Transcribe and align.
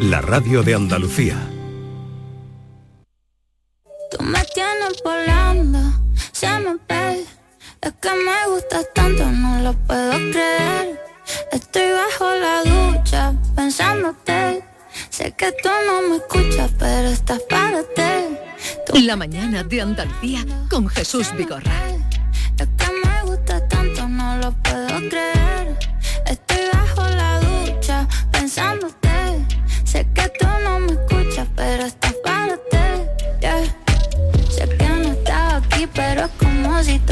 la 0.00 0.22
radio 0.22 0.62
de 0.62 0.74
Andalucía. 0.74 1.36
Tú 4.10 4.22
me 4.22 4.42
tienes 4.54 5.02
volando, 5.04 5.78
se 6.32 6.48
me 6.58 6.76
ve. 6.88 7.24
Es 7.82 7.92
que 8.00 8.08
me 8.08 8.52
gustas 8.52 8.86
tanto, 8.94 9.30
no 9.30 9.60
lo 9.60 9.72
puedo 9.86 10.12
creer. 10.12 11.00
Estoy 11.52 11.92
bajo 11.92 12.34
la 12.34 12.62
ducha, 12.62 13.34
pensándote. 13.54 14.64
Sé 15.10 15.32
que 15.32 15.52
tú 15.62 15.68
no 15.86 16.08
me 16.08 16.16
escuchas, 16.16 16.70
pero 16.78 17.08
estás 17.08 17.40
para 17.42 17.82
ti. 17.82 19.02
La 19.04 19.16
mañana 19.16 19.62
de 19.64 19.82
Andalucía 19.82 20.44
con 20.70 20.88
Jesús 20.88 21.30
Vigorra. 21.36 21.72
Es 22.58 22.68
que 22.78 22.92
me 23.04 23.30
gusta 23.30 23.68
tanto, 23.68 24.08
no 24.08 24.36
lo 24.38 24.52
puedo 24.62 25.08
creer. 25.10 25.39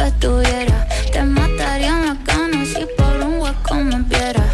Estuvieras. 0.06 0.86
Te 1.12 1.22
mataría 1.22 1.88
en 1.88 2.06
la 2.06 2.16
si 2.64 2.86
por 2.96 3.16
un 3.26 3.40
hueco 3.40 3.74
me 3.74 4.00
vieras. 4.02 4.52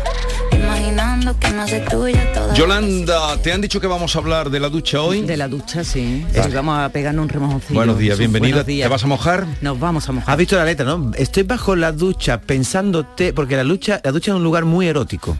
Imaginando 0.52 1.38
que 1.38 1.50
no 1.50 1.66
sé 1.66 1.80
tuya 1.80 2.32
Yolanda, 2.52 3.36
¿te 3.42 3.52
han 3.52 3.60
dicho 3.60 3.80
que 3.80 3.86
vamos 3.88 4.14
a 4.14 4.18
hablar 4.20 4.48
de 4.50 4.60
la 4.60 4.68
ducha 4.68 5.00
hoy? 5.02 5.22
De 5.22 5.36
la 5.36 5.48
ducha, 5.48 5.82
sí. 5.82 6.24
Vale. 6.36 6.44
Sí, 6.50 6.54
vamos 6.54 6.78
a 6.78 6.88
pegarnos 6.90 7.24
un 7.24 7.28
remojoncillo. 7.28 7.74
Buenos 7.74 7.98
días, 7.98 8.16
bienvenida. 8.18 8.50
buenos 8.52 8.66
días. 8.66 8.86
¿Te 8.86 8.90
vas 8.92 9.02
a 9.02 9.06
mojar? 9.08 9.46
Nos 9.60 9.80
vamos 9.80 10.08
a 10.08 10.12
mojar. 10.12 10.30
Has 10.30 10.36
visto 10.38 10.54
la 10.56 10.64
letra, 10.64 10.84
¿no? 10.86 11.10
Estoy 11.16 11.42
bajo 11.42 11.74
la 11.74 11.90
ducha 11.90 12.40
pensándote, 12.40 13.32
porque 13.32 13.56
la 13.56 13.64
ducha, 13.64 14.00
la 14.04 14.12
ducha 14.12 14.30
es 14.30 14.36
un 14.36 14.44
lugar 14.44 14.66
muy 14.66 14.86
erótico. 14.86 15.36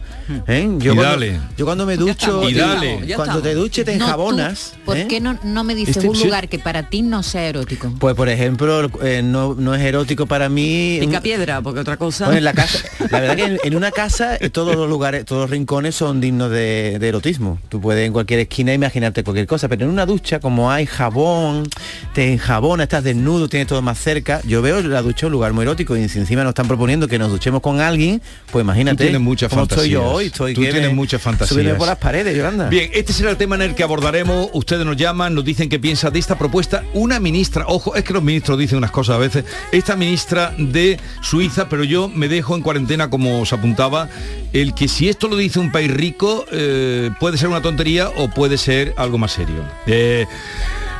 ¿eh? 0.48 0.68
Yo 0.78 0.92
Y 0.92 0.96
cuando, 0.96 1.02
dale. 1.02 1.40
Yo 1.56 1.64
cuando 1.64 1.86
me 1.86 1.96
ducho, 1.96 2.48
Y 2.48 2.54
dale. 2.54 3.12
cuando 3.14 3.40
te 3.40 3.54
duches 3.54 3.84
te 3.84 3.92
No, 3.92 3.98
tú, 3.98 4.04
enjabonas. 4.06 4.74
¿Por 4.84 4.96
¿eh? 4.96 5.06
qué 5.08 5.20
no, 5.20 5.38
no 5.44 5.62
me 5.62 5.74
dices 5.76 5.98
Este- 5.98 6.08
un 6.08 6.16
sí. 6.16 6.24
lugar 6.24 6.48
que 6.48 6.58
para 6.58 6.88
ti 6.88 7.02
no 7.02 7.22
sea 7.22 7.44
erótico? 7.46 7.92
Pues 8.00 8.16
por 8.16 8.28
ejemplo, 8.28 8.90
eh, 9.02 9.22
no, 9.22 9.54
no 9.54 9.74
es 9.74 9.82
erótico 9.82 10.26
para 10.26 10.48
mí. 10.48 10.96
Pica 11.00 11.20
piedra, 11.20 11.60
porque 11.62 11.78
otra 11.80 11.96
cosa. 11.96 12.24
Bueno, 12.24 12.38
en 12.38 12.44
la 12.44 12.54
casa, 12.54 12.78
la 13.10 13.20
verdad 13.20 13.36
que 13.36 13.44
en, 13.44 13.58
en 13.62 13.76
una 13.76 13.90
casa 13.92 14.36
eh, 14.40 14.50
todos 14.50 14.74
los 14.74 14.88
lugares, 14.88 15.24
todos 15.24 15.42
los 15.42 15.50
rincones 15.50 15.94
son 15.94 16.20
dignos 16.20 16.50
de, 16.50 16.93
de 16.98 17.08
erotismo. 17.08 17.58
Tú 17.68 17.80
puedes 17.80 18.06
en 18.06 18.12
cualquier 18.12 18.40
esquina 18.40 18.72
imaginarte 18.74 19.22
cualquier 19.24 19.46
cosa, 19.46 19.68
pero 19.68 19.84
en 19.84 19.90
una 19.90 20.06
ducha, 20.06 20.40
como 20.40 20.70
hay 20.70 20.86
jabón, 20.86 21.68
te 22.14 22.32
enjabona, 22.32 22.84
estás 22.84 23.04
desnudo, 23.04 23.48
tienes 23.48 23.68
todo 23.68 23.82
más 23.82 23.98
cerca. 23.98 24.40
Yo 24.46 24.62
veo 24.62 24.80
la 24.82 25.02
ducha 25.02 25.26
un 25.26 25.32
lugar 25.32 25.52
muy 25.52 25.62
erótico 25.62 25.96
y 25.96 26.08
si 26.08 26.18
encima 26.18 26.42
nos 26.42 26.50
están 26.50 26.66
proponiendo 26.68 27.08
que 27.08 27.18
nos 27.18 27.30
duchemos 27.30 27.60
con 27.60 27.80
alguien, 27.80 28.20
pues 28.50 28.62
imagínate. 28.64 28.96
Tú 28.96 29.02
tienes 29.04 29.20
muchas 29.20 29.50
cómo 29.50 29.62
estoy 29.62 29.90
yo 29.90 30.00
fantasías. 30.00 30.16
hoy. 30.16 30.26
Estoy 30.26 30.54
Tú 30.54 30.60
que 30.62 30.70
tienes 30.72 30.90
me- 30.90 30.94
muchas 30.96 31.20
fantasías. 31.22 31.76
por 31.76 31.86
las 31.86 31.98
paredes, 31.98 32.36
Yolanda. 32.36 32.68
Bien, 32.68 32.90
este 32.94 33.12
será 33.12 33.30
el 33.30 33.36
tema 33.36 33.54
en 33.56 33.62
el 33.62 33.74
que 33.74 33.82
abordaremos. 33.82 34.48
Ustedes 34.52 34.84
nos 34.86 34.96
llaman, 34.96 35.34
nos 35.34 35.44
dicen 35.44 35.68
qué 35.68 35.78
piensa 35.78 36.10
de 36.10 36.18
esta 36.18 36.36
propuesta. 36.38 36.84
Una 36.94 37.20
ministra, 37.20 37.64
ojo, 37.68 37.94
es 37.94 38.04
que 38.04 38.12
los 38.12 38.22
ministros 38.22 38.58
dicen 38.58 38.78
unas 38.78 38.90
cosas 38.90 39.16
a 39.16 39.18
veces. 39.18 39.44
Esta 39.72 39.96
ministra 39.96 40.54
de 40.58 40.98
Suiza, 41.22 41.68
pero 41.68 41.84
yo 41.84 42.08
me 42.08 42.28
dejo 42.28 42.54
en 42.56 42.62
cuarentena, 42.62 43.10
como 43.10 43.40
os 43.40 43.52
apuntaba, 43.52 44.08
el 44.52 44.74
que 44.74 44.88
si 44.88 45.08
esto 45.08 45.28
lo 45.28 45.36
dice 45.36 45.58
un 45.58 45.72
país 45.72 45.90
rico, 45.90 46.44
eh, 46.52 46.83
puede 47.20 47.38
ser 47.38 47.48
una 47.48 47.62
tontería 47.62 48.10
o 48.16 48.28
puede 48.28 48.58
ser 48.58 48.94
algo 48.96 49.18
más 49.18 49.32
serio. 49.32 49.64
Eh, 49.86 50.26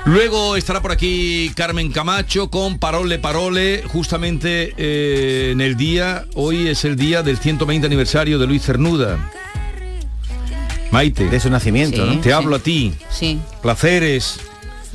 Luego 0.06 0.54
estará 0.56 0.82
por 0.82 0.92
aquí 0.92 1.50
Carmen 1.56 1.90
Camacho 1.90 2.50
con 2.50 2.78
Parole 2.78 3.18
Parole, 3.18 3.82
justamente 3.86 4.74
eh, 4.76 5.48
en 5.52 5.62
el 5.62 5.78
día, 5.78 6.26
hoy 6.34 6.68
es 6.68 6.84
el 6.84 6.96
día 6.96 7.22
del 7.22 7.38
120 7.38 7.86
aniversario 7.86 8.38
de 8.38 8.46
Luis 8.46 8.62
Cernuda. 8.62 9.18
Maite, 10.90 11.24
De 11.30 11.40
su 11.40 11.48
nacimiento, 11.50 12.06
Sí. 12.06 12.16
¿no? 12.16 12.20
te 12.20 12.32
hablo 12.34 12.56
a 12.56 12.58
ti. 12.58 12.92
Sí. 13.10 13.40
Placeres. 13.62 14.40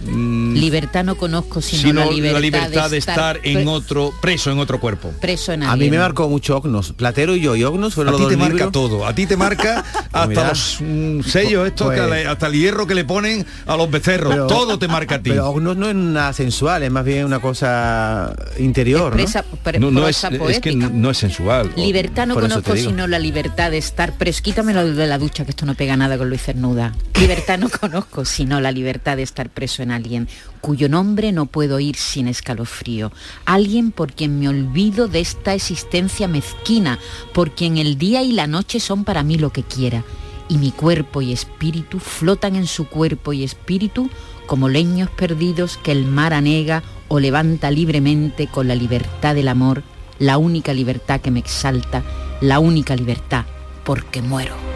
Mm, 0.06 0.54
Libertad 0.56 1.04
no 1.04 1.16
conozco 1.16 1.62
sino, 1.62 1.82
sino 1.82 2.06
la, 2.06 2.12
libertad 2.12 2.34
la 2.34 2.40
libertad 2.40 2.90
de 2.92 2.98
estar 2.98 3.40
en 3.44 3.68
otro 3.68 4.14
preso 4.22 4.52
en 4.52 4.60
otro 4.60 4.80
cuerpo. 4.80 5.12
preso 5.20 5.54
en 5.54 5.64
A 5.64 5.76
mí 5.76 5.90
me 5.90 5.98
marcó 6.00 6.28
mucho 6.30 6.58
Ognos. 6.58 6.94
Platero 6.94 7.36
y 7.36 7.42
yo. 7.42 7.56
Y 7.56 7.64
Ognos 7.64 7.94
A 7.94 7.96
fueron 7.96 8.16
ti 8.16 8.22
los 8.22 8.30
te 8.32 8.38
marca 8.38 8.72
todo, 8.72 9.06
a 9.06 9.14
ti 9.14 9.26
te 9.26 9.38
marca 9.38 9.84
hasta 10.12 10.28
mira. 10.28 10.50
los 10.50 10.78
mm, 10.82 11.22
sellos 11.22 11.68
estos, 11.68 11.88
Pues- 11.88 12.00
que 12.02 12.08
le- 12.08 12.28
hasta 12.28 12.48
el 12.48 12.54
hierro 12.54 12.88
que 12.88 12.96
le 12.96 13.06
ponen 13.06 13.46
a 13.66 13.76
los 13.78 13.90
becerros, 13.90 14.34
Pero- 14.34 14.48
todo 14.48 14.78
te 14.80 14.88
marca 14.88 15.16
a 15.16 15.22
ti. 15.22 15.30
Pero 15.32 15.50
Ognos 15.50 15.78
no 15.78 15.90
es 15.90 15.96
nada 15.96 16.34
sensual, 16.34 16.84
es 16.84 16.92
más 16.92 17.06
bien 17.06 17.26
una 17.26 17.40
cosa 17.40 18.36
interior, 18.58 19.16
¿no? 19.16 19.22
Expresa 19.22 19.44
pre- 19.64 19.80
no, 19.80 19.92
no 19.92 20.08
es, 20.08 20.20
que 20.62 20.76
no 20.76 21.10
es 21.12 21.18
sensual. 21.18 21.72
Libertad 21.76 22.28
no 22.28 22.36
conozco 22.36 22.76
sino 22.76 23.08
la 23.08 23.20
libertad 23.20 23.72
de 23.72 23.78
estar 23.78 24.18
preso. 24.18 24.42
Quítamelo 24.44 24.86
de 24.94 25.08
la 25.08 25.18
ducha, 25.18 25.44
que 25.46 25.52
esto 25.52 25.66
no 25.66 25.76
pega 25.76 25.96
nada 25.98 26.18
con 26.18 26.30
Luis 26.30 26.42
Cernuda. 26.42 26.94
Libertad 27.20 27.58
no 27.60 27.70
conozco 27.70 28.26
sino 28.26 28.60
la 28.62 28.72
libertad 28.72 29.18
de 29.18 29.24
estar 29.24 29.50
preso 29.50 29.84
en 29.84 29.89
alguien 29.92 30.28
cuyo 30.62 30.90
nombre 30.90 31.32
no 31.32 31.46
puedo 31.46 31.80
ir 31.80 31.96
sin 31.96 32.28
escalofrío. 32.28 33.12
Alguien 33.46 33.92
por 33.92 34.14
quien 34.14 34.40
me 34.40 34.50
olvido 34.50 35.08
de 35.08 35.20
esta 35.20 35.54
existencia 35.54 36.28
mezquina, 36.28 37.00
por 37.34 37.52
quien 37.52 37.78
el 37.78 37.98
día 37.98 38.22
y 38.22 38.32
la 38.32 38.48
noche 38.48 38.80
son 38.80 39.04
para 39.04 39.24
mí 39.24 39.38
lo 39.38 39.52
que 39.52 39.64
quiera. 39.64 40.04
Y 40.48 40.58
mi 40.58 40.72
cuerpo 40.72 41.22
y 41.22 41.32
espíritu 41.32 42.00
flotan 42.00 42.56
en 42.56 42.68
su 42.68 42.88
cuerpo 42.88 43.34
y 43.34 43.44
espíritu 43.44 44.10
como 44.48 44.68
leños 44.68 45.10
perdidos 45.12 45.78
que 45.78 45.92
el 45.92 46.06
mar 46.06 46.34
anega 46.34 46.82
o 47.08 47.20
levanta 47.20 47.70
libremente 47.70 48.48
con 48.48 48.68
la 48.68 48.76
libertad 48.76 49.36
del 49.36 49.48
amor, 49.48 49.84
la 50.18 50.38
única 50.38 50.74
libertad 50.74 51.22
que 51.22 51.32
me 51.32 51.40
exalta, 51.40 52.04
la 52.42 52.60
única 52.60 52.96
libertad 52.96 53.46
porque 53.84 54.22
muero. 54.22 54.69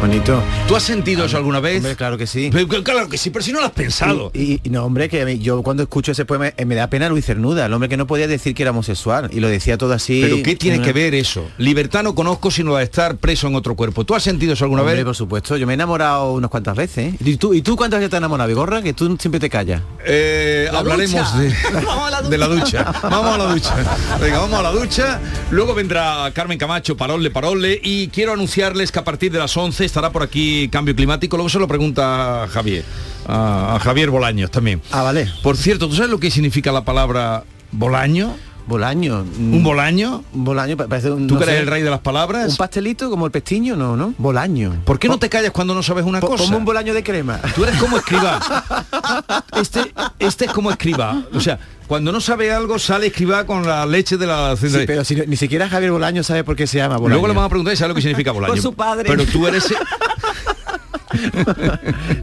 Bonito. 0.00 0.40
¿Tú 0.68 0.76
has 0.76 0.82
sentido 0.82 1.24
eso 1.24 1.36
alguna 1.36 1.58
vez? 1.58 1.78
Hombre, 1.78 1.96
claro 1.96 2.18
que 2.18 2.26
sí. 2.26 2.50
Pero, 2.52 2.68
claro 2.84 3.08
que 3.08 3.16
sí, 3.18 3.30
pero 3.30 3.44
si 3.44 3.50
no 3.52 3.60
lo 3.60 3.66
has 3.66 3.72
pensado. 3.72 4.30
Y, 4.34 4.60
y 4.62 4.70
no, 4.70 4.84
hombre, 4.84 5.08
que 5.08 5.38
yo 5.38 5.62
cuando 5.62 5.82
escucho 5.82 6.12
ese 6.12 6.24
poema 6.24 6.52
eh, 6.56 6.64
me 6.64 6.74
da 6.74 6.88
pena 6.88 7.08
Luis 7.08 7.24
Cernuda, 7.24 7.66
el 7.66 7.72
hombre 7.72 7.88
que 7.88 7.96
no 7.96 8.06
podía 8.06 8.28
decir 8.28 8.54
que 8.54 8.62
era 8.62 8.70
homosexual 8.72 9.28
y 9.32 9.40
lo 9.40 9.48
decía 9.48 9.78
todo 9.78 9.94
así. 9.94 10.20
Pero 10.22 10.42
¿qué 10.42 10.54
tiene 10.54 10.76
Una- 10.78 10.86
que 10.86 10.92
ver 10.92 11.14
eso? 11.14 11.46
Libertad 11.58 12.02
no 12.04 12.14
conozco 12.14 12.50
sino 12.50 12.76
de 12.76 12.84
estar 12.84 13.16
preso 13.16 13.48
en 13.48 13.54
otro 13.56 13.74
cuerpo. 13.74 14.04
¿Tú 14.04 14.14
has 14.14 14.22
sentido 14.22 14.52
eso 14.52 14.64
alguna 14.64 14.82
Hombre, 14.82 14.96
vez? 14.96 15.04
por 15.04 15.16
supuesto, 15.16 15.56
yo 15.56 15.66
me 15.66 15.72
he 15.72 15.74
enamorado 15.74 16.32
unas 16.34 16.50
cuantas 16.50 16.76
veces. 16.76 17.14
¿eh? 17.14 17.16
¿Y 17.24 17.36
tú, 17.36 17.54
¿Y 17.54 17.62
tú 17.62 17.74
cuántas 17.74 17.98
veces 17.98 18.10
te 18.10 18.16
has 18.16 18.20
enamorado, 18.20 18.48
Vigorra? 18.48 18.82
Que 18.82 18.92
tú 18.92 19.16
siempre 19.18 19.40
te 19.40 19.48
callas. 19.50 19.80
Eh, 20.04 20.68
La 20.72 20.80
hablaremos 20.80 21.32
ducha. 21.34 21.38
de, 21.38 21.78
a 22.16 22.22
de 22.22 22.38
la 22.38 22.48
ducha. 22.48 22.92
Vamos 23.02 23.34
a 23.34 23.38
la 23.38 23.44
ducha. 23.52 23.74
Venga, 24.20 24.38
vamos 24.40 24.58
a 24.60 24.62
la 24.62 24.70
ducha. 24.72 25.20
Luego 25.50 25.74
vendrá 25.74 26.30
Carmen 26.34 26.58
Camacho, 26.58 26.96
Parole, 26.96 27.30
Parole. 27.30 27.80
Y 27.82 28.08
quiero 28.08 28.34
anunciarles 28.34 28.92
que 28.92 28.98
a 28.98 29.04
partir 29.04 29.32
de 29.32 29.38
las 29.38 29.56
11 29.56 29.85
estará 29.86 30.12
por 30.12 30.22
aquí 30.22 30.68
Cambio 30.70 30.94
Climático. 30.94 31.36
Luego 31.36 31.48
se 31.48 31.58
lo 31.58 31.68
pregunta 31.68 32.44
a 32.44 32.48
Javier. 32.48 32.84
A, 33.26 33.76
a 33.76 33.80
Javier 33.80 34.10
Bolaños 34.10 34.50
también. 34.50 34.82
Ah, 34.90 35.02
vale. 35.02 35.28
Por 35.42 35.56
cierto, 35.56 35.88
¿tú 35.88 35.94
sabes 35.94 36.10
lo 36.10 36.20
que 36.20 36.30
significa 36.30 36.72
la 36.72 36.84
palabra 36.84 37.44
bolaño? 37.72 38.36
Bolaño. 38.66 39.24
¿Un 39.38 39.62
bolaño? 39.62 40.24
Un 40.32 40.44
bolaño, 40.44 40.76
pa- 40.76 40.88
parece 40.88 41.10
un. 41.10 41.26
¿Tú 41.28 41.34
no 41.34 41.40
que 41.40 41.44
eres 41.44 41.56
sé, 41.56 41.60
el 41.62 41.66
rey 41.68 41.82
de 41.82 41.90
las 41.90 42.00
palabras? 42.00 42.50
Un 42.50 42.56
pastelito 42.56 43.08
como 43.08 43.24
el 43.26 43.30
pestiño, 43.32 43.76
no, 43.76 43.96
¿no? 43.96 44.12
Bolaño. 44.18 44.82
¿Por 44.84 44.98
qué 44.98 45.08
no 45.08 45.18
te 45.18 45.28
callas 45.28 45.52
cuando 45.52 45.72
no 45.74 45.82
sabes 45.84 46.04
una 46.04 46.18
Po- 46.20 46.28
cosa? 46.28 46.44
Como 46.44 46.58
un 46.58 46.64
bolaño 46.64 46.92
de 46.92 47.02
crema. 47.04 47.38
Tú 47.54 47.62
eres 47.64 47.76
como 47.76 47.96
escriba. 47.96 48.40
Este, 49.56 49.80
este 50.18 50.44
es 50.46 50.50
como 50.52 50.70
escriba. 50.70 51.22
O 51.32 51.40
sea, 51.40 51.58
cuando 51.86 52.12
no 52.12 52.20
sabe 52.20 52.52
algo, 52.52 52.78
sale 52.78 53.06
escriba 53.06 53.44
con 53.46 53.66
la 53.66 53.86
leche 53.86 54.16
de 54.18 54.26
la... 54.26 54.54
Sí, 54.56 54.68
pero 54.86 55.02
si 55.04 55.14
ni 55.14 55.36
siquiera 55.36 55.68
Javier 55.68 55.92
Bolaño 55.92 56.22
sabe 56.22 56.44
por 56.44 56.56
qué 56.56 56.66
se 56.66 56.76
llama 56.78 56.96
Bolaño. 56.96 57.14
Luego 57.14 57.28
le 57.28 57.32
vamos 57.34 57.46
a 57.46 57.48
preguntar 57.48 57.72
si 57.74 57.78
sabe 57.78 57.88
lo 57.90 57.94
que 57.94 58.02
significa 58.02 58.32
bolaño. 58.32 58.52
Por 58.52 58.60
su 58.62 58.74
padre. 58.74 59.08
Pero 59.08 59.24
tú 59.26 59.46
eres... 59.46 59.66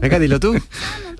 Venga, 0.00 0.18
dilo 0.18 0.38
tú. 0.38 0.54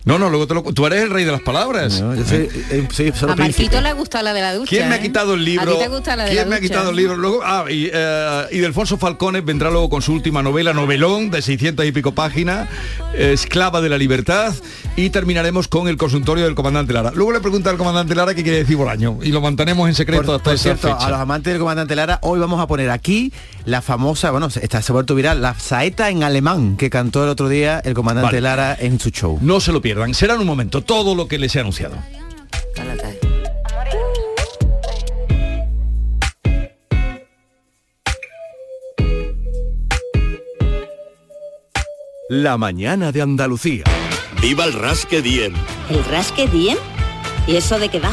No, 0.04 0.19
no, 0.19 0.28
luego 0.28 0.47
te 0.47 0.53
lo... 0.53 0.62
Tú 0.62 0.84
eres 0.87 1.03
el 1.03 1.10
rey 1.10 1.25
de 1.25 1.32
las 1.32 1.41
palabras. 1.41 2.00
No, 2.00 2.15
yo 2.15 2.25
soy, 2.26 2.48
eh, 2.70 2.87
soy 2.92 3.12
A 3.26 3.37
Marquito 3.37 3.81
le 3.81 3.94
gusta 3.94 4.22
la 4.22 4.34
de 4.34 4.42
la 4.42 4.54
ducha. 4.54 4.69
¿Quién 4.69 4.88
me 4.91 4.97
ha 4.97 4.98
¿eh? 4.98 5.03
quitado 5.03 5.32
el 5.32 5.44
libro? 5.44 5.70
¿A 5.70 5.75
ti 5.75 5.81
te 5.81 5.88
gusta 5.88 6.15
la 6.15 6.25
de 6.25 6.31
¿Quién 6.31 6.44
la 6.44 6.50
me 6.50 6.56
ha 6.56 6.60
quitado 6.60 6.91
el 6.91 6.97
libro? 6.97 7.16
Luego, 7.16 7.41
ah, 7.42 7.65
y, 7.70 7.88
eh, 7.91 8.43
y 8.53 8.59
Delfonso 8.59 8.98
Falcones 8.98 9.44
vendrá 9.47 9.70
luego 9.70 9.88
con 9.88 10.03
su 10.03 10.12
última 10.12 10.43
novela, 10.43 10.75
novelón, 10.75 11.31
de 11.31 11.41
600 11.41 11.87
y 11.87 11.93
pico 11.93 12.12
páginas, 12.12 12.69
Esclava 13.16 13.81
de 13.81 13.88
la 13.88 13.96
Libertad, 13.96 14.55
y 14.94 15.08
terminaremos 15.08 15.69
con 15.69 15.88
el 15.88 15.96
consultorio 15.96 16.44
del 16.44 16.55
comandante 16.55 16.93
Lara. 16.93 17.11
Luego 17.14 17.32
le 17.32 17.40
pregunta 17.40 17.70
al 17.70 17.79
comandante 17.79 18.14
Lara 18.14 18.34
qué 18.34 18.43
quiere 18.43 18.58
decir 18.58 18.76
bolaño, 18.76 19.19
y 19.23 19.31
lo 19.32 19.40
mantenemos 19.40 19.88
en 19.88 19.94
secreto 19.94 20.25
Por, 20.25 20.34
hasta 20.34 20.44
por 20.44 20.55
esa 20.55 20.62
cierto, 20.62 20.88
fecha. 20.88 21.06
a 21.06 21.11
los 21.11 21.19
amantes 21.19 21.52
del 21.52 21.61
comandante 21.61 21.96
Lara, 21.96 22.19
hoy 22.23 22.38
vamos 22.38 22.61
a 22.61 22.67
poner 22.67 22.90
aquí 22.90 23.32
la 23.64 23.81
famosa, 23.81 24.31
bueno, 24.31 24.49
está 24.61 24.82
se 24.82 24.93
ha 24.93 24.94
vuelto 24.94 25.14
viral, 25.14 25.40
la 25.40 25.55
saeta 25.58 26.11
en 26.11 26.23
alemán 26.23 26.76
que 26.76 26.90
cantó 26.90 27.25
el 27.25 27.31
otro 27.31 27.49
día 27.49 27.81
el 27.82 27.94
comandante 27.94 28.26
Vale. 28.26 28.40
Lara 28.43 28.76
en 28.79 29.00
su 29.00 29.08
show. 29.08 29.38
No 29.40 29.61
se 29.61 29.73
lo 29.73 29.81
pierdan, 29.94 30.12
será 30.12 30.35
en 30.35 30.41
un 30.41 30.46
momento 30.46 30.82
todo 30.82 31.14
lo 31.14 31.29
que 31.29 31.38
les 31.38 31.55
he 31.55 31.61
anunciado. 31.61 31.96
La 42.29 42.56
mañana 42.56 43.12
de 43.12 43.23
Andalucía. 43.23 43.85
¡Viva 44.41 44.64
el 44.64 44.73
Rasque 44.73 45.23
Diem! 45.23 45.55
¿El 45.88 46.05
rasque 46.06 46.49
diem? 46.49 46.79
¿Y 47.46 47.56
eso 47.56 47.79
de 47.79 47.88
qué 47.88 48.00
va? 48.00 48.12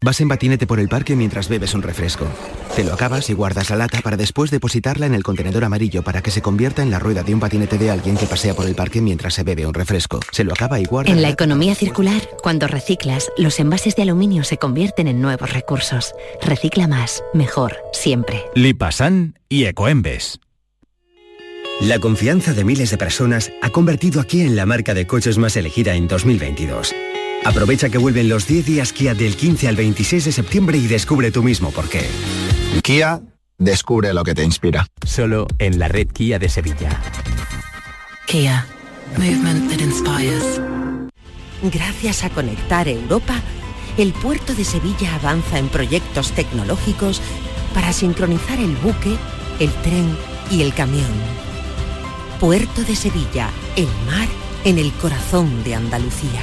Vas 0.00 0.20
en 0.20 0.28
patinete 0.28 0.64
por 0.64 0.78
el 0.78 0.88
parque 0.88 1.16
mientras 1.16 1.48
bebes 1.48 1.74
un 1.74 1.82
refresco. 1.82 2.26
Te 2.76 2.84
lo 2.84 2.94
acabas 2.94 3.28
y 3.30 3.32
guardas 3.32 3.68
la 3.70 3.76
lata 3.76 4.00
para 4.00 4.16
después 4.16 4.52
depositarla 4.52 5.06
en 5.06 5.14
el 5.14 5.24
contenedor 5.24 5.64
amarillo 5.64 6.04
para 6.04 6.22
que 6.22 6.30
se 6.30 6.40
convierta 6.40 6.82
en 6.82 6.92
la 6.92 7.00
rueda 7.00 7.24
de 7.24 7.34
un 7.34 7.40
patinete 7.40 7.78
de 7.78 7.90
alguien 7.90 8.16
que 8.16 8.26
pasea 8.26 8.54
por 8.54 8.66
el 8.66 8.76
parque 8.76 9.00
mientras 9.00 9.34
se 9.34 9.42
bebe 9.42 9.66
un 9.66 9.74
refresco. 9.74 10.20
Se 10.30 10.44
lo 10.44 10.52
acaba 10.52 10.78
y 10.78 10.84
guarda. 10.84 11.10
En 11.10 11.20
la 11.20 11.30
economía 11.30 11.74
circular, 11.74 12.22
cuando 12.44 12.68
reciclas, 12.68 13.28
los 13.36 13.58
envases 13.58 13.96
de 13.96 14.02
aluminio 14.02 14.44
se 14.44 14.56
convierten 14.56 15.08
en 15.08 15.20
nuevos 15.20 15.52
recursos. 15.52 16.12
Recicla 16.40 16.86
más, 16.86 17.24
mejor, 17.34 17.76
siempre. 17.92 18.44
Lipasan 18.54 19.36
y 19.48 19.64
Ecoembes. 19.64 20.38
La 21.80 21.98
confianza 21.98 22.54
de 22.54 22.62
miles 22.62 22.92
de 22.92 22.98
personas 22.98 23.50
ha 23.62 23.70
convertido 23.70 24.20
aquí 24.20 24.42
en 24.42 24.54
la 24.54 24.64
marca 24.64 24.94
de 24.94 25.08
coches 25.08 25.38
más 25.38 25.56
elegida 25.56 25.94
en 25.94 26.06
2022. 26.06 26.94
Aprovecha 27.48 27.88
que 27.88 27.96
vuelven 27.96 28.28
los 28.28 28.46
10 28.46 28.66
días 28.66 28.92
Kia 28.92 29.14
del 29.14 29.34
15 29.34 29.68
al 29.68 29.76
26 29.76 30.26
de 30.26 30.32
septiembre 30.32 30.76
y 30.76 30.86
descubre 30.86 31.30
tú 31.30 31.42
mismo 31.42 31.70
por 31.70 31.88
qué. 31.88 32.06
Kia, 32.82 33.22
descubre 33.56 34.12
lo 34.12 34.22
que 34.22 34.34
te 34.34 34.44
inspira. 34.44 34.86
Solo 35.02 35.46
en 35.58 35.78
la 35.78 35.88
red 35.88 36.08
Kia 36.08 36.38
de 36.38 36.50
Sevilla. 36.50 36.90
Kia, 38.26 38.66
movement 39.16 39.70
that 39.70 39.80
inspires. 39.80 40.60
Gracias 41.62 42.22
a 42.22 42.28
Conectar 42.28 42.86
Europa, 42.86 43.40
el 43.96 44.12
puerto 44.12 44.54
de 44.54 44.64
Sevilla 44.66 45.14
avanza 45.14 45.58
en 45.58 45.70
proyectos 45.70 46.32
tecnológicos 46.32 47.22
para 47.72 47.94
sincronizar 47.94 48.58
el 48.58 48.76
buque, 48.76 49.16
el 49.58 49.72
tren 49.80 50.14
y 50.50 50.60
el 50.60 50.74
camión. 50.74 51.08
Puerto 52.40 52.82
de 52.82 52.94
Sevilla, 52.94 53.48
el 53.74 53.88
mar 54.04 54.28
en 54.66 54.78
el 54.78 54.92
corazón 54.92 55.64
de 55.64 55.76
Andalucía. 55.76 56.42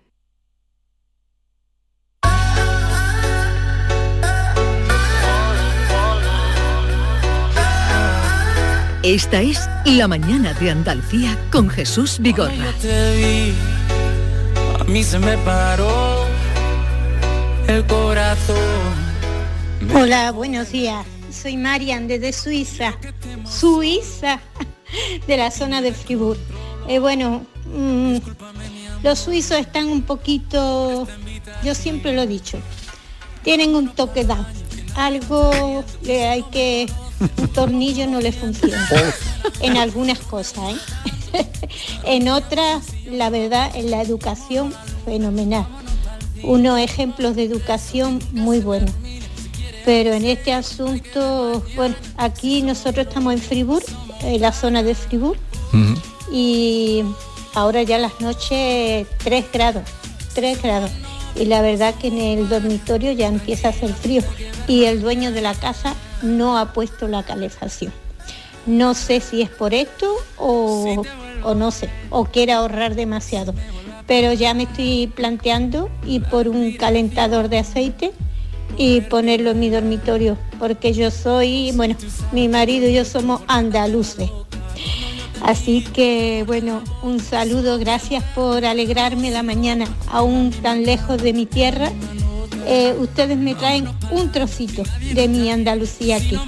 Esta 9.03 9.41
es 9.41 9.67
La 9.83 10.07
Mañana 10.07 10.53
de 10.53 10.69
Andalucía 10.69 11.35
con 11.51 11.67
Jesús 11.69 12.19
Vigorra. 12.19 12.53
a 14.79 14.83
mí 14.83 15.03
se 15.03 15.17
me 15.17 15.37
paró 15.39 16.27
el 17.67 17.83
corazón. 17.87 18.57
Hola, 19.95 20.31
buenos 20.31 20.71
días. 20.71 21.03
Soy 21.31 21.57
Marian 21.57 22.07
desde 22.07 22.31
Suiza. 22.31 22.93
Suiza, 23.43 24.39
de 25.27 25.37
la 25.37 25.49
zona 25.49 25.81
de 25.81 25.93
Fribourg. 25.93 26.39
Eh, 26.87 26.99
bueno, 26.99 27.43
mm, 27.73 28.17
los 29.01 29.17
suizos 29.17 29.57
están 29.57 29.87
un 29.87 30.03
poquito, 30.03 31.07
yo 31.63 31.73
siempre 31.73 32.13
lo 32.13 32.21
he 32.21 32.27
dicho, 32.27 32.59
tienen 33.41 33.73
un 33.73 33.89
toque 33.95 34.25
dado. 34.25 34.45
Algo 34.95 35.51
que 36.03 36.25
hay 36.25 36.43
que 36.43 36.87
un 37.37 37.47
tornillo 37.49 38.07
no 38.07 38.19
le 38.19 38.31
funciona. 38.31 38.87
En 39.61 39.77
algunas 39.77 40.19
cosas, 40.19 40.73
¿eh? 40.73 40.77
en 42.05 42.29
otras, 42.29 42.87
la 43.09 43.29
verdad, 43.29 43.71
en 43.75 43.91
la 43.91 44.01
educación, 44.01 44.73
fenomenal. 45.05 45.65
Unos 46.43 46.79
ejemplos 46.79 47.35
de 47.35 47.43
educación 47.43 48.19
muy 48.31 48.59
buenos. 48.59 48.91
Pero 49.85 50.13
en 50.13 50.25
este 50.25 50.53
asunto, 50.53 51.63
bueno, 51.75 51.95
aquí 52.17 52.61
nosotros 52.61 53.07
estamos 53.07 53.33
en 53.33 53.39
Fribourg, 53.39 53.85
en 54.21 54.41
la 54.41 54.51
zona 54.51 54.83
de 54.83 54.93
Fribourg, 54.93 55.39
y 56.31 57.03
ahora 57.55 57.81
ya 57.83 57.97
las 57.97 58.19
noches 58.21 59.07
3 59.23 59.45
grados, 59.51 59.83
3 60.33 60.61
grados. 60.61 60.91
Y 61.35 61.45
la 61.45 61.61
verdad 61.61 61.95
que 61.95 62.07
en 62.07 62.19
el 62.19 62.49
dormitorio 62.49 63.11
ya 63.13 63.27
empieza 63.27 63.69
a 63.69 63.71
hacer 63.71 63.93
frío. 63.93 64.21
Y 64.71 64.85
el 64.85 65.01
dueño 65.01 65.33
de 65.33 65.41
la 65.41 65.53
casa 65.53 65.95
no 66.21 66.57
ha 66.57 66.71
puesto 66.71 67.09
la 67.09 67.23
calefacción. 67.23 67.91
No 68.65 68.93
sé 68.93 69.19
si 69.19 69.41
es 69.41 69.49
por 69.49 69.73
esto 69.73 70.15
o, 70.37 71.03
o 71.43 71.53
no 71.55 71.71
sé, 71.71 71.89
o 72.09 72.23
quiere 72.23 72.53
ahorrar 72.53 72.95
demasiado. 72.95 73.53
Pero 74.07 74.31
ya 74.31 74.53
me 74.53 74.63
estoy 74.63 75.11
planteando 75.13 75.89
ir 76.07 76.23
por 76.23 76.47
un 76.47 76.71
calentador 76.77 77.49
de 77.49 77.59
aceite 77.59 78.13
y 78.77 79.01
ponerlo 79.01 79.51
en 79.51 79.59
mi 79.59 79.69
dormitorio, 79.69 80.37
porque 80.57 80.93
yo 80.93 81.11
soy, 81.11 81.73
bueno, 81.73 81.97
mi 82.31 82.47
marido 82.47 82.87
y 82.87 82.93
yo 82.93 83.03
somos 83.03 83.41
andaluces. 83.47 84.29
Así 85.41 85.81
que, 85.81 86.45
bueno, 86.47 86.81
un 87.01 87.19
saludo, 87.19 87.77
gracias 87.77 88.23
por 88.35 88.63
alegrarme 88.63 89.31
la 89.31 89.43
mañana, 89.43 89.85
aún 90.07 90.51
tan 90.51 90.85
lejos 90.85 91.21
de 91.21 91.33
mi 91.33 91.45
tierra. 91.45 91.91
Eh, 92.73 92.95
ustedes 92.97 93.37
me 93.37 93.53
traen 93.53 93.85
un 94.11 94.31
trocito 94.31 94.83
de 95.13 95.27
mi 95.27 95.51
Andalucía 95.51 96.15
aquí. 96.15 96.39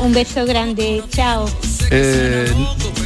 Un 0.00 0.12
beso 0.12 0.46
grande, 0.46 1.02
chao. 1.08 1.50
Eh, 1.90 2.46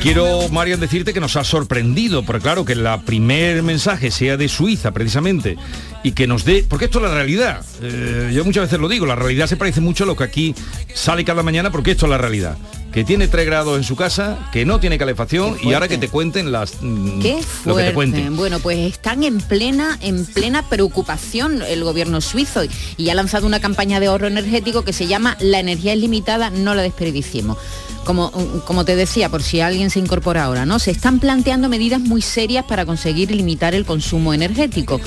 quiero, 0.03 0.47
Marian, 0.51 0.79
decirte 0.79 1.15
que 1.15 1.21
nos 1.21 1.37
ha 1.37 1.45
sorprendido, 1.45 2.23
porque 2.23 2.43
claro, 2.43 2.67
que 2.67 2.75
el 2.75 2.87
primer 3.07 3.63
mensaje 3.63 4.11
sea 4.11 4.37
de 4.37 4.47
Suiza, 4.51 4.91
precisamente, 4.91 5.57
y 6.03 6.13
que 6.13 6.27
nos 6.27 6.45
dé, 6.45 6.63
porque 6.69 6.85
esto 6.85 6.99
es 6.99 7.05
la 7.05 7.15
realidad. 7.15 7.65
Eh, 7.81 8.31
yo 8.35 8.45
muchas 8.45 8.65
veces 8.65 8.79
lo 8.79 8.89
digo, 8.89 9.07
la 9.07 9.17
realidad 9.17 9.47
se 9.47 9.57
parece 9.57 9.81
mucho 9.81 10.05
a 10.05 10.07
lo 10.07 10.15
que 10.15 10.25
aquí 10.25 10.55
sale 10.93 11.25
cada 11.25 11.43
mañana, 11.43 11.71
porque 11.73 11.93
esto 11.93 12.05
es 12.05 12.11
la 12.11 12.19
realidad. 12.19 12.59
Que 12.93 13.05
tiene 13.05 13.29
3 13.29 13.47
grados 13.47 13.77
en 13.77 13.85
su 13.85 13.95
casa, 13.95 14.39
que 14.53 14.65
no 14.65 14.81
tiene 14.81 14.99
calefacción 14.99 15.57
y 15.63 15.73
ahora 15.73 15.87
que 15.87 15.99
te 15.99 16.09
cuenten 16.09 16.51
las 16.51 16.75
mm, 16.81 17.21
Qué 17.21 17.39
lo 17.65 17.77
que 17.77 17.85
te 17.85 17.95
cuenten. 17.95 18.37
Bueno, 18.37 18.59
pues 18.59 18.79
están 18.79 19.23
en 19.23 19.39
plena, 19.39 19.99
en 20.01 20.27
plena 20.27 20.69
preocupación 20.69 21.63
el 21.63 21.85
gobierno 21.85 22.21
suizo 22.21 22.63
y 22.97 23.11
ha 23.11 23.15
lanzado 23.15 23.47
una 23.47 23.61
campaña 23.61 24.01
de 24.01 24.07
ahorro 24.07 24.27
energético 24.27 24.83
que 24.83 24.93
se 24.93 25.07
llama 25.07 25.37
La 25.41 25.61
energía 25.61 25.93
es 25.93 26.01
limitada, 26.01 26.51
no 26.51 26.75
la 26.75 26.83
desperdiciemos. 26.83 27.59
Como, 28.05 28.33
como 28.65 28.85
te 28.85 28.97
decía, 28.97 29.29
por 29.29 29.43
si 29.43 29.61
alguien 29.61 29.91
se 29.91 29.99
incorpora 29.99 30.45
ahora, 30.45 30.67
¿no? 30.67 30.79
Se 30.79 30.91
están 30.91 31.21
planteando 31.21 31.69
medidas 31.69 32.01
muy 32.01 32.23
serias 32.23 32.65
para 32.65 32.87
conseguir 32.87 33.31
limitar 33.31 33.75
el 33.75 33.85
consumo 33.85 34.33
energético, 34.33 35.01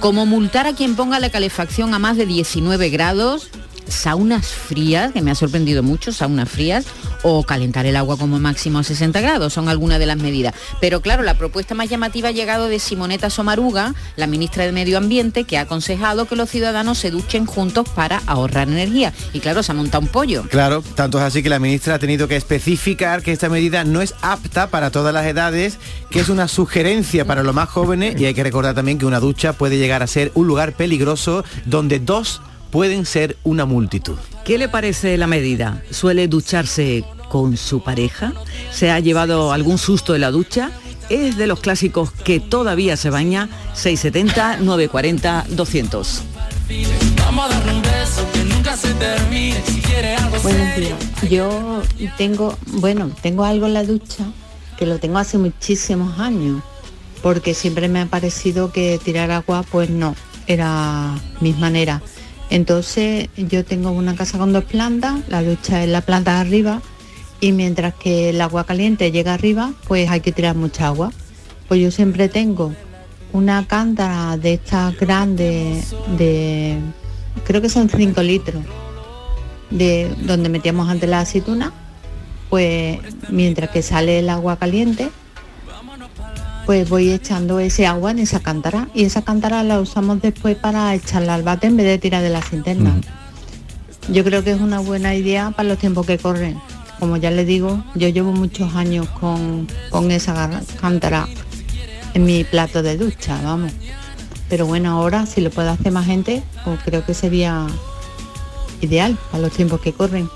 como 0.00 0.26
multar 0.26 0.66
a 0.66 0.74
quien 0.74 0.96
ponga 0.96 1.20
la 1.20 1.30
calefacción 1.30 1.92
a 1.92 1.98
más 1.98 2.16
de 2.16 2.24
19 2.24 2.88
grados, 2.88 3.50
saunas 3.88 4.46
frías, 4.46 5.12
que 5.12 5.22
me 5.22 5.30
ha 5.30 5.34
sorprendido 5.34 5.82
mucho, 5.82 6.12
saunas 6.12 6.48
frías, 6.48 6.86
o 7.22 7.42
calentar 7.42 7.86
el 7.86 7.96
agua 7.96 8.16
como 8.16 8.38
máximo 8.38 8.78
a 8.78 8.84
60 8.84 9.20
grados, 9.20 9.52
son 9.52 9.68
algunas 9.68 9.98
de 9.98 10.06
las 10.06 10.18
medidas. 10.18 10.54
Pero 10.80 11.00
claro, 11.00 11.22
la 11.22 11.34
propuesta 11.34 11.74
más 11.74 11.88
llamativa 11.88 12.28
ha 12.28 12.32
llegado 12.32 12.68
de 12.68 12.78
Simoneta 12.78 13.30
Somaruga, 13.30 13.94
la 14.16 14.26
ministra 14.26 14.64
de 14.64 14.72
Medio 14.72 14.98
Ambiente, 14.98 15.44
que 15.44 15.58
ha 15.58 15.62
aconsejado 15.62 16.26
que 16.26 16.36
los 16.36 16.50
ciudadanos 16.50 16.98
se 16.98 17.10
duchen 17.10 17.46
juntos 17.46 17.88
para 17.88 18.22
ahorrar 18.26 18.68
energía. 18.68 19.12
Y 19.32 19.40
claro, 19.40 19.62
se 19.62 19.72
ha 19.72 19.74
montado 19.74 20.02
un 20.02 20.08
pollo. 20.08 20.44
Claro, 20.48 20.82
tanto 20.94 21.18
es 21.18 21.24
así 21.24 21.42
que 21.42 21.48
la 21.48 21.58
ministra 21.58 21.94
ha 21.94 21.98
tenido 21.98 22.28
que 22.28 22.36
especificar 22.36 23.22
que 23.22 23.32
esta 23.32 23.48
medida 23.48 23.84
no 23.84 24.02
es 24.02 24.14
apta 24.22 24.68
para 24.68 24.90
todas 24.90 25.12
las 25.12 25.26
edades, 25.26 25.78
que 26.10 26.20
es 26.20 26.28
una 26.28 26.48
sugerencia 26.48 27.24
para 27.24 27.42
los 27.42 27.54
más 27.54 27.68
jóvenes 27.68 28.20
y 28.20 28.26
hay 28.26 28.34
que 28.34 28.42
recordar 28.42 28.74
también 28.74 28.98
que 28.98 29.06
una 29.06 29.20
ducha 29.20 29.52
puede 29.52 29.78
llegar 29.78 30.02
a 30.02 30.06
ser 30.06 30.30
un 30.34 30.46
lugar 30.46 30.72
peligroso 30.72 31.44
donde 31.64 31.98
dos 31.98 32.40
pueden 32.70 33.06
ser 33.06 33.36
una 33.44 33.64
multitud. 33.64 34.16
¿Qué 34.44 34.58
le 34.58 34.68
parece 34.68 35.16
la 35.16 35.26
medida? 35.26 35.82
¿Suele 35.90 36.28
ducharse 36.28 37.04
con 37.28 37.56
su 37.56 37.82
pareja? 37.82 38.32
¿Se 38.72 38.90
ha 38.90 39.00
llevado 39.00 39.52
algún 39.52 39.78
susto 39.78 40.14
en 40.14 40.22
la 40.22 40.30
ducha? 40.30 40.70
Es 41.10 41.36
de 41.36 41.46
los 41.46 41.60
clásicos 41.60 42.12
que 42.12 42.40
todavía 42.40 42.96
se 42.96 43.10
baña 43.10 43.48
670 43.74 44.58
940 44.58 45.46
200. 45.50 46.22
Vamos 47.18 47.46
a 47.46 47.48
darle 47.54 47.74
un 47.74 47.82
beso 47.82 48.26
que 48.32 48.44
nunca 48.44 48.76
se 48.76 48.92
termine. 48.94 49.62
Si 49.66 49.80
quiere 49.80 50.16
algo 50.16 50.36
Buenos 50.42 50.76
días. 50.76 51.30
Yo 51.30 51.82
tengo, 52.16 52.58
bueno, 52.66 53.10
tengo 53.22 53.44
algo 53.44 53.66
en 53.66 53.74
la 53.74 53.84
ducha 53.84 54.24
que 54.78 54.86
lo 54.86 54.98
tengo 54.98 55.18
hace 55.18 55.38
muchísimos 55.38 56.18
años, 56.20 56.62
porque 57.22 57.52
siempre 57.52 57.88
me 57.88 58.00
ha 58.00 58.06
parecido 58.06 58.70
que 58.70 59.00
tirar 59.02 59.30
agua, 59.30 59.64
pues 59.68 59.90
no, 59.90 60.14
era 60.46 61.14
mis 61.40 61.58
maneras. 61.58 62.02
Entonces 62.50 63.28
yo 63.36 63.64
tengo 63.64 63.90
una 63.90 64.16
casa 64.16 64.38
con 64.38 64.52
dos 64.52 64.64
plantas, 64.64 65.20
la 65.28 65.42
ducha 65.42 65.82
es 65.82 65.88
la 65.88 66.00
planta 66.00 66.34
de 66.34 66.40
arriba 66.40 66.82
y 67.40 67.52
mientras 67.52 67.94
que 67.94 68.30
el 68.30 68.40
agua 68.40 68.64
caliente 68.64 69.12
llega 69.12 69.34
arriba, 69.34 69.72
pues 69.86 70.08
hay 70.08 70.20
que 70.20 70.32
tirar 70.32 70.56
mucha 70.56 70.86
agua. 70.86 71.12
Pues 71.68 71.80
yo 71.80 71.90
siempre 71.90 72.28
tengo 72.28 72.72
una 73.32 73.66
cántara 73.66 74.36
de 74.36 74.54
estas 74.54 74.98
grandes 74.98 75.94
de 76.16 76.78
creo 77.44 77.60
que 77.60 77.68
son 77.68 77.88
5 77.88 78.22
litros 78.22 78.62
de 79.70 80.10
donde 80.22 80.48
metíamos 80.48 80.88
antes 80.88 81.08
la 81.08 81.20
aceituna 81.20 81.72
pues 82.48 82.98
mientras 83.28 83.70
que 83.70 83.82
sale 83.82 84.20
el 84.20 84.30
agua 84.30 84.56
caliente 84.56 85.10
pues 86.68 86.86
voy 86.86 87.10
echando 87.12 87.60
ese 87.60 87.86
agua 87.86 88.10
en 88.10 88.18
esa 88.18 88.40
cántara 88.40 88.90
y 88.92 89.04
esa 89.04 89.22
cántara 89.22 89.62
la 89.62 89.80
usamos 89.80 90.20
después 90.20 90.54
para 90.54 90.94
echarla 90.94 91.34
al 91.34 91.42
bate 91.42 91.66
en 91.66 91.78
vez 91.78 91.86
de 91.86 91.96
tirar 91.96 92.22
de 92.22 92.28
la 92.28 92.42
cinterna 92.42 92.94
yo 94.12 94.22
creo 94.22 94.44
que 94.44 94.50
es 94.50 94.60
una 94.60 94.78
buena 94.78 95.14
idea 95.14 95.50
para 95.50 95.66
los 95.66 95.78
tiempos 95.78 96.04
que 96.04 96.18
corren. 96.18 96.60
Como 96.98 97.16
ya 97.16 97.30
les 97.30 97.46
digo 97.46 97.82
yo 97.94 98.08
llevo 98.08 98.32
muchos 98.32 98.74
años 98.74 99.08
con, 99.08 99.66
con 99.88 100.10
esa 100.10 100.60
cántara 100.78 101.26
en 102.12 102.26
mi 102.26 102.44
plato 102.44 102.82
de 102.82 102.98
ducha 102.98 103.40
vamos. 103.42 103.72
Pero 104.50 104.66
bueno 104.66 104.90
ahora 104.90 105.24
si 105.24 105.40
lo 105.40 105.48
puede 105.48 105.70
hacer 105.70 105.90
más 105.90 106.04
gente 106.04 106.42
pues 106.66 106.80
creo 106.84 107.02
que 107.02 107.14
sería 107.14 107.66
ideal 108.82 109.16
para 109.30 109.42
los 109.44 109.52
tiempos 109.52 109.80
que 109.80 109.94
corren 109.94 110.28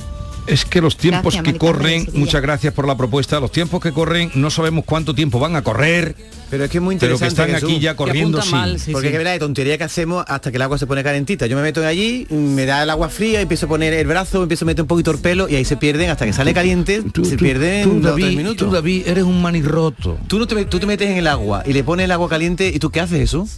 Es 0.47 0.65
que 0.65 0.81
los 0.81 0.97
tiempos 0.97 1.35
Gracias, 1.35 1.53
que 1.53 1.59
corren, 1.59 2.09
muchas 2.15 2.43
gracias 2.43 2.75
por 2.75 2.87
la 2.87 2.97
propuesta, 2.97 3.39
los 3.39 3.53
tiempos 3.53 3.81
que 3.81 3.93
corren 3.93 4.31
no 4.35 4.51
sabemos 4.51 4.85
cuánto 4.85 5.15
tiempo 5.15 5.39
van 5.39 5.55
a 5.55 5.63
correr. 5.63 6.17
Pero 6.51 6.65
es 6.65 6.71
que 6.71 6.79
es 6.79 6.83
muy 6.83 6.97
Pero 6.97 7.15
interesante. 7.15 7.35
que 7.37 7.43
están 7.53 7.55
Jesús. 7.61 7.71
aquí 7.77 7.81
ya 7.81 7.97
corriendo, 7.97 8.43
sí. 8.43 8.51
Porque 8.93 9.09
es 9.09 9.13
que 9.17 9.19
de 9.25 9.39
tontería 9.39 9.79
que 9.79 9.85
hacemos 9.85 10.25
hasta 10.29 10.51
que 10.51 10.57
el 10.57 10.63
agua 10.63 10.77
se 10.79 10.87
pone 10.87 11.03
calentita. 11.05 11.47
Yo 11.47 11.57
me 11.57 11.63
meto 11.63 11.87
allí, 11.87 12.27
me 12.29 12.67
da 12.67 12.83
el 12.83 12.91
agua 12.91 13.09
fría, 13.09 13.41
empiezo 13.41 13.67
a 13.67 13.69
poner 13.71 13.95
el 13.95 14.07
brazo, 14.07 14.43
empiezo 14.43 14.65
a 14.65 14.67
meter 14.67 14.83
un 14.83 14.89
poquito 14.89 15.13
el 15.13 15.19
pelo 15.19 15.49
y 15.49 15.55
ahí 15.55 15.65
se 15.65 15.77
pierden 15.77 16.11
hasta 16.11 16.27
que 16.27 16.33
sale 16.33 16.53
caliente, 16.53 17.03
se 17.23 17.37
pierden 17.39 17.85
tú, 17.85 18.01
dos 18.01 18.13
o 18.13 18.15
tres 18.17 18.25
David, 18.25 18.37
minutos. 18.37 18.69
tú, 18.69 18.75
David, 18.75 19.03
eres 19.07 19.25
un 19.25 19.41
manirroto. 19.41 20.19
Tú, 20.27 20.39
no 20.41 20.47
te, 20.47 20.65
tú 20.67 20.79
te 20.81 20.87
metes 20.87 21.09
en 21.09 21.17
el 21.19 21.27
agua 21.29 21.63
y 21.65 21.73
le 21.73 21.85
pones 21.85 22.05
el 22.05 22.11
agua 22.11 22.29
caliente 22.29 22.69
y 22.75 22.79
tú 22.81 22.91
qué 22.91 23.01
haces 23.01 23.21
eso? 23.21 23.49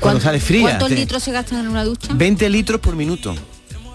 Cuando 0.00 0.20
sale 0.20 0.38
fría. 0.40 0.62
¿Cuántos 0.62 0.88
te- 0.90 0.94
litros 0.94 1.22
se 1.22 1.32
gastan 1.32 1.58
en 1.60 1.68
una 1.68 1.84
ducha? 1.84 2.08
20 2.14 2.48
litros 2.48 2.80
por 2.80 2.94
minuto. 2.96 3.34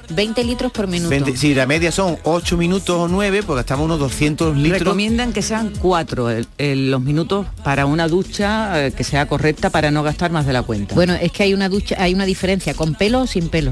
20 0.10 0.44
litros 0.44 0.72
por 0.72 0.88
minuto. 0.88 1.10
20 1.10 1.38
si 1.38 1.54
la 1.54 1.66
media 1.66 1.92
son 1.92 2.18
8 2.24 2.58
minutos 2.58 2.96
o 2.98 3.08
9, 3.08 3.44
pues 3.44 3.56
gastamos 3.58 3.86
unos 3.86 4.00
200 4.00 4.56
litros. 4.58 4.80
Recomiendan 4.80 5.34
que 5.34 5.42
sean 5.42 5.72
cuatro 5.80 6.30
el- 6.30 6.48
el- 6.58 6.92
los 6.92 7.02
minutos 7.02 7.46
para 7.64 7.86
una 7.86 8.08
ducha 8.08 8.88
eh, 8.88 8.92
que 8.92 9.04
sea 9.04 9.28
correcta 9.28 9.70
para 9.70 9.92
no 9.92 10.04
gastar 10.04 10.32
más 10.32 10.46
de 10.46 10.54
la 10.54 10.64
cuenta. 10.64 10.96
Bueno, 10.96 11.14
es 11.14 11.32
que 11.32 11.44
hay 11.44 11.54
una 11.54 11.70
ducha, 11.70 11.96
hay 12.00 12.14
una 12.14 12.26
diferencia, 12.26 12.74
con 12.74 12.96
pelo 12.96 13.22
o 13.22 13.28
sin 13.28 13.50
pelo. 13.50 13.72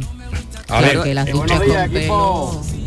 A 0.69 0.79
Claro 0.79 0.99
ver. 0.99 1.03
que 1.03 1.13
las 1.13 1.27
Eh, 1.27 1.31
duchas 1.31 1.61
días, 1.61 1.87
con 1.87 1.97
equipo. 1.97 2.61
pelo. 2.63 2.77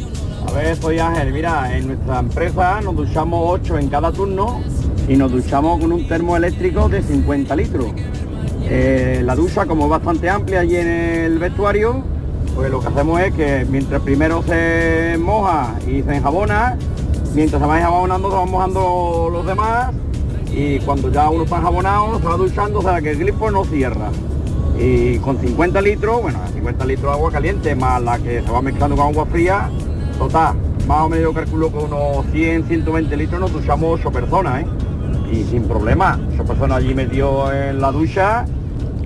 A 0.49 0.53
ver, 0.53 0.77
soy 0.81 0.99
Ángel. 0.99 1.33
Mira, 1.33 1.77
en 1.77 1.87
nuestra 1.89 2.19
empresa 2.21 2.81
nos 2.81 2.97
duchamos 2.97 3.41
8 3.47 3.79
en 3.79 3.89
cada 3.89 4.11
turno 4.13 4.63
y 5.09 5.17
nos 5.17 5.31
duchamos 5.31 5.81
con 5.81 5.93
un 5.93 6.07
termo 6.09 6.37
eléctrico 6.37 6.89
de 6.89 7.03
50 7.03 7.55
litros. 7.57 7.87
Eh, 8.73 9.23
la 9.25 9.35
ducha, 9.35 9.67
como 9.67 9.85
es 9.85 9.91
bastante 9.91 10.29
amplia 10.29 10.61
allí 10.61 10.77
en 10.77 10.89
el 10.89 11.39
vestuario, 11.39 12.05
pues 12.55 12.71
lo 12.71 12.81
que 12.81 12.89
hacemos 12.89 13.21
es 13.21 13.35
que 13.35 13.67
mientras 13.69 14.03
primero 14.03 14.43
se 14.43 15.17
moja 15.21 15.75
y 15.87 16.03
se 16.03 16.17
enjabona, 16.17 16.77
mientras 17.35 17.61
se 17.61 17.67
va 17.67 17.79
enjabonando 17.79 18.31
se 18.31 18.37
van 18.37 18.51
mojando 18.51 19.29
los 19.33 19.47
demás 19.47 19.91
y 20.53 20.79
cuando 20.81 21.11
ya 21.11 21.29
uno 21.31 21.45
está 21.45 21.57
enjabonado 21.57 22.19
se 22.19 22.27
va 22.27 22.37
duchando, 22.37 22.81
o 22.81 22.83
sea 22.83 23.01
que 23.01 23.11
el 23.13 23.19
grifo 23.19 23.51
no 23.51 23.65
cierra. 23.65 24.11
Y 24.79 25.19
con 25.19 25.39
50 25.39 25.81
litros, 25.83 26.23
bueno, 26.23 26.39
50 26.55 26.85
litros 26.87 27.13
de 27.13 27.19
agua 27.19 27.31
caliente 27.31 27.75
más 27.75 28.03
la 28.03 28.19
que 28.19 28.43
se 28.43 28.51
va 28.51 28.63
mezclando 28.63 28.97
con 28.97 29.09
agua 29.09 29.27
fría, 29.27 29.69
total, 30.19 30.57
más 30.87 31.03
o 31.03 31.09
menos 31.09 31.35
calculo 31.35 31.71
que 31.71 31.79
unos 31.79 32.27
100, 32.33 32.67
120 32.67 33.17
litros 33.17 33.41
nos 33.41 33.53
duchamos 33.53 34.01
8 34.01 34.11
personas, 34.11 34.63
¿eh? 34.63 34.67
Y 35.33 35.45
sin 35.45 35.65
problema, 35.65 36.19
8 36.35 36.45
personas 36.45 36.79
allí 36.79 36.95
metió 36.95 37.53
en 37.53 37.81
la 37.81 37.93
ducha 37.93 38.47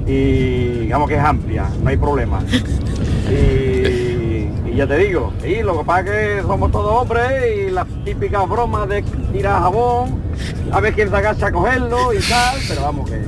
y 0.06 0.80
digamos 0.80 1.08
que 1.08 1.16
es 1.16 1.22
amplia, 1.22 1.68
no 1.82 1.90
hay 1.90 1.96
problema. 1.96 2.40
Y, 3.30 4.70
y 4.70 4.76
ya 4.76 4.86
te 4.86 4.98
digo, 4.98 5.32
y 5.44 5.62
lo 5.62 5.78
que 5.78 5.84
pasa 5.84 6.00
es 6.00 6.06
que 6.06 6.42
somos 6.42 6.70
todos 6.70 7.02
hombres 7.02 7.32
y 7.56 7.70
las 7.70 7.86
típicas 8.04 8.48
bromas 8.48 8.88
de 8.88 9.02
tirar 9.32 9.60
jabón, 9.62 10.20
a 10.72 10.80
ver 10.80 10.94
quién 10.94 11.08
se 11.10 11.16
agacha 11.16 11.46
a 11.46 11.52
cogerlo 11.52 12.12
y 12.12 12.18
tal, 12.18 12.58
pero 12.68 12.82
vamos 12.82 13.10
que... 13.10 13.22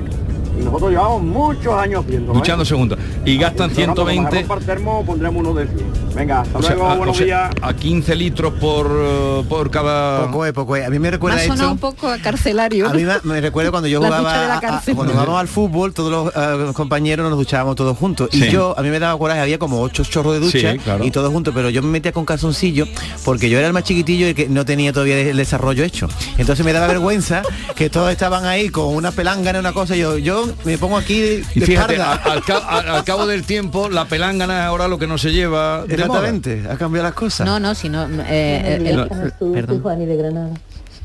Y 0.58 0.64
nosotros 0.64 0.90
llevamos 0.90 1.22
muchos 1.22 1.74
años 1.74 2.04
haciendo. 2.04 2.32
Duchando 2.32 2.64
segundos. 2.64 2.98
Y 3.26 3.36
gastan 3.36 3.70
120 3.70 4.44
Para 4.44 4.60
termo 4.62 5.04
pondremos 5.04 5.40
uno 5.40 5.52
de 5.52 5.66
100. 5.66 6.05
Venga, 6.16 6.40
hasta 6.40 6.58
o 6.58 6.62
sea, 6.62 6.70
luego, 6.75 6.88
a, 6.88 6.94
o 6.94 6.96
buenos 6.96 7.16
sea, 7.18 7.26
días. 7.26 7.50
a 7.61 7.75
15 7.75 8.14
litros 8.16 8.54
por, 8.54 8.90
eh, 8.90 9.44
por 9.50 9.70
cada... 9.70 10.25
Poco 10.26 10.46
es, 10.46 10.52
poco 10.54 10.75
es. 10.76 10.87
A 10.87 10.88
mí 10.88 10.99
me 10.99 11.06
Me 11.06 11.11
recuerda 11.11 11.37
ha 11.37 11.40
sonado 11.44 11.73
esto... 11.73 11.73
un 11.73 11.78
poco 11.78 12.08
a 12.08 12.16
carcelario. 12.18 12.88
A 12.88 12.94
mí 12.94 13.02
me, 13.04 13.12
me 13.23 13.40
recuerda 13.42 13.70
cuando 13.70 13.87
yo 13.87 13.99
jugaba 14.02 14.18
ducha 14.20 14.40
de 14.40 14.49
la 14.49 14.54
a- 14.54 14.56
a- 14.56 14.61
cárcel. 14.61 14.94
cuando 14.94 15.12
jugábamos 15.12 15.40
al 15.40 15.49
fútbol, 15.49 15.92
todos 15.92 16.11
los 16.11 16.32
eh, 16.35 16.73
compañeros 16.73 17.28
nos 17.28 17.38
duchábamos 17.38 17.76
todos 17.76 17.99
juntos. 17.99 18.30
Sí. 18.32 18.44
Y 18.46 18.50
yo, 18.50 18.75
a 18.78 18.82
mí 18.82 18.88
me 18.88 18.99
daba 18.99 19.18
coraje, 19.18 19.40
había 19.40 19.58
como 19.58 19.82
ocho 19.82 20.04
chorros 20.04 20.32
de 20.32 20.40
ducha 20.40 20.73
Sí, 20.73 20.78
claro. 20.78 21.04
y 21.04 21.11
todos 21.11 21.30
juntos, 21.30 21.52
pero 21.54 21.68
yo 21.68 21.82
me 21.82 21.88
metía 21.88 22.12
con 22.12 22.25
calzoncillo 22.25 22.87
porque 23.25 23.50
yo 23.50 23.58
era 23.58 23.66
el 23.66 23.75
más 23.75 23.85
chiquitillo 23.85 24.26
y 24.28 24.32
que 24.35 24.49
no 24.49 24.64
tenía 24.64 24.94
todavía 24.94 25.18
el 25.20 25.37
desarrollo 25.37 25.85
hecho. 25.85 26.08
Entonces 26.38 26.64
me 26.64 26.73
daba 26.73 26.87
vergüenza 26.87 27.42
que 27.75 27.90
todos 27.90 28.11
estaban 28.11 28.46
ahí 28.46 28.70
con 28.70 28.94
una 28.94 29.11
pelangana, 29.12 29.58
una 29.61 29.75
cosa, 29.75 29.94
y 29.94 29.99
yo, 30.00 30.16
yo 30.16 30.49
me 30.64 30.78
pongo 30.78 30.96
aquí 30.96 31.20
de, 31.20 31.44
Y 31.54 31.61
fíjate, 31.61 31.96
al, 32.00 32.20
al 32.25 32.42
ca- 32.42 32.56
al- 32.66 32.88
al 32.88 33.04
cabo 33.04 33.26
del 33.26 33.42
tiempo, 33.44 33.90
la 33.90 34.06
pelangana 34.06 34.61
es 34.61 34.64
ahora 34.64 34.88
lo 34.88 34.99
que 34.99 35.06
no 35.06 35.18
se 35.18 35.30
lleva. 35.32 35.85
de 35.87 36.05
moda. 36.06 36.28
Exactamente, 36.28 36.68
ha 36.68 36.76
cambiado 36.76 37.04
las 37.08 37.14
cosas. 37.14 37.46
No, 37.46 37.58
no, 37.60 37.75
si 37.75 37.88
no... 37.88 38.04
eh, 38.28 38.60
Buenos 38.62 38.78
el- 38.78 38.84
días, 38.84 39.08
Jesús, 39.08 39.32
soy 39.38 39.52
perdón. 39.52 39.82
Juani 39.82 40.06
de 40.06 40.16
Granada. 40.16 40.50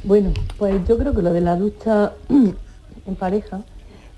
Bueno, 0.03 0.31
pues 0.58 0.75
yo 0.88 0.98
creo 0.98 1.13
que 1.13 1.22
lo 1.22 1.31
de 1.34 1.41
la 1.41 1.55
ducha 1.55 2.13
en 2.29 3.15
pareja, 3.17 3.62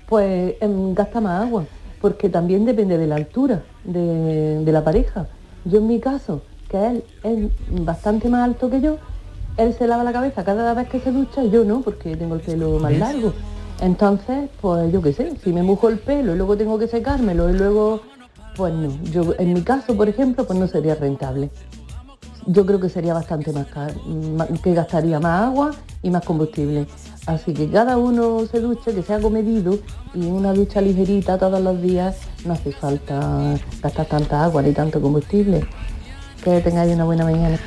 pues 0.08 0.54
em, 0.60 0.94
gasta 0.94 1.20
más 1.20 1.42
agua, 1.42 1.64
porque 2.00 2.28
también 2.28 2.64
depende 2.64 2.98
de 2.98 3.06
la 3.06 3.16
altura 3.16 3.62
de, 3.84 4.60
de 4.64 4.72
la 4.72 4.82
pareja. 4.84 5.26
Yo 5.64 5.78
en 5.78 5.86
mi 5.86 6.00
caso, 6.00 6.42
que 6.70 6.86
él 6.86 7.04
es 7.22 7.84
bastante 7.84 8.28
más 8.28 8.42
alto 8.44 8.68
que 8.70 8.80
yo, 8.80 8.98
él 9.56 9.74
se 9.78 9.86
lava 9.86 10.04
la 10.04 10.12
cabeza 10.12 10.44
cada 10.44 10.74
vez 10.74 10.88
que 10.88 11.00
se 11.00 11.12
ducha 11.12 11.42
y 11.44 11.50
yo 11.50 11.64
no, 11.64 11.80
porque 11.80 12.16
tengo 12.16 12.34
el 12.34 12.40
pelo 12.40 12.78
más 12.78 12.92
largo. 12.98 13.32
Entonces, 13.80 14.48
pues 14.60 14.92
yo 14.92 15.02
qué 15.02 15.12
sé, 15.12 15.32
si 15.42 15.52
me 15.52 15.62
mojo 15.62 15.88
el 15.88 15.98
pelo 15.98 16.34
y 16.34 16.36
luego 16.36 16.56
tengo 16.56 16.78
que 16.78 16.86
secármelo 16.88 17.50
y 17.50 17.54
luego, 17.54 18.00
pues 18.56 18.72
no. 18.74 18.88
Yo 19.04 19.34
en 19.38 19.52
mi 19.52 19.62
caso, 19.62 19.96
por 19.96 20.08
ejemplo, 20.08 20.46
pues 20.46 20.58
no 20.58 20.66
sería 20.66 20.94
rentable. 20.94 21.50
yo 22.46 22.66
creo 22.66 22.78
que 22.78 22.90
sería 22.90 23.14
bastante 23.14 23.52
más 23.52 23.66
caro, 23.68 23.94
que 24.62 24.74
gastaría 24.74 25.18
más 25.18 25.44
agua 25.44 25.70
y 26.02 26.10
más 26.10 26.24
combustible. 26.24 26.86
Así 27.26 27.54
que 27.54 27.70
cada 27.70 27.96
uno 27.96 28.44
se 28.46 28.60
duche, 28.60 28.94
que 28.94 29.02
sea 29.02 29.18
comedido 29.18 29.78
y 30.14 30.26
una 30.26 30.52
ducha 30.52 30.82
ligerita 30.82 31.38
todos 31.38 31.60
los 31.60 31.80
días 31.80 32.18
no 32.44 32.52
hace 32.52 32.72
falta 32.72 33.54
gastar 33.82 34.06
tanta 34.06 34.44
agua 34.44 34.60
ni 34.60 34.72
tanto 34.72 35.00
combustible. 35.00 35.66
Que 36.44 36.60
tengáis 36.60 36.92
una 36.92 37.04
buena 37.04 37.24
mañana. 37.24 37.58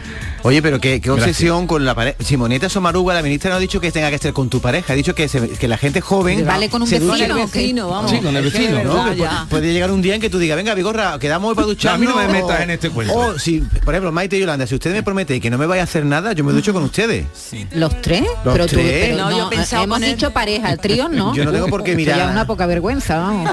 Oye, 0.44 0.62
pero 0.62 0.80
qué, 0.80 1.02
qué 1.02 1.10
obsesión 1.10 1.66
con 1.68 1.84
la 1.84 1.96
pareja. 1.96 2.18
Simoneta 2.24 2.70
Somaruga, 2.70 3.14
la 3.16 3.22
ministra, 3.24 3.50
no 3.50 3.56
ha 3.58 3.60
dicho 3.60 3.82
que 3.82 3.92
tenga 3.92 4.10
que 4.12 4.20
ser 4.20 4.34
con 4.34 4.50
tu 4.50 4.62
pareja, 4.62 4.94
ha 4.94 4.96
dicho 4.96 5.16
que, 5.16 5.28
se- 5.28 5.50
que 5.50 5.68
la 5.68 5.78
gente 5.78 6.00
joven... 6.00 6.46
Vale 6.46 6.70
con 6.70 6.84
un 6.84 6.90
vecino, 6.90 7.44
¿o 7.44 7.52
qué? 7.52 7.68
Sí, 7.68 8.20
con 8.22 8.36
el 8.38 8.44
vecino, 8.44 8.84
¿no? 8.84 9.04
verdad, 9.06 9.16
ya. 9.16 9.48
puede 9.50 9.74
llegar 9.74 9.92
un 9.92 10.02
día 10.02 10.14
en 10.16 10.22
que 10.22 10.30
tú 10.30 10.38
digas, 10.38 10.56
venga, 10.56 10.74
Vigorra, 10.76 11.18
quedamos 11.20 11.50
hoy 11.50 11.56
para 11.56 11.68
ducharnos. 11.68 11.96
a 11.96 12.00
mí 12.00 12.22
no 12.28 12.34
me 12.34 12.42
metas 12.42 12.62
en 12.62 12.70
este 12.70 12.92
cuento. 12.92 13.14
O 13.16 13.40
si, 13.40 13.60
por 13.84 13.94
ejemplo, 13.96 14.12
Maite 14.12 14.38
y 14.38 14.42
Yolanda, 14.42 14.68
si 14.68 14.76
ustedes 14.76 14.96
me 14.96 15.04
prometen 15.04 15.42
que 15.42 15.50
no 15.50 15.58
me 15.58 15.66
vaya 15.66 15.82
a 15.82 15.86
hacer 15.86 16.06
nada, 16.06 16.34
yo 16.34 16.44
me 16.44 16.54
ducho 16.54 16.72
con 16.72 16.84
ustedes. 16.84 17.26
¿Los 17.74 18.00
tres? 18.02 18.22
Los 18.46 18.54
pero 18.54 18.68
tú, 18.68 18.76
tres. 18.76 19.06
pero 19.08 19.18
No, 19.18 19.30
no, 19.32 19.38
yo 19.40 19.50
pensaba 19.50 19.84
hemos 19.84 19.98
poner- 19.98 20.16
dicho 20.16 20.32
pareja, 20.32 20.72
el 20.72 20.78
trío 20.80 21.10
no. 21.10 21.34
Yo 21.36 21.44
no 21.46 21.52
tengo 21.52 21.68
por 21.68 21.84
qué 21.84 21.96
mirar. 21.96 22.18
ya 22.20 22.26
es 22.26 22.32
una 22.32 22.46
poca 22.48 22.68
vergüenza, 22.68 23.18
vamos. 23.18 23.50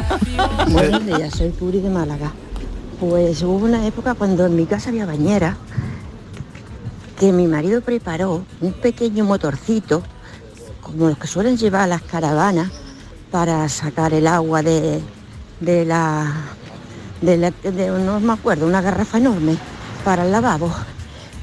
Buenos 0.69 1.04
días, 1.07 1.35
soy 1.35 1.49
Puri 1.49 1.81
de 1.81 1.88
Málaga. 1.88 2.33
Pues 3.11 3.42
hubo 3.42 3.66
una 3.66 3.87
época 3.87 4.14
cuando 4.14 4.46
en 4.46 4.56
mi 4.56 4.64
casa 4.64 4.88
había 4.88 5.04
bañera 5.04 5.58
que 7.20 7.32
mi 7.32 7.46
marido 7.46 7.82
preparó 7.82 8.46
un 8.62 8.73
pequeño 8.73 9.26
motorcito, 9.26 10.02
como 10.80 11.08
los 11.11 11.18
que 11.18 11.26
suelen 11.26 11.58
llevar 11.58 11.87
las 11.87 12.00
caravanas, 12.00 12.70
para 13.30 13.68
sacar 13.68 14.14
el 14.14 14.26
agua 14.26 14.62
de, 14.62 15.02
de 15.61 15.84
la, 15.84 16.32
de 17.20 17.37
la- 17.37 17.50
de- 17.50 17.88
no 18.02 18.20
me 18.20 18.32
acuerdo, 18.32 18.66
una 18.66 18.80
garrafa 18.80 19.18
enorme 19.18 19.58
para 20.02 20.25
el 20.25 20.32
lavabo. 20.32 20.73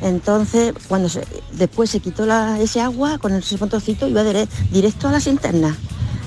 Entonces, 0.01 0.73
cuando 0.87 1.09
después 1.51 1.91
se 1.91 1.99
quitó 1.99 2.25
la- 2.25 2.59
ese 2.59 2.81
agua 2.81 3.19
con 3.19 3.33
ese 3.33 3.55
motorcito, 3.59 4.07
iba 4.07 4.23
dire- 4.23 4.47
directo 4.71 5.09
a 5.09 5.11
la 5.11 5.19
cisterna. 5.19 5.75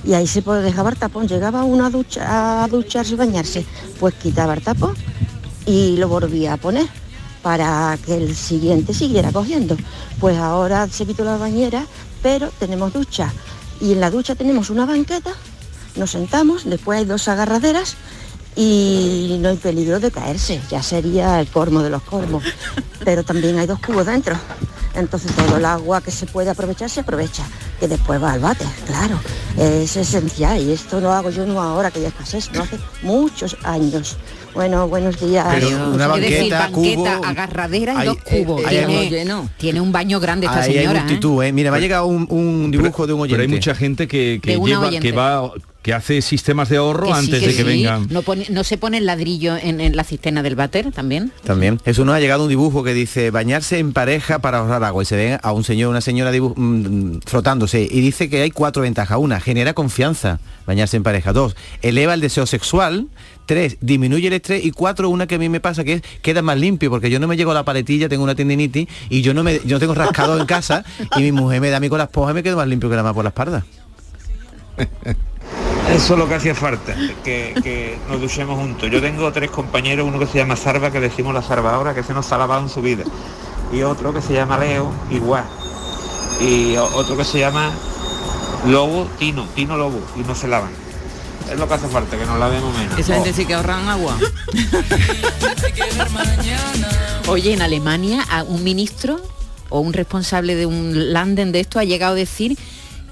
Y 0.06 0.14
ahí 0.14 0.26
se 0.26 0.42
dejaba 0.42 0.90
el 0.90 0.96
tapón. 0.96 1.26
Llegaba 1.26 1.64
uno 1.64 1.86
a, 1.86 1.90
ducha, 1.90 2.62
a 2.64 2.68
ducharse 2.68 3.16
bañarse, 3.16 3.64
pues 3.98 4.14
quitaba 4.14 4.54
el 4.54 4.62
tapón 4.62 4.94
y 5.66 5.96
lo 5.96 6.08
volvía 6.08 6.54
a 6.54 6.56
poner 6.56 6.86
para 7.42 7.98
que 8.04 8.16
el 8.16 8.34
siguiente 8.34 8.94
siguiera 8.94 9.32
cogiendo. 9.32 9.76
Pues 10.20 10.38
ahora 10.38 10.88
se 10.88 11.06
quitó 11.06 11.24
la 11.24 11.36
bañera, 11.36 11.86
pero 12.22 12.50
tenemos 12.58 12.92
ducha. 12.92 13.32
Y 13.80 13.92
en 13.92 14.00
la 14.00 14.10
ducha 14.10 14.34
tenemos 14.34 14.70
una 14.70 14.86
banqueta, 14.86 15.32
nos 15.96 16.12
sentamos, 16.12 16.64
después 16.64 17.00
hay 17.00 17.04
dos 17.04 17.28
agarraderas 17.28 17.96
y 18.56 19.36
no 19.40 19.48
hay 19.48 19.56
peligro 19.56 20.00
de 20.00 20.10
caerse, 20.10 20.60
ya 20.70 20.82
sería 20.82 21.40
el 21.40 21.48
colmo 21.48 21.82
de 21.82 21.90
los 21.90 22.02
colmos. 22.02 22.44
Pero 23.04 23.22
también 23.24 23.58
hay 23.58 23.66
dos 23.66 23.78
cubos 23.80 24.06
dentro. 24.06 24.36
Entonces 24.94 25.32
todo 25.32 25.56
el 25.56 25.64
agua 25.64 26.00
que 26.00 26.12
se 26.12 26.24
puede 26.26 26.50
aprovechar 26.50 26.88
se 26.88 27.00
aprovecha, 27.00 27.42
que 27.80 27.88
después 27.88 28.22
va 28.22 28.32
al 28.32 28.38
váter, 28.40 28.68
claro. 28.86 29.18
Es 29.58 29.96
esencial 29.96 30.60
y 30.62 30.70
esto 30.72 31.00
lo 31.00 31.10
hago 31.12 31.30
yo 31.30 31.44
no 31.46 31.60
ahora 31.60 31.90
que 31.90 32.00
ya 32.00 32.08
escasez, 32.08 32.50
no 32.52 32.62
hace 32.62 32.78
muchos 33.02 33.56
años. 33.64 34.16
Bueno, 34.54 34.86
buenos 34.86 35.18
días. 35.20 35.44
Pero 35.52 35.68
una 35.92 36.14
es 36.14 36.20
decir, 36.20 36.52
banqueta, 36.52 36.58
banqueta, 36.60 37.16
cubo, 37.16 37.26
agarradera 37.26 37.94
y 37.94 37.96
hay- 37.98 38.06
dos 38.06 38.16
cubos. 38.18 38.60
eh, 38.62 38.66
hay 38.68 39.48
tiene, 39.58 39.80
un 39.80 39.90
baño 39.90 40.20
grande 40.20 40.46
esta 40.46 40.60
Ahí 40.60 40.70
hay 40.70 40.76
señora. 40.78 41.00
¿eh? 41.00 41.02
multitud, 41.02 41.42
¿eh? 41.42 41.52
Mira, 41.52 41.72
me 41.72 41.78
ha 41.78 41.80
llegado 41.80 42.06
un, 42.06 42.28
un 42.30 42.70
dibujo 42.70 43.04
de 43.08 43.14
un 43.14 43.22
oyente. 43.22 43.34
Pero 43.36 43.42
hay 43.50 43.56
mucha 43.56 43.74
gente 43.74 44.06
que, 44.06 44.38
que 44.40 44.56
lleva, 44.58 44.86
oyente. 44.86 45.00
que 45.08 45.12
va, 45.12 45.50
que 45.84 45.92
hace 45.92 46.22
sistemas 46.22 46.70
de 46.70 46.78
ahorro 46.78 47.08
Que 47.08 47.12
sí, 47.12 47.18
antes 47.18 47.40
que 47.40 47.46
de 47.48 47.52
que 47.52 47.58
sí. 47.58 47.62
vengan. 47.62 48.06
No, 48.10 48.22
pone- 48.22 48.46
no 48.48 48.64
se 48.64 48.78
pone 48.78 48.96
el 48.98 49.04
ladrillo 49.06 49.54
en, 49.56 49.80
en 49.82 49.94
la 49.94 50.02
cisterna 50.02 50.42
del 50.42 50.56
váter 50.56 50.90
también. 50.92 51.30
También. 51.44 51.78
Eso 51.84 52.06
nos 52.06 52.14
ha 52.16 52.20
llegado 52.20 52.44
un 52.44 52.48
dibujo 52.48 52.82
que 52.82 52.94
dice 52.94 53.30
bañarse 53.30 53.78
en 53.78 53.92
pareja 53.92 54.38
para 54.38 54.58
ahorrar 54.58 54.82
agua 54.82 55.02
y 55.02 55.06
se 55.06 55.14
ve 55.14 55.38
a 55.42 55.52
un 55.52 55.62
señor, 55.62 55.90
una 55.90 56.00
señora 56.00 56.32
dibu- 56.32 56.54
mm, 56.56 57.20
frotándose 57.26 57.82
y 57.82 58.00
dice 58.00 58.30
que 58.30 58.40
hay 58.40 58.50
cuatro 58.50 58.80
ventajas. 58.82 59.18
Una, 59.18 59.40
genera 59.40 59.74
confianza, 59.74 60.40
bañarse 60.66 60.96
en 60.96 61.02
pareja. 61.02 61.34
Dos, 61.34 61.54
eleva 61.82 62.14
el 62.14 62.20
deseo 62.22 62.46
sexual. 62.46 63.06
Tres, 63.44 63.76
disminuye 63.82 64.28
el 64.28 64.32
estrés. 64.32 64.64
Y 64.64 64.70
cuatro, 64.70 65.10
una 65.10 65.26
que 65.26 65.34
a 65.34 65.38
mí 65.38 65.50
me 65.50 65.60
pasa 65.60 65.84
que 65.84 65.92
es 65.92 66.02
queda 66.22 66.40
más 66.40 66.56
limpio 66.58 66.88
porque 66.88 67.10
yo 67.10 67.20
no 67.20 67.28
me 67.28 67.36
llego 67.36 67.50
a 67.50 67.54
la 67.54 67.62
paletilla, 67.66 68.08
tengo 68.08 68.24
una 68.24 68.34
tendinitis 68.34 68.88
y 69.10 69.20
yo 69.20 69.34
no 69.34 69.44
me 69.44 69.56
yo 69.66 69.76
no 69.76 69.80
tengo 69.80 69.94
rascado 69.94 70.40
en 70.40 70.46
casa 70.46 70.82
y 71.14 71.20
mi 71.20 71.30
mujer 71.32 71.60
me 71.60 71.68
da 71.68 71.76
a 71.76 71.80
mí 71.80 71.90
con 71.90 71.98
las 71.98 72.08
pojas 72.08 72.32
y 72.32 72.36
me 72.36 72.42
quedo 72.42 72.56
más 72.56 72.66
limpio 72.68 72.88
que 72.88 72.96
la 72.96 73.02
más 73.02 73.12
por 73.12 73.22
la 73.22 73.28
espalda. 73.28 73.66
Eso 75.92 76.14
es 76.14 76.18
lo 76.18 76.28
que 76.28 76.34
hacía 76.34 76.54
falta, 76.54 76.94
que, 77.22 77.54
que 77.62 77.98
nos 78.08 78.20
duchemos 78.20 78.58
juntos. 78.58 78.90
Yo 78.90 79.00
tengo 79.00 79.30
tres 79.32 79.50
compañeros, 79.50 80.06
uno 80.06 80.18
que 80.18 80.26
se 80.26 80.38
llama 80.38 80.56
Sarva, 80.56 80.90
que 80.90 81.00
decimos 81.00 81.34
la 81.34 81.42
salvadora, 81.42 81.94
que 81.94 82.02
se 82.02 82.12
nos 82.14 82.30
ha 82.32 82.38
lavado 82.38 82.62
en 82.62 82.68
su 82.68 82.82
vida. 82.82 83.04
Y 83.72 83.82
otro 83.82 84.12
que 84.12 84.20
se 84.20 84.32
llama 84.32 84.58
Leo, 84.58 84.90
igual. 85.10 85.44
Y 86.40 86.76
otro 86.76 87.16
que 87.16 87.24
se 87.24 87.38
llama 87.38 87.70
Lobo, 88.66 89.06
Tino, 89.18 89.46
Tino 89.54 89.76
Lobo, 89.76 90.00
y 90.16 90.20
no 90.20 90.34
se 90.34 90.48
lavan. 90.48 90.70
Es 91.50 91.58
lo 91.58 91.68
que 91.68 91.74
hace 91.74 91.88
falta, 91.88 92.16
que 92.18 92.24
nos 92.24 92.38
lavemos 92.38 92.76
menos. 92.76 92.98
Esa 92.98 93.14
gente 93.14 93.30
Oh. 93.30 93.34
sí 93.34 93.44
que 93.44 93.54
ahorran 93.54 93.86
agua. 93.88 94.16
Oye, 97.28 97.52
en 97.52 97.62
Alemania 97.62 98.24
a 98.30 98.42
un 98.42 98.64
ministro 98.64 99.20
o 99.68 99.80
un 99.80 99.92
responsable 99.92 100.54
de 100.54 100.66
un 100.66 101.12
landen 101.12 101.52
de 101.52 101.60
esto 101.60 101.78
ha 101.78 101.84
llegado 101.84 102.12
a 102.12 102.16
decir 102.16 102.56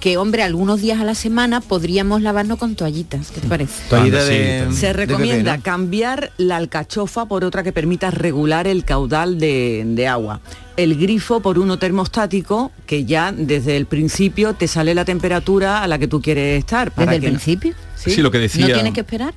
que, 0.02 0.16
hombre, 0.16 0.42
algunos 0.42 0.80
días 0.80 1.00
a 1.00 1.04
la 1.04 1.14
semana 1.14 1.60
podríamos 1.60 2.22
lavarnos 2.22 2.58
con 2.58 2.74
toallitas. 2.74 3.30
¿Qué 3.30 3.40
te 3.40 3.46
parece? 3.46 3.88
Toallita 3.88 4.24
de- 4.24 4.66
Se 4.72 4.88
de 4.88 4.92
recomienda 4.94 5.52
bebé, 5.52 5.58
¿no? 5.58 5.62
cambiar 5.62 6.32
la 6.38 6.56
alcachofa 6.56 7.26
por 7.26 7.44
otra 7.44 7.62
que 7.62 7.70
permita 7.72 8.10
regular 8.10 8.66
el 8.66 8.84
caudal 8.84 9.38
de, 9.38 9.84
de 9.86 10.08
agua. 10.08 10.40
El 10.76 10.96
grifo 10.98 11.38
por 11.38 11.56
uno 11.56 11.78
termostático 11.78 12.72
que 12.84 13.04
ya 13.04 13.30
desde 13.30 13.76
el 13.76 13.86
principio 13.86 14.54
te 14.54 14.66
sale 14.66 14.92
la 14.92 15.04
temperatura 15.04 15.84
a 15.84 15.86
la 15.86 16.00
que 16.00 16.08
tú 16.08 16.20
quieres 16.20 16.58
estar. 16.58 16.90
para 16.90 17.12
¿Desde 17.12 17.26
el 17.28 17.34
no- 17.34 17.38
principio? 17.38 17.74
Sí. 17.94 18.10
Sí, 18.10 18.22
lo 18.22 18.32
que 18.32 18.38
decía- 18.40 18.66
¿No 18.66 18.74
tienes 18.74 18.94
que 18.94 19.00
esperar? 19.02 19.34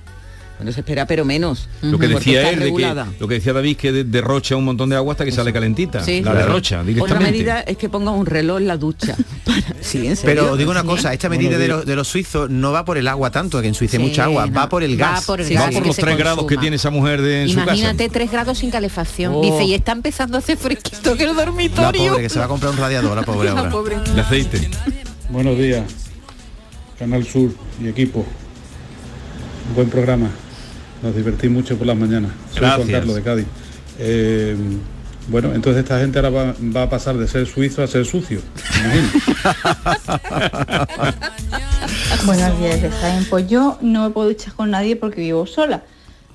Bueno, 0.57 0.71
se 0.71 0.79
espera, 0.79 1.05
pero 1.05 1.25
menos. 1.25 1.67
Lo 1.81 1.99
que 1.99 2.07
decía 2.07 2.49
él, 2.49 2.59
de 2.59 2.73
que, 2.73 2.95
lo 3.19 3.27
que 3.27 3.33
decía 3.35 3.51
David, 3.51 3.75
que 3.75 3.91
de- 3.91 4.03
derrocha 4.05 4.55
un 4.55 4.63
montón 4.63 4.89
de 4.89 4.95
agua 4.95 5.11
hasta 5.11 5.25
que 5.25 5.31
sale 5.33 5.51
calentita. 5.51 6.01
Sí. 6.01 6.17
la 6.21 6.31
Claro. 6.31 6.37
derrocha 6.47 6.75
Otra 6.79 6.85
directamente. 6.85 7.31
medida 7.31 7.59
es 7.59 7.75
que 7.75 7.89
ponga 7.89 8.11
un 8.11 8.25
reloj 8.25 8.59
en 8.59 8.67
la 8.67 8.77
ducha. 8.77 9.17
Para- 9.45 9.61
Sí, 9.81 10.07
en 10.07 10.15
serio. 10.15 10.43
Pero 10.43 10.55
digo 10.55 10.71
una 10.71 10.83
cosa, 10.85 11.11
esta 11.13 11.27
medida 11.27 11.57
de 11.57 11.67
los, 11.67 11.85
de 11.85 11.95
los 11.97 12.07
suizos 12.07 12.49
no 12.49 12.71
va 12.71 12.85
por 12.85 12.97
el 12.97 13.07
agua 13.09 13.31
tanto, 13.31 13.61
que 13.61 13.67
en 13.67 13.73
Suiza 13.73 13.97
hay 13.97 14.03
Sí, 14.03 14.09
mucha 14.09 14.23
agua, 14.23 14.45
no. 14.47 14.53
va 14.53 14.69
por 14.69 14.81
el 14.81 14.93
Va 14.99 15.11
gas. 15.11 15.25
por 15.25 15.41
el 15.41 15.47
Va 15.55 15.59
gas 15.59 15.73
por 15.73 15.81
que 15.83 15.87
los 15.89 15.95
se 15.97 16.01
tres 16.01 16.17
grados 16.17 16.45
que 16.47 16.57
tiene 16.57 16.77
esa 16.77 16.89
mujer 16.89 17.21
de, 17.21 17.43
en 17.43 17.49
su 17.49 17.55
casa. 17.55 17.65
Imagínate 17.75 18.07
tres 18.09 18.31
grados 18.31 18.57
sin 18.57 18.71
calefacción. 18.71 19.33
Oh. 19.35 19.41
Dice, 19.41 19.65
y 19.65 19.73
está 19.73 19.91
empezando 19.91 20.37
a 20.37 20.39
hacer 20.39 20.57
fresquito 20.57 21.17
que 21.17 21.23
el 21.25 21.35
La 21.35 21.43
dormitorio. 21.45 22.11
pobre, 22.13 22.23
que 22.23 22.29
se 22.29 22.39
va 22.39 22.45
a 22.45 22.47
comprar 22.47 22.71
un 22.71 22.77
radiador, 22.77 23.15
la 23.17 23.23
pobre 23.25 23.49
La 23.51 23.59
ahora. 23.59 23.69
pobre. 23.71 23.97
De 23.99 24.21
aceite. 24.21 24.69
Buenos 25.29 25.57
días, 25.57 25.83
Canal 26.97 27.25
Sur 27.27 27.51
y 27.83 27.87
equipo. 27.89 28.25
Buen 29.75 29.89
programa. 29.89 30.29
Nos 31.05 31.15
divertí 31.15 31.47
mucho 31.49 31.77
por 31.77 31.85
las 31.85 31.95
mañanas. 31.95 32.31
Soy 32.49 32.61
Juan 32.61 32.71
Gracias. 32.77 32.97
Carlos 32.99 33.15
de 33.15 33.21
Cádiz. 33.21 33.45
Eh, 33.99 34.55
bueno, 35.27 35.53
entonces 35.53 35.83
esta 35.83 35.99
gente 35.99 36.17
ahora 36.17 36.31
va, 36.31 36.55
va 36.75 36.81
a 36.81 36.89
pasar 36.89 37.15
de 37.15 37.27
ser 37.27 37.45
suizo 37.45 37.83
a 37.83 37.87
ser 37.87 38.07
sucio. 38.07 38.41
Buenos 42.25 42.59
días, 42.59 42.79
Jaén. 43.01 43.23
Pues 43.29 43.47
yo 43.47 43.77
no 43.81 44.05
me 44.05 44.09
puedo 44.09 44.29
duchar 44.29 44.53
con 44.55 44.71
nadie 44.71 44.95
porque 44.95 45.21
vivo 45.21 45.45
sola. 45.45 45.83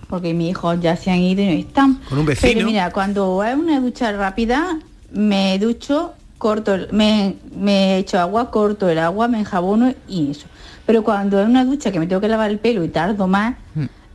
Porque 0.09 0.35
mis 0.35 0.51
hijos 0.51 0.79
ya 0.81 0.97
se 0.97 1.11
han 1.11 1.19
ido 1.19 1.43
y 1.43 1.47
no 1.47 1.53
están. 1.53 1.95
Con 2.09 2.19
un 2.19 2.27
vecino. 2.27 2.53
Pero 2.55 2.65
mira, 2.67 2.93
cuando 2.93 3.43
es 3.43 3.57
una 3.57 3.81
ducha 3.81 4.13
rápida, 4.13 4.79
me 5.13 5.59
ducho, 5.59 6.13
corto, 6.39 6.75
el- 6.75 6.93
me, 6.93 7.35
me 7.57 7.99
echo 7.99 8.21
agua, 8.21 8.53
corto 8.53 8.89
el 8.89 8.99
agua, 9.01 9.27
me 9.27 9.41
enjabono 9.41 9.93
y 10.09 10.31
eso. 10.31 10.47
Pero 10.87 11.03
cuando 11.03 11.41
es 11.41 11.49
una 11.49 11.65
ducha 11.65 11.91
que 11.91 11.99
me 11.99 12.07
tengo 12.07 12.21
que 12.21 12.29
lavar 12.29 12.51
el 12.51 12.61
pelo 12.61 12.85
y 12.85 12.89
tardo 12.89 13.27
más, 13.27 13.57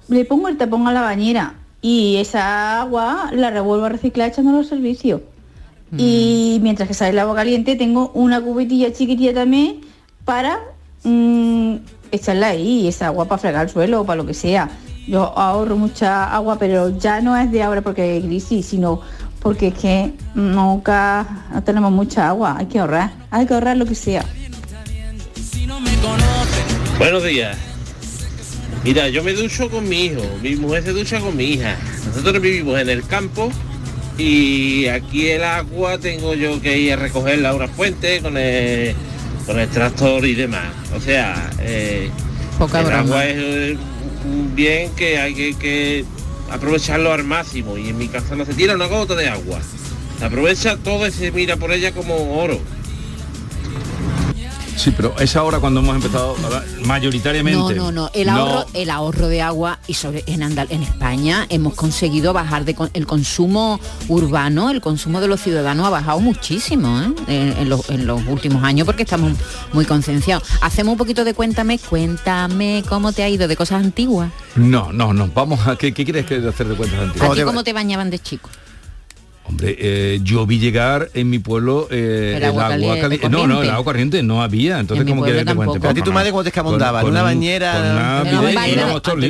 le 0.07 0.25
pongo 0.25 0.47
el 0.47 0.57
tapón 0.57 0.87
a 0.87 0.93
la 0.93 1.01
bañera 1.01 1.55
y 1.81 2.17
esa 2.17 2.81
agua 2.81 3.29
la 3.31 3.51
revuelvo 3.51 3.85
a 3.85 3.89
reciclar 3.89 4.29
echándolo 4.29 4.59
al 4.59 4.65
servicio. 4.65 5.21
Y 5.97 6.59
mientras 6.61 6.89
que 6.89 6.93
sale 6.93 7.11
el 7.11 7.19
agua 7.19 7.35
caliente 7.35 7.75
tengo 7.75 8.11
una 8.15 8.41
cubetilla 8.41 8.91
chiquitilla 8.91 9.33
también 9.33 9.79
para 10.25 10.59
mm, 11.03 11.75
echarla 12.11 12.47
ahí, 12.47 12.87
esa 12.87 13.07
agua 13.07 13.25
para 13.25 13.39
fregar 13.39 13.65
el 13.65 13.71
suelo 13.71 14.01
o 14.01 14.05
para 14.05 14.17
lo 14.17 14.25
que 14.25 14.33
sea. 14.33 14.69
Yo 15.07 15.37
ahorro 15.37 15.77
mucha 15.77 16.35
agua, 16.35 16.57
pero 16.57 16.97
ya 16.97 17.21
no 17.21 17.37
es 17.37 17.51
de 17.51 17.61
ahora 17.61 17.81
porque 17.81 18.01
hay 18.01 18.21
crisis, 18.23 18.65
sino 18.65 19.01
porque 19.39 19.67
es 19.67 19.75
que 19.75 20.13
nunca 20.33 21.45
no 21.53 21.63
tenemos 21.63 21.91
mucha 21.91 22.27
agua, 22.27 22.55
hay 22.57 22.65
que 22.65 22.79
ahorrar, 22.79 23.11
hay 23.29 23.45
que 23.45 23.53
ahorrar 23.53 23.77
lo 23.77 23.85
que 23.85 23.95
sea. 23.95 24.25
Buenos 26.97 27.23
días. 27.23 27.74
Mira, 28.85 29.09
yo 29.09 29.23
me 29.23 29.33
ducho 29.33 29.67
con 29.69 29.89
mi 29.89 30.05
hijo, 30.05 30.21
mi 30.43 30.55
mujer 30.57 30.83
se 30.83 30.91
ducha 30.91 31.19
con 31.19 31.35
mi 31.35 31.45
hija. 31.53 31.75
Nosotros 32.05 32.39
vivimos 32.39 32.79
en 32.79 32.87
el 32.89 33.03
campo 33.05 33.51
y 34.15 34.85
aquí 34.87 35.27
el 35.29 35.43
agua 35.43 35.97
tengo 35.97 36.35
yo 36.35 36.61
que 36.61 36.77
ir 36.77 36.93
a 36.93 36.95
recogerla 36.97 37.49
a 37.49 37.55
una 37.55 37.67
fuente 37.67 38.21
con 38.21 38.37
el, 38.37 38.93
con 39.47 39.59
el 39.59 39.67
tractor 39.69 40.23
y 40.25 40.35
demás. 40.35 40.67
O 40.95 41.01
sea, 41.01 41.49
eh, 41.61 42.11
Poca 42.59 42.81
el 42.81 42.85
broma. 42.85 42.99
agua 43.01 43.25
es 43.25 43.75
un 44.23 44.55
bien 44.55 44.91
que 44.95 45.17
hay 45.17 45.33
que, 45.33 45.55
que 45.55 46.05
aprovecharlo 46.51 47.11
al 47.11 47.23
máximo 47.23 47.79
y 47.79 47.89
en 47.89 47.97
mi 47.97 48.07
casa 48.07 48.35
no 48.35 48.45
se 48.45 48.53
tira 48.53 48.75
una 48.75 48.85
gota 48.85 49.15
de 49.15 49.27
agua. 49.29 49.59
Se 50.19 50.25
aprovecha 50.25 50.77
todo 50.77 51.07
y 51.07 51.11
se 51.11 51.31
mira 51.31 51.57
por 51.57 51.71
ella 51.73 51.91
como 51.91 52.39
oro. 52.39 52.59
Sí, 54.75 54.91
pero 54.95 55.15
es 55.19 55.35
ahora 55.35 55.59
cuando 55.59 55.79
hemos 55.79 55.95
empezado 55.95 56.35
a 56.35 56.85
mayoritariamente. 56.85 57.75
No, 57.75 57.85
no, 57.85 57.91
no. 57.91 58.09
El 58.13 58.29
ahorro, 58.29 58.65
el 58.73 58.89
ahorro 58.89 59.27
de 59.27 59.41
agua 59.41 59.79
y 59.87 59.93
sobre 59.93 60.23
en 60.27 60.43
Andal, 60.43 60.67
en 60.69 60.83
España 60.83 61.45
hemos 61.49 61.73
conseguido 61.75 62.33
bajar 62.33 62.65
de 62.65 62.75
con- 62.75 62.89
el 62.93 63.05
consumo 63.07 63.79
urbano, 64.09 64.69
el 64.71 64.81
consumo 64.81 65.21
de 65.21 65.27
los 65.27 65.41
ciudadanos 65.41 65.85
ha 65.85 65.89
bajado 65.89 66.19
muchísimo 66.19 67.01
¿eh? 67.01 67.13
en, 67.27 67.57
en 67.57 67.69
los, 67.69 67.89
en 67.89 68.05
los 68.05 68.21
últimos 68.27 68.63
años 68.63 68.85
porque 68.85 69.03
estamos 69.03 69.33
muy 69.73 69.85
concienciados. 69.85 70.43
Hacemos 70.61 70.91
un 70.93 70.97
poquito 70.97 71.23
de 71.23 71.33
cuéntame, 71.33 71.79
cuéntame 71.79 72.83
cómo 72.89 73.11
te 73.13 73.23
ha 73.23 73.29
ido 73.29 73.47
de 73.47 73.55
cosas 73.55 73.83
antiguas. 73.83 74.31
No, 74.55 74.91
no, 74.91 75.13
no. 75.13 75.29
Vamos 75.33 75.65
a 75.67 75.75
qué, 75.77 75.93
qué 75.93 76.03
quieres 76.03 76.25
que 76.25 76.35
hacer 76.47 76.67
de 76.67 76.75
cuentas 76.75 76.99
¿A 76.99 77.03
antiguas? 77.03 77.35
ti 77.37 77.43
cómo 77.43 77.63
te 77.63 77.73
bañaban 77.73 78.09
de 78.09 78.19
chico? 78.19 78.49
Hombre, 79.47 79.75
eh, 79.77 80.19
yo 80.23 80.47
vi 80.47 80.57
llegar 80.57 81.09
en 81.13 81.29
mi 81.29 81.37
pueblo 81.37 81.87
eh, 81.91 82.33
El 82.37 82.43
agua 82.45 82.67
caliente, 82.69 82.99
cali- 83.01 83.19
No, 83.29 83.45
no, 83.45 83.61
el 83.61 83.69
agua 83.69 83.83
corriente 83.83 84.23
no 84.23 84.41
había. 84.41 84.79
Entonces, 84.79 85.01
En 85.01 85.05
mi 85.05 85.11
¿cómo 85.11 85.21
pueblo 85.21 85.35
quieres 85.35 85.43
que 85.45 85.51
te 85.51 85.55
cuente? 85.55 85.79
Pero 85.79 85.91
a 85.91 85.93
ti 85.93 86.01
tu 86.01 86.11
madre, 86.11 86.31
¿cómo 86.31 86.41
te 86.43 86.49
escamondaba? 86.49 87.01
con- 87.01 87.09
¿En 87.09 87.13
una 87.13 87.21
bañera? 87.23 87.71
Con 87.73 87.81
una 87.81 88.23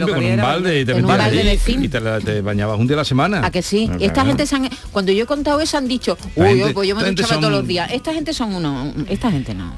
con 0.07 0.25
un 0.25 0.37
balde 0.37 0.79
y 0.79 0.85
te 0.85 0.93
metías 0.93 1.67
y 1.67 1.89
te, 1.89 2.41
bañabas 2.41 2.79
un 2.79 2.87
día 2.87 2.95
a 2.95 2.99
la 2.99 3.05
semana. 3.05 3.45
¿A 3.45 3.51
que 3.51 3.61
sí? 3.61 3.89
Esta 3.99 4.25
gente 4.25 4.45
se 4.47 4.55
han- 4.55 4.69
cuando 4.93 5.11
yo 5.11 5.23
he 5.23 5.27
contado 5.27 5.59
eso 5.59 5.77
han 5.77 5.87
dicho, 5.87 6.17
uy, 6.35 6.47
gente- 6.47 6.73
pues 6.73 6.87
yo 6.87 6.95
me 6.95 7.03
gente 7.03 7.21
duchaba 7.21 7.33
son- 7.33 7.41
todos 7.41 7.53
los 7.59 7.67
días. 7.67 7.91
Esta 7.91 8.13
gente 8.13 8.33
son 8.33 8.55
uno, 8.55 8.93
esta 9.09 9.29
gente 9.31 9.53
no. 9.53 9.73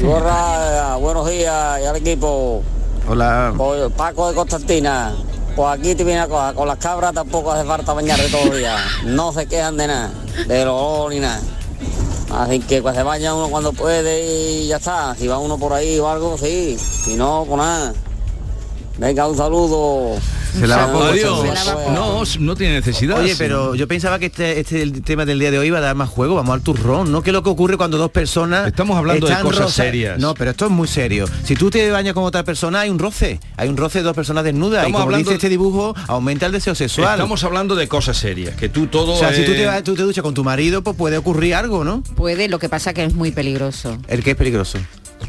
Borra, 0.00 0.94
buenos 0.96 1.28
días 1.28 1.80
y 1.82 1.86
al 1.86 1.96
equipo. 1.96 2.62
Hola. 3.08 3.52
Pues, 3.56 3.90
Paco 3.96 4.28
de 4.28 4.36
Constantina. 4.36 5.12
Pues 5.58 5.76
aquí 5.76 5.92
te 5.96 6.04
viene 6.04 6.28
cosa, 6.28 6.54
con 6.54 6.68
las 6.68 6.78
cabras 6.78 7.12
tampoco 7.12 7.50
hace 7.50 7.66
falta 7.66 7.92
bañarse 7.92 8.28
todos 8.28 8.46
los 8.46 8.58
días. 8.58 8.80
No 9.06 9.32
se 9.32 9.46
quejan 9.46 9.76
de 9.76 9.88
nada, 9.88 10.12
del 10.46 10.68
olor 10.68 11.10
ni 11.10 11.18
nada. 11.18 11.40
Así 12.30 12.60
que 12.60 12.80
pues 12.80 12.94
se 12.94 13.02
baña 13.02 13.34
uno 13.34 13.48
cuando 13.48 13.72
puede 13.72 14.24
y 14.24 14.68
ya 14.68 14.76
está. 14.76 15.16
Si 15.16 15.26
va 15.26 15.38
uno 15.38 15.58
por 15.58 15.72
ahí 15.72 15.98
o 15.98 16.08
algo, 16.08 16.38
sí. 16.38 16.78
Si 16.78 17.16
no, 17.16 17.44
pues 17.44 17.58
nada. 17.58 17.92
Venga, 18.98 19.28
un 19.28 19.36
saludo. 19.36 20.16
Se 20.52 20.60
se 20.60 20.66
lava 20.66 20.92
poco. 20.92 21.90
No, 21.92 22.22
no 22.40 22.56
tiene 22.56 22.74
necesidad. 22.74 23.18
Oye, 23.20 23.30
sí. 23.32 23.36
pero 23.38 23.74
yo 23.76 23.86
pensaba 23.86 24.18
que 24.18 24.26
este, 24.26 24.58
este 24.58 24.82
el 24.82 25.02
tema 25.02 25.24
del 25.24 25.38
día 25.38 25.50
de 25.52 25.58
hoy 25.58 25.68
iba 25.68 25.78
a 25.78 25.80
dar 25.80 25.94
más 25.94 26.08
juego, 26.08 26.34
vamos 26.34 26.54
al 26.54 26.62
turrón, 26.62 27.12
¿no? 27.12 27.22
¿Qué 27.22 27.30
es 27.30 27.34
lo 27.34 27.44
que 27.44 27.50
ocurre 27.50 27.76
cuando 27.76 27.96
dos 27.96 28.10
personas 28.10 28.66
Estamos 28.66 28.96
hablando 28.96 29.28
de 29.28 29.34
cosas 29.40 29.60
rosa- 29.66 29.82
serias. 29.84 30.18
No, 30.18 30.34
pero 30.34 30.50
esto 30.50 30.64
es 30.64 30.72
muy 30.72 30.88
serio. 30.88 31.26
Si 31.44 31.54
tú 31.54 31.70
te 31.70 31.88
bañas 31.92 32.12
con 32.14 32.24
otra 32.24 32.42
persona 32.42 32.80
hay 32.80 32.90
un 32.90 32.98
roce, 32.98 33.38
hay 33.56 33.68
un 33.68 33.76
roce 33.76 33.98
de 33.98 34.04
dos 34.04 34.16
personas 34.16 34.42
desnudas 34.42 34.78
Estamos 34.80 34.90
y 34.90 34.92
como 34.94 35.04
hablando- 35.04 35.24
dice 35.30 35.34
este 35.34 35.48
dibujo 35.48 35.94
aumenta 36.08 36.46
el 36.46 36.52
deseo 36.52 36.74
sexual. 36.74 37.14
Estamos 37.14 37.44
hablando 37.44 37.76
de 37.76 37.86
cosas 37.86 38.16
serias, 38.16 38.56
que 38.56 38.68
tú 38.68 38.88
todo... 38.88 39.12
o 39.12 39.18
sea, 39.18 39.32
si 39.32 39.44
tú 39.44 39.52
te, 39.52 39.82
tú 39.82 39.94
te 39.94 40.02
duchas 40.02 40.22
con 40.22 40.34
tu 40.34 40.42
marido, 40.42 40.82
pues 40.82 40.96
puede 40.96 41.18
ocurrir 41.18 41.54
algo, 41.54 41.84
¿no? 41.84 42.02
Puede, 42.16 42.48
lo 42.48 42.58
que 42.58 42.68
pasa 42.68 42.92
que 42.94 43.04
es 43.04 43.14
muy 43.14 43.30
peligroso. 43.30 43.96
El 44.08 44.24
que 44.24 44.30
es 44.32 44.36
peligroso. 44.36 44.78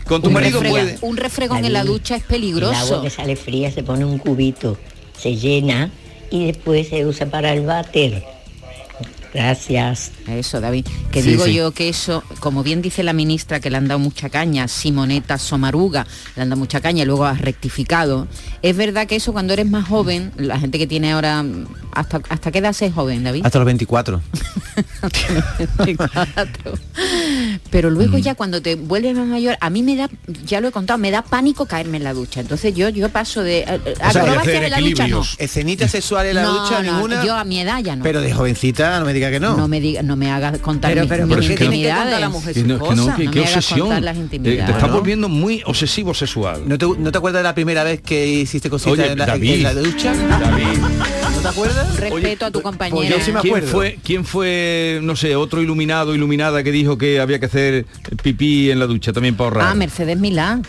Con 0.07 0.21
tu 0.21 0.27
un, 0.27 0.33
marido 0.33 0.59
refrega- 0.61 0.71
puede... 0.71 0.97
un 1.01 1.17
refregón 1.17 1.65
en 1.65 1.73
la 1.73 1.83
ducha 1.83 2.15
es 2.15 2.21
El 2.21 2.25
agua 2.25 2.29
peligroso. 2.37 3.01
que 3.01 3.09
sale 3.09 3.35
fría 3.35 3.71
se 3.71 3.83
pone 3.83 4.05
un 4.05 4.17
cubito, 4.17 4.77
se 5.17 5.35
llena 5.35 5.91
y 6.31 6.45
después 6.47 6.87
se 6.89 7.05
usa 7.05 7.27
para 7.27 7.53
el 7.53 7.65
váter. 7.65 8.23
Gracias. 9.33 10.11
Eso, 10.27 10.59
David. 10.59 10.85
Que 11.11 11.21
Sí, 11.21 11.29
digo 11.31 11.45
sí. 11.45 11.53
yo 11.53 11.71
que 11.71 11.89
eso, 11.89 12.23
como 12.39 12.63
bien 12.63 12.81
dice 12.81 13.03
la 13.03 13.13
ministra 13.13 13.59
que 13.59 13.69
le 13.69 13.77
han 13.77 13.87
dado 13.87 13.99
mucha 13.99 14.29
caña, 14.29 14.67
Simoneta 14.67 15.37
Somaruga, 15.37 16.05
le 16.35 16.41
han 16.43 16.49
dado 16.49 16.59
mucha 16.59 16.81
caña 16.81 17.03
y 17.03 17.05
luego 17.05 17.25
ha 17.25 17.33
rectificado. 17.33 18.27
Es 18.61 18.75
verdad 18.75 19.07
que 19.07 19.15
eso 19.17 19.31
cuando 19.33 19.53
eres 19.53 19.69
más 19.69 19.87
joven, 19.87 20.31
la 20.37 20.59
gente 20.59 20.77
que 20.79 20.87
tiene 20.87 21.11
ahora, 21.11 21.45
¿hasta, 21.93 22.21
hasta 22.29 22.51
qué 22.51 22.59
edad 22.59 22.73
se 22.73 22.87
es 22.87 22.93
joven, 22.93 23.23
David? 23.23 23.45
Hasta 23.45 23.59
los 23.59 23.65
24. 23.65 24.21
Pero 27.71 27.89
luego 27.89 28.17
Mm. 28.17 28.21
ya 28.21 28.35
cuando 28.35 28.61
te 28.61 28.75
vuelves 28.75 29.15
más 29.15 29.27
mayor, 29.27 29.57
a 29.61 29.69
mí 29.69 29.83
me 29.83 29.95
da, 29.95 30.09
ya 30.45 30.61
lo 30.61 30.69
he 30.69 30.71
contado, 30.71 30.97
me 30.97 31.11
da 31.11 31.21
pánico 31.21 31.65
caerme 31.65 31.97
en 31.97 32.03
la 32.03 32.13
ducha. 32.13 32.39
Entonces 32.41 32.73
yo 32.75 32.89
yo 32.89 33.09
paso 33.09 33.43
de 33.43 33.59
eh, 33.59 33.65
eh, 33.85 33.93
O 34.07 34.11
sea, 34.11 34.21
acrobacias 34.23 34.63
en 34.63 34.71
la 34.71 34.79
ducha 34.79 35.07
no. 35.07 35.23
Escenitas 35.37 35.91
sexuales 35.91 36.31
en 36.31 36.35
la 36.37 36.43
No, 36.43 36.63
ducha, 36.63 36.81
no, 36.81 36.93
ninguna. 36.93 37.23
Yo 37.25 37.35
a 37.35 37.43
mi 37.43 37.59
edad 37.59 37.79
ya 37.83 37.95
no. 37.95 38.03
Pero 38.03 38.21
de 38.21 38.33
jovencita 38.33 38.99
no 38.99 39.05
me 39.05 39.13
diga 39.19 39.31
que 39.31 39.39
no. 39.39 39.55
no 39.55 39.67
me 39.67 39.79
diga, 39.79 40.01
no 40.03 40.15
me 40.15 40.31
hagas 40.31 40.57
contar 40.59 40.91
Pero- 40.91 41.01
mis, 41.03 41.09
pero 41.09 41.27
mis 41.27 41.35
¿por 41.35 41.41
qué 41.41 41.47
tiene 41.47 41.57
que 41.59 41.65
intimidades. 41.65 42.19
la 42.19 42.29
mujer 42.29 42.53
Que 42.53 42.63
no, 42.63 42.79
que 42.79 42.95
no, 42.95 43.15
que- 43.15 43.23
No 43.25 43.31
qué 43.31 43.39
obsesión. 43.41 44.03
las 44.05 44.17
Eh, 44.17 44.19
intimidades. 44.19 44.65
te 44.65 44.71
estás 44.71 44.89
¿no? 44.89 44.95
volviendo 44.97 45.29
muy 45.29 45.61
obsesivo 45.65 46.13
sexual. 46.13 46.61
¿No 46.67 46.77
te, 46.77 46.85
no 46.87 47.11
te 47.11 47.17
acuerdas 47.17 47.39
de 47.41 47.43
la 47.43 47.55
primera 47.55 47.83
vez 47.83 48.01
que 48.01 48.27
hiciste 48.27 48.69
cositas 48.69 48.93
Oye, 48.93 49.11
en, 49.11 49.17
la, 49.19 49.25
David. 49.25 49.53
en 49.53 49.63
la 49.63 49.73
ducha? 49.73 50.13
David. 50.15 50.79
¿No 51.35 51.41
te 51.41 51.47
acuerdas? 51.47 51.95
Respeto 51.99 52.45
a 52.45 52.51
tu 52.51 52.61
compañera. 52.61 53.09
yo 53.17 53.23
sí 53.23 53.31
me 53.31 53.39
¿Quién 53.41 53.53
acuerdo. 53.55 53.71
fue, 53.71 53.99
¿Quién 54.03 54.25
fue, 54.25 54.99
no 55.03 55.15
sé, 55.15 55.35
otro 55.35 55.61
iluminado, 55.61 56.15
iluminada 56.15 56.63
que 56.63 56.71
dijo 56.71 56.97
que 56.97 57.19
había 57.19 57.39
que 57.39 57.45
hacer 57.45 57.85
pipí 58.23 58.71
en 58.71 58.79
la 58.79 58.87
ducha 58.87 59.13
también 59.13 59.35
para 59.35 59.49
ahorrar? 59.49 59.67
Ah, 59.71 59.75
Mercedes 59.75 60.17
Milán. 60.17 60.63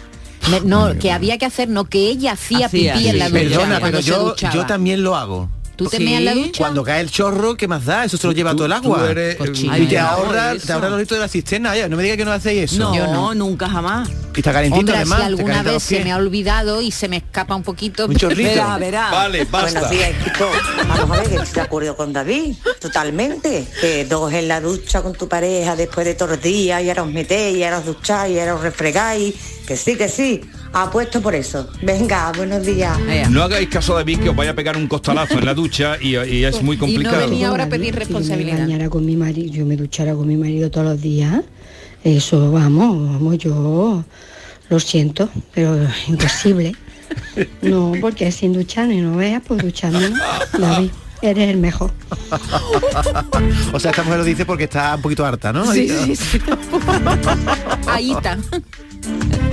Me- 0.50 0.60
no, 0.60 0.94
que 0.98 1.12
había 1.12 1.36
que 1.38 1.44
hacer, 1.44 1.68
no, 1.68 1.84
que 1.84 2.08
ella 2.08 2.32
hacía 2.32 2.66
Hacía, 2.66 2.94
pipí 2.94 3.08
en 3.08 3.18
la 3.18 3.28
ducha. 3.28 3.40
Perdona, 3.42 3.78
pero 3.80 4.00
yo, 4.00 4.34
yo 4.36 4.66
también 4.66 5.02
lo 5.02 5.14
hago. 5.16 5.50
¿Tú 5.84 5.90
te 5.90 6.00
meas 6.00 6.18
en 6.18 6.24
la 6.26 6.34
ducha? 6.34 6.58
Cuando 6.58 6.84
cae 6.84 7.00
el 7.00 7.10
chorro, 7.10 7.56
¿qué 7.56 7.66
más 7.66 7.84
da? 7.84 8.04
Eso 8.04 8.16
se 8.16 8.26
lo 8.26 8.32
lleva 8.32 8.52
todo 8.54 8.66
el 8.66 8.72
agua. 8.72 8.98
tú 8.98 9.04
eres- 9.06 9.36
Cochina. 9.36 9.78
y 9.78 9.86
te 9.86 9.98
ahorra, 9.98 10.54
te 10.56 10.72
ahorra 10.72 10.90
los 10.90 10.98
litros 11.00 11.18
de 11.18 11.22
la 11.24 11.28
cisterna. 11.28 11.72
Oye, 11.72 11.88
no 11.88 11.96
me 11.96 12.02
digas 12.02 12.18
que 12.18 12.24
no 12.24 12.32
hacéis 12.32 12.72
eso. 12.72 12.78
No, 12.78 12.94
Yo 12.94 13.06
no. 13.06 13.34
nunca 13.34 13.68
jamás. 13.68 14.08
Y 14.34 14.38
está 14.40 14.52
calentito 14.52 14.78
Hombre, 14.80 14.96
además. 14.96 15.18
si 15.18 15.24
alguna 15.24 15.62
vez 15.62 15.82
se 15.82 16.04
me 16.04 16.12
ha 16.12 16.16
olvidado 16.16 16.80
y 16.80 16.90
se 16.92 17.08
me 17.08 17.16
escapa 17.16 17.54
un 17.56 17.62
poquito. 17.62 18.06
Un 18.06 18.14
chorrito. 18.16 18.42
Verá, 18.50 18.78
verá. 18.78 19.10
Vale, 19.10 19.44
basta. 19.50 19.80
Buenos 19.80 19.90
días, 19.90 20.10
equipo. 20.10 20.46
Vamos 20.88 21.18
a 21.18 21.20
ver, 21.22 21.32
estoy 21.32 21.54
de 21.54 21.60
acuerdo 21.62 21.96
con 21.96 22.12
David, 22.12 22.54
totalmente. 22.80 23.66
Que 23.80 24.04
dos 24.04 24.32
en 24.32 24.48
la 24.48 24.60
ducha 24.60 25.02
con 25.02 25.14
tu 25.14 25.28
pareja 25.28 25.76
después 25.76 26.06
de 26.06 26.14
todos 26.14 26.32
los 26.32 26.42
días, 26.42 26.82
y 26.82 26.88
ahora 26.88 27.02
os 27.02 27.10
metéis, 27.12 27.56
y 27.58 27.64
ahora 27.64 27.78
os 27.78 27.86
ducháis, 27.86 28.36
y 28.36 28.40
ahora 28.40 28.54
os 28.54 28.60
refregáis. 28.62 29.34
Que 29.66 29.76
sí, 29.76 29.96
que 29.96 30.08
sí. 30.08 30.40
Apuesto 30.72 31.20
por 31.20 31.35
eso. 31.35 31.68
Venga, 31.83 32.33
buenos 32.37 32.64
días. 32.64 32.96
No 33.30 33.42
hagáis 33.42 33.68
caso 33.68 33.94
a 33.94 33.98
David 33.98 34.20
que 34.20 34.28
os 34.30 34.37
vaya 34.37 34.52
a 34.52 34.54
pegar 34.54 34.76
un 34.76 34.87
costalazo 34.87 35.38
en 35.38 35.46
la 35.46 35.54
ducha 35.54 35.96
y, 36.00 36.16
y 36.16 36.44
es 36.44 36.62
muy 36.62 36.76
complicado. 36.76 37.18
venía 37.18 37.48
ahora 37.48 37.64
a 37.64 37.68
pedir 37.68 37.92
si 37.92 37.98
responsabilidad. 37.98 38.52
Yo 38.52 38.59
me 38.59 38.66
bañara 38.68 38.88
con 38.90 39.04
mi 39.04 39.16
marido, 39.16 39.52
yo 39.52 39.66
me 39.66 39.76
duchara 39.76 40.14
con 40.14 40.28
mi 40.28 40.37
marido 40.37 40.70
todos 40.70 40.87
los 40.87 41.00
días. 41.00 41.42
Eso, 42.04 42.52
vamos, 42.52 43.12
vamos, 43.12 43.38
yo 43.38 44.04
lo 44.68 44.80
siento, 44.80 45.28
pero 45.52 45.83
es 45.83 46.09
imposible. 46.09 46.74
No, 47.62 47.92
porque 48.00 48.30
sin 48.30 48.52
duchar 48.52 48.90
y 48.92 49.00
no 49.00 49.16
veas, 49.16 49.42
pues 49.46 49.62
ducharme. 49.62 50.11
David, 50.56 50.90
eres 51.20 51.50
el 51.50 51.56
mejor. 51.56 51.92
O 53.72 53.80
sea, 53.80 53.90
esta 53.90 54.02
mujer 54.04 54.18
lo 54.20 54.24
dice 54.24 54.46
porque 54.46 54.64
está 54.64 54.94
un 54.94 55.02
poquito 55.02 55.26
harta, 55.26 55.52
¿no? 55.52 55.70
Sí, 55.72 55.88
sí, 55.88 56.16
sí. 56.16 56.38
Ahí 57.87 58.12
está. 58.12 58.38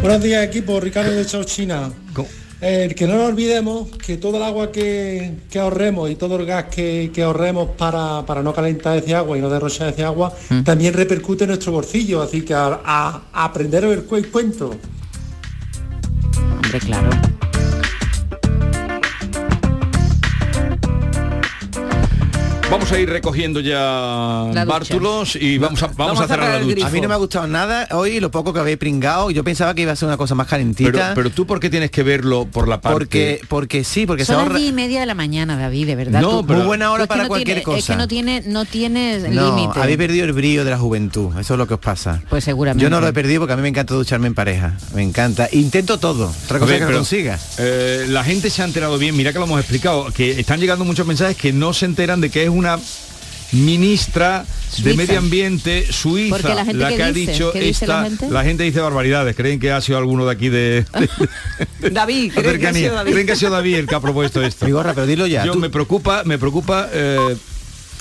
Buenos 0.01 0.21
días 0.21 0.43
equipo, 0.45 0.79
Ricardo 0.79 1.11
de 1.11 1.25
Chauchina. 1.25 1.91
Eh, 2.59 2.93
que 2.97 3.05
no 3.05 3.15
nos 3.17 3.27
olvidemos 3.29 3.89
que 3.97 4.17
todo 4.17 4.37
el 4.37 4.43
agua 4.43 4.71
que, 4.71 5.33
que 5.49 5.59
ahorremos 5.59 6.09
y 6.09 6.15
todo 6.15 6.37
el 6.37 6.45
gas 6.47 6.65
que, 6.65 7.11
que 7.13 7.21
ahorremos 7.21 7.69
para, 7.77 8.25
para 8.25 8.41
no 8.41 8.51
calentar 8.51 8.97
ese 8.97 9.13
agua 9.13 9.37
y 9.37 9.41
no 9.41 9.49
derrochar 9.49 9.89
ese 9.89 10.03
agua, 10.03 10.33
también 10.63 10.93
repercute 10.95 11.43
en 11.43 11.49
nuestro 11.49 11.71
bolsillo, 11.71 12.19
así 12.21 12.41
que 12.41 12.55
a, 12.55 12.79
a- 12.83 13.21
a 13.31 13.53
cu- 14.05 14.15
el 14.15 14.29
cuento. 14.31 14.75
Hombre, 16.63 16.79
claro. 16.79 17.09
Vamos 22.69 22.91
a 22.91 22.99
ir 22.99 23.09
recogiendo 23.09 23.61
ya 23.61 24.51
bártulos 24.67 25.37
y 25.37 25.57
vamos 25.57 25.81
a, 25.83 25.87
vamos 25.87 26.19
a 26.19 26.27
cerrar 26.27 26.53
la 26.53 26.59
ducha. 26.59 26.87
A 26.87 26.89
mí 26.89 26.99
no 26.99 27.07
me 27.07 27.13
ha 27.13 27.17
gustado 27.17 27.47
nada 27.47 27.87
hoy 27.91 28.19
lo 28.19 28.29
poco 28.29 28.51
que 28.53 28.59
habéis 28.59 28.77
pringado. 28.77 29.31
Yo 29.31 29.43
pensaba 29.45 29.73
que 29.73 29.83
iba 29.83 29.93
a 29.93 29.95
ser 29.95 30.07
una 30.07 30.17
cosa 30.17 30.35
más 30.35 30.47
calentita. 30.47 30.91
Pero, 30.91 31.05
pero 31.15 31.29
tú 31.29 31.47
por 31.47 31.61
qué 31.61 31.69
tienes 31.69 31.91
que 31.91 32.03
verlo 32.03 32.45
por 32.45 32.67
la 32.67 32.81
parte 32.81 32.93
porque, 32.93 33.41
porque 33.47 33.83
sí, 33.85 34.05
porque 34.05 34.25
se 34.25 34.33
Son 34.33 34.41
las 34.41 34.47
ahorra. 34.51 34.59
y 34.59 34.73
media 34.73 34.99
de 34.99 35.05
la 35.05 35.15
mañana, 35.15 35.57
David, 35.57 35.87
de 35.87 35.95
verdad. 35.95 36.21
No, 36.21 36.41
tú- 36.41 36.47
pero- 36.47 36.59
Muy 36.59 36.67
buena 36.67 36.91
hora 36.91 37.01
Pues 37.01 37.07
para 37.07 37.23
no 37.23 37.27
cualquier 37.29 37.47
tiene- 37.59 37.63
cosa. 37.63 37.77
Es 37.77 37.85
que 37.85 37.95
no 37.95 38.07
tiene, 38.07 38.43
no 38.45 38.65
tiene 38.65 39.19
No, 39.29 39.55
límite. 39.55 39.79
habéis 39.79 39.97
perdido 39.97 40.25
el 40.25 40.33
brillo 40.33 40.65
de 40.65 40.71
la 40.71 40.77
juventud. 40.77 41.37
Eso 41.39 41.53
es 41.53 41.57
lo 41.57 41.67
que 41.67 41.75
os 41.75 41.79
pasa. 41.79 42.21
Pues 42.29 42.43
seguramente. 42.43 42.83
Yo 42.83 42.89
no 42.89 42.99
lo 42.99 43.07
he 43.07 43.13
perdido 43.13 43.39
porque 43.41 43.53
a 43.53 43.55
mí 43.55 43.61
me 43.61 43.69
encanta 43.69 43.93
ducharme 43.93 44.27
en 44.27 44.35
pareja. 44.35 44.73
Me 44.93 45.03
encanta. 45.03 45.47
Intento 45.53 45.99
todo. 45.99 46.33
Otra 46.45 46.57
A 46.57 46.59
cosa 46.59 46.71
ver, 46.71 46.79
que 46.81 46.85
pero, 46.85 46.91
lo 46.91 46.97
consiga. 46.97 47.39
eh, 47.59 48.05
la 48.09 48.23
gente 48.25 48.49
se 48.49 48.61
ha 48.61 48.65
enterado 48.65 48.97
bien, 48.97 49.15
mira 49.15 49.31
que 49.31 49.39
lo 49.39 49.45
hemos 49.45 49.59
explicado, 49.59 50.07
que 50.11 50.37
están 50.39 50.59
llegando 50.59 50.83
muchos 50.83 51.07
mensajes 51.07 51.37
que 51.37 51.53
no 51.53 51.71
se 51.73 51.85
enteran 51.85 52.19
de 52.19 52.29
que 52.29 52.43
es 52.43 52.49
una 52.57 52.79
ministra 53.53 54.45
de 54.83 54.93
medio 54.95 55.17
ambiente 55.19 55.85
suiza 55.91 56.53
la 56.53 56.65
gente 56.65 56.85
que 56.87 56.95
¿qué 56.97 57.03
ha 57.03 57.11
dice? 57.13 57.31
dicho 57.31 57.51
¿Qué 57.53 57.61
dice 57.61 57.87
la 57.87 58.03
gente? 58.03 58.27
gente 58.43 58.63
dice 58.63 58.81
barbaridades 58.81 59.35
creen 59.35 59.59
que 59.59 59.71
ha 59.71 59.79
sido 59.79 59.97
alguno 59.97 60.25
de 60.25 60.31
aquí 60.33 60.49
de, 60.49 60.85
de- 61.79 61.89
David, 61.91 62.33
¿creen 62.35 62.59
que 62.59 62.67
ha 62.67 62.73
sido 62.73 62.95
David? 62.95 63.11
creen 63.13 63.25
que 63.25 63.31
ha 63.31 63.35
sido 63.37 63.51
David 63.51 63.75
el 63.75 63.87
que 63.87 63.95
ha 63.95 64.01
propuesto 64.01 64.43
esto 64.43 64.65
Mi 64.65 64.71
gorra, 64.73 64.93
pero 64.93 65.07
dilo 65.07 65.25
ya. 65.27 65.45
yo 65.45 65.53
tú- 65.53 65.59
me 65.59 65.69
preocupa 65.69 66.23
me 66.25 66.37
preocupa 66.37 66.89
eh, 66.91 67.37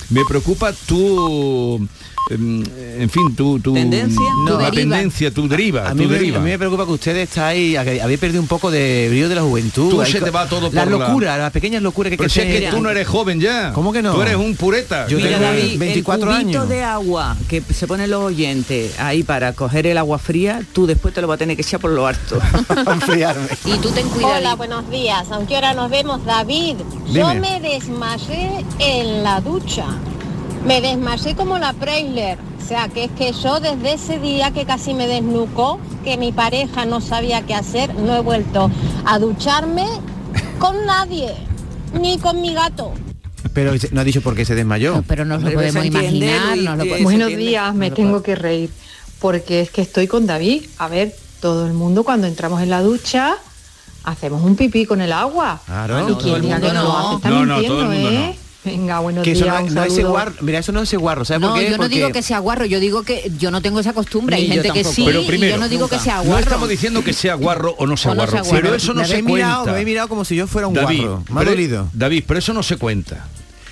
Me 0.09 0.21
preocupa 0.27 0.73
tu 0.73 1.87
en 2.29 3.09
fin, 3.09 3.35
tu, 3.35 3.59
tu 3.59 3.73
¿Tendencia? 3.73 4.19
no, 4.45 4.57
Tu 4.57 4.61
la 4.63 4.71
tendencia, 4.71 5.31
tu 5.31 5.47
deriva, 5.47 5.87
A 5.87 5.91
tu 5.91 5.95
mí, 5.97 6.07
me, 6.07 6.13
deriva. 6.13 6.37
a 6.37 6.41
mí 6.41 6.49
me 6.49 6.57
preocupa 6.57 6.85
que 6.85 6.91
ustedes 6.91 7.29
estáis, 7.29 7.77
habéis 7.77 8.19
perdido 8.19 8.41
un 8.41 8.47
poco 8.47 8.69
de 8.71 9.07
brillo 9.09 9.29
de 9.29 9.35
la 9.35 9.41
juventud. 9.41 9.89
Tú 9.89 10.01
Hay 10.01 10.11
se 10.11 10.19
te 10.21 10.29
va 10.29 10.47
todo 10.47 10.67
por 10.69 10.73
la- 10.73 10.85
locuras, 10.85 11.37
las 11.37 11.51
pequeñas 11.51 11.81
locuras 11.81 12.11
que 12.11 12.17
Pero 12.17 12.29
si 12.29 12.39
que 12.41 12.45
es 12.47 12.51
que 12.53 12.59
tener. 12.59 12.73
tú 12.75 12.81
no 12.81 12.89
eres 12.89 13.07
joven 13.07 13.39
ya. 13.39 13.71
¿Cómo 13.73 13.91
que 13.93 14.01
no? 14.01 14.13
Tú 14.13 14.21
eres 14.21 14.35
un 14.35 14.55
pureta. 14.55 15.07
Yo 15.07 15.17
Mira, 15.17 15.29
tengo 15.31 15.43
David, 15.43 15.79
24 15.79 16.29
el 16.31 16.41
cubito 16.43 16.59
años. 16.59 16.69
de 16.69 16.83
agua 16.83 17.37
que 17.47 17.61
se 17.61 17.87
ponen 17.87 18.09
los 18.09 18.21
oyentes 18.23 18.99
ahí 18.99 19.23
para 19.23 19.53
coger 19.53 19.87
el 19.87 19.97
agua 19.97 20.19
fría, 20.19 20.61
tú 20.73 20.85
después 20.85 21.13
te 21.13 21.21
lo 21.21 21.27
vas 21.27 21.35
a 21.35 21.39
tener 21.39 21.55
que 21.55 21.61
echar 21.61 21.79
por 21.79 21.91
lo 21.91 22.07
alto. 22.07 22.39
Enfriarme. 22.91 23.47
Y 23.65 23.77
tú 23.77 23.89
ten 23.91 24.07
cuidado. 24.09 24.33
Hola, 24.37 24.55
buenos 24.55 24.89
días. 24.89 25.25
Aunque 25.31 25.55
ahora 25.55 25.73
nos 25.73 25.89
vemos, 25.89 26.23
David. 26.25 26.75
Yo 27.11 27.33
me 27.35 27.59
desmayé 27.61 28.65
en 28.79 29.23
la 29.23 29.39
ducha. 29.41 29.85
Me 30.67 30.81
desmayé 30.81 31.35
como 31.35 31.57
la 31.57 31.73
Preisler. 31.73 32.37
O 32.63 32.67
sea, 32.67 32.89
que 32.89 33.05
es 33.05 33.11
que 33.11 33.31
yo 33.31 33.59
desde 33.61 33.93
ese 33.93 34.19
día 34.19 34.51
que 34.51 34.65
casi 34.65 34.93
me 34.93 35.07
desnucó, 35.07 35.79
que 36.03 36.17
mi 36.17 36.33
pareja 36.33 36.85
no 36.85 36.99
sabía 36.99 37.41
qué 37.43 37.53
hacer, 37.55 37.95
no 37.95 38.13
he 38.15 38.19
vuelto 38.19 38.69
a 39.05 39.17
ducharme 39.19 39.85
con 40.59 40.85
nadie, 40.85 41.33
ni 41.93 42.17
con 42.19 42.41
mi 42.41 42.53
gato. 42.53 42.91
Pero 43.53 43.71
no 43.91 44.01
ha 44.01 44.03
dicho 44.03 44.21
por 44.21 44.35
qué 44.35 44.43
se 44.43 44.53
desmayó. 44.55 45.01
pero 45.07 45.23
nos 45.23 45.41
lo 45.41 45.53
podemos 45.53 45.85
imaginar, 45.85 46.57
nos 46.57 46.77
lo 46.77 46.83
podemos- 46.83 47.03
Buenos 47.03 47.21
entiende. 47.29 47.45
días, 47.45 47.73
me 47.73 47.89
tengo 47.91 48.21
que 48.21 48.35
reír 48.35 48.69
porque 49.21 49.61
es 49.61 49.69
que 49.71 49.81
estoy 49.81 50.07
con 50.07 50.27
David. 50.27 50.63
A 50.77 50.89
ver, 50.89 51.15
todo 51.39 51.65
el 51.67 51.73
mundo 51.73 52.03
cuando 52.03 52.27
entramos 52.27 52.61
en 52.61 52.69
la 52.69 52.81
ducha 52.81 53.37
hacemos 54.03 54.43
un 54.43 54.55
pipí 54.57 54.85
con 54.85 54.99
el 55.01 55.13
agua. 55.13 55.61
Claro. 55.65 56.09
y 56.09 56.13
quien 56.15 56.41
diga 56.41 56.59
que 56.59 56.73
no 56.73 56.83
lo 56.83 56.97
hace 56.97 57.15
está 57.15 57.29
No, 57.29 57.45
no, 57.45 57.53
mintiendo, 57.55 57.79
todo 57.79 57.91
el 57.93 57.99
mundo 57.99 58.09
¿eh? 58.11 58.35
Venga, 58.67 58.99
buenos 58.99 59.23
Que 59.23 59.31
eso 59.31 59.45
días, 59.45 59.61
no, 59.61 59.67
un 59.67 59.73
no 59.73 59.83
es 59.83 60.05
guarro. 60.05 60.33
Mira, 60.41 60.59
eso 60.59 60.71
no 60.71 60.81
es 60.81 60.89
ese 60.89 60.97
guarro. 60.97 61.25
¿Sabes 61.25 61.41
No, 61.41 61.49
por 61.49 61.57
qué? 61.59 61.65
yo 61.65 61.71
no 61.71 61.77
Porque- 61.77 61.95
digo 61.95 62.11
que 62.11 62.21
sea 62.21 62.39
guarro, 62.39 62.65
yo 62.65 62.79
digo 62.79 63.03
que 63.03 63.31
yo 63.37 63.49
no 63.51 63.61
tengo 63.61 63.79
esa 63.79 63.93
costumbre. 63.93 64.35
Hay 64.35 64.47
gente 64.47 64.71
que 64.71 64.83
sí, 64.83 65.03
Pero 65.05 65.21
y 65.21 65.25
primero, 65.27 65.55
yo 65.55 65.59
no 65.59 65.69
digo 65.69 65.87
que 65.87 65.99
sea 65.99 66.17
No 66.17 66.23
guarro. 66.25 66.43
estamos 66.43 66.69
diciendo 66.69 67.03
que 67.03 67.13
sea 67.13 67.35
guarro 67.35 67.75
o 67.77 67.87
no 67.87 67.97
sea 67.97 68.11
O 68.11 68.15
no 68.15 68.19
guarro, 68.21 68.31
sea 68.33 68.41
guarro. 68.43 68.61
pero 68.61 68.75
eso 68.75 68.93
no 68.93 69.01
me 69.01 69.07
se 69.07 69.21
mirado, 69.23 69.53
cuenta. 69.55 69.63
me 69.65 69.71
habéis 69.71 69.85
mirado 69.87 70.07
como 70.09 70.25
si 70.25 70.35
yo 70.35 70.47
fuera 70.47 70.67
un 70.67 70.73
David, 70.73 70.99
guarro. 71.01 71.23
Me 71.29 71.35
ha 71.35 71.39
pero- 71.39 71.51
dolido. 71.51 71.89
David, 71.93 72.23
pero 72.27 72.39
eso 72.39 72.53
no 72.53 72.61
se 72.63 72.77
cuenta. 72.77 73.25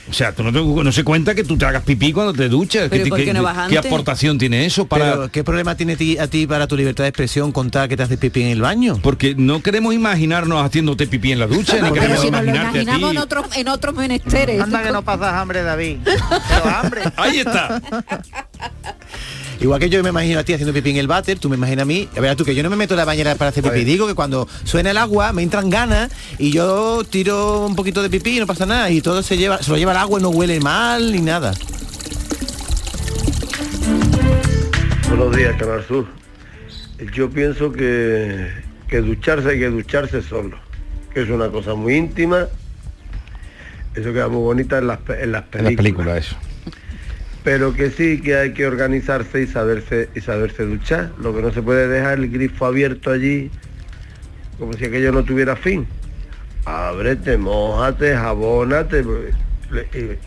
O 0.07 0.13
sea, 0.13 0.33
tú 0.33 0.43
no, 0.43 0.51
te- 0.53 0.83
no 0.83 0.91
se 0.91 1.03
cuenta 1.03 1.33
que 1.33 1.43
tú 1.43 1.57
te 1.57 1.65
hagas 1.65 1.81
pipí 1.83 2.13
cuando 2.13 2.31
te 2.31 2.47
duchas. 2.47 2.89
¿Qué, 2.89 3.77
aportación 3.77 4.37
tiene 4.37 4.65
eso 4.65 4.85
para...? 4.85 5.11
Pero, 5.13 5.31
¿qué 5.31 5.43
problema 5.43 5.75
tiene 5.75 5.95
ti- 5.95 6.17
a 6.19 6.27
ti 6.27 6.45
para 6.45 6.67
tu 6.67 6.77
libertad 6.77 7.05
de 7.05 7.09
expresión 7.09 7.51
contar 7.51 7.89
que 7.89 7.97
te 7.97 8.03
haces 8.03 8.17
pipí 8.19 8.43
en 8.43 8.49
el 8.49 8.61
baño? 8.61 8.99
Porque 9.01 9.33
no 9.35 9.63
queremos 9.63 9.93
imaginarnos 9.95 10.63
haciéndote 10.63 11.07
pipí 11.07 11.31
en 11.31 11.39
la 11.39 11.47
ducha, 11.47 11.81
ni 11.81 11.91
queremos 11.91 12.21
si 12.21 12.29
nos 12.29 12.43
lo 12.43 12.47
imaginarte 12.51 12.79
a 12.79 12.81
imaginamos 12.83 13.11
en 13.11 13.17
otros, 13.17 13.45
en 13.57 13.67
otros 13.67 13.95
menesteres. 13.95 14.61
Anda 14.61 14.83
que 14.83 14.91
no 14.91 15.01
pasas 15.03 15.33
hambre, 15.33 15.63
David. 15.63 15.97
Pero 16.03 16.65
hambre. 16.65 17.01
Ahí 17.17 17.39
está. 17.39 17.81
Igual 19.61 19.79
que 19.79 19.89
yo 19.89 20.03
me 20.03 20.09
imagino 20.09 20.37
a 20.39 20.43
ti 20.43 20.51
haciendo 20.53 20.73
pipí 20.73 20.89
en 20.89 20.97
el 20.97 21.07
váter, 21.07 21.39
tú 21.39 21.47
me 21.49 21.55
imaginas 21.55 21.83
a 21.83 21.85
mí, 21.85 22.09
a 22.15 22.19
ver 22.19 22.35
tú 22.35 22.43
que 22.43 22.53
yo 22.53 22.61
no 22.61 22.69
me 22.69 22.75
meto 22.75 22.93
en 22.93 22.97
la 22.97 23.05
bañera 23.05 23.35
para 23.35 23.49
hacer 23.49 23.63
pipí, 23.63 23.85
digo 23.85 24.05
que 24.05 24.13
cuando 24.13 24.47
suena 24.65 24.91
el 24.91 24.97
agua 24.97 25.31
me 25.31 25.43
entran 25.43 25.69
ganas 25.69 26.11
y 26.37 26.51
yo 26.51 27.03
tiro 27.09 27.65
un 27.65 27.73
poquito 27.75 28.03
de 28.03 28.09
pipí 28.09 28.35
y 28.35 28.39
no 28.41 28.47
pasa 28.47 28.65
nada 28.65 28.89
y 28.91 28.99
todo 29.01 29.23
se 29.23 29.37
lleva, 29.37 29.63
se 29.63 29.71
lo 29.71 29.77
lleva 29.77 29.93
el 29.95 30.01
agua 30.01 30.19
no 30.19 30.29
huele 30.29 30.59
mal 30.59 31.09
ni 31.09 31.21
nada. 31.21 31.53
Buenos 35.07 35.33
días, 35.37 35.55
Canal 35.55 35.85
Sur. 35.85 36.05
Yo 37.13 37.29
pienso 37.29 37.71
que, 37.71 38.51
que 38.89 38.99
ducharse 38.99 39.51
hay 39.51 39.59
que 39.59 39.69
ducharse 39.69 40.21
solo, 40.21 40.57
que 41.13 41.21
es 41.21 41.29
una 41.29 41.47
cosa 41.47 41.75
muy 41.75 41.95
íntima. 41.95 42.47
Eso 43.95 44.11
queda 44.11 44.27
muy 44.27 44.41
bonita 44.41 44.79
en 44.79 44.87
las, 44.87 44.99
en 45.07 45.31
las 45.31 45.43
En 45.43 45.49
películas. 45.49 45.63
las 45.63 45.75
películas, 45.77 46.17
eso. 46.25 46.35
Pero 47.45 47.73
que 47.73 47.89
sí 47.89 48.19
que 48.19 48.35
hay 48.35 48.53
que 48.53 48.67
organizarse 48.67 49.43
y 49.43 49.47
saberse 49.47 50.09
y 50.13 50.19
saberse 50.19 50.65
duchar. 50.65 51.13
Lo 51.21 51.33
que 51.33 51.41
no 51.41 51.53
se 51.53 51.61
puede 51.61 51.87
dejar 51.87 52.17
el 52.17 52.29
grifo 52.29 52.65
abierto 52.65 53.11
allí, 53.11 53.49
como 54.59 54.73
si 54.73 54.83
aquello 54.83 55.13
no 55.13 55.23
tuviera 55.23 55.55
fin. 55.55 55.87
Ábrete, 56.65 57.37
mojate, 57.37 58.13
jabónate. 58.13 59.05
Pues, 59.83 59.93
le- 59.93 60.19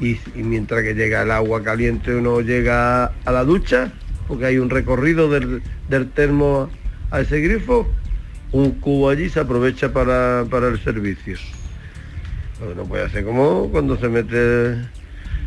Y, 0.00 0.16
mientras 0.42 0.82
que 0.84 0.94
llega 0.94 1.22
el 1.22 1.30
agua 1.32 1.62
caliente 1.64 2.14
uno 2.14 2.40
llega 2.40 3.06
a 3.24 3.32
la 3.32 3.42
ducha, 3.44 3.90
porque 4.28 4.46
hay 4.46 4.58
un 4.58 4.70
recorrido 4.70 5.28
del, 5.28 5.60
del 5.88 6.10
termo 6.10 6.70
a 7.10 7.20
ese 7.20 7.40
grifo, 7.40 7.90
un 8.52 8.72
cubo 8.78 9.10
allí 9.10 9.28
se 9.28 9.40
aprovecha 9.40 9.92
para, 9.92 10.44
para 10.48 10.68
el 10.68 10.78
servicio. 10.84 11.36
Lo 12.60 12.68
que 12.68 12.74
no 12.76 12.84
puede 12.84 13.04
hacer 13.06 13.24
como 13.24 13.68
cuando 13.70 13.98
se 13.98 14.08
mete 14.08 14.76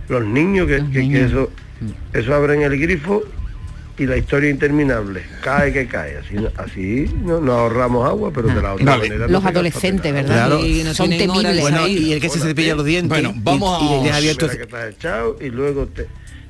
los 0.09 0.25
niños, 0.25 0.67
que, 0.67 0.77
que- 0.91 1.09
que 1.09 1.23
eso, 1.23 1.51
eso 2.13 2.35
abren 2.35 2.61
el 2.63 2.77
grifo 2.77 3.23
y 4.01 4.07
la 4.07 4.17
historia 4.17 4.49
interminable. 4.49 5.21
Cae 5.43 5.71
que 5.71 5.85
cae. 5.85 6.17
Así, 6.17 6.35
así 6.57 7.05
no, 7.23 7.39
no 7.39 7.53
ahorramos 7.53 8.07
agua, 8.07 8.31
pero 8.33 8.47
de 8.47 8.59
la 8.59 8.73
otra 8.73 8.85
Vale. 8.85 9.09
Los 9.09 9.09
manera. 9.09 9.27
no 9.27 9.33
gasta 9.41 9.49
adolescentes. 9.49 10.11
¿verdad? 10.11 10.33
Claro. 10.47 10.59
Que 10.59 10.93
son 10.95 11.09
temibles. 11.11 11.61
Bueno, 11.61 11.87
y 11.87 12.11
el 12.13 12.19
que 12.19 12.29
se 12.29 12.39
cepilla 12.39 12.73
los 12.75 12.85
dientes 12.85 13.09
Bueno, 13.09 13.31
y- 13.35 13.39
vamos 13.43 14.05
y, 14.05 14.09
a- 14.09 14.15
abierto 14.17 14.47
que 14.49 14.67
echado 14.89 15.37
y 15.39 15.49
luego 15.49 15.85
te, 15.85 16.07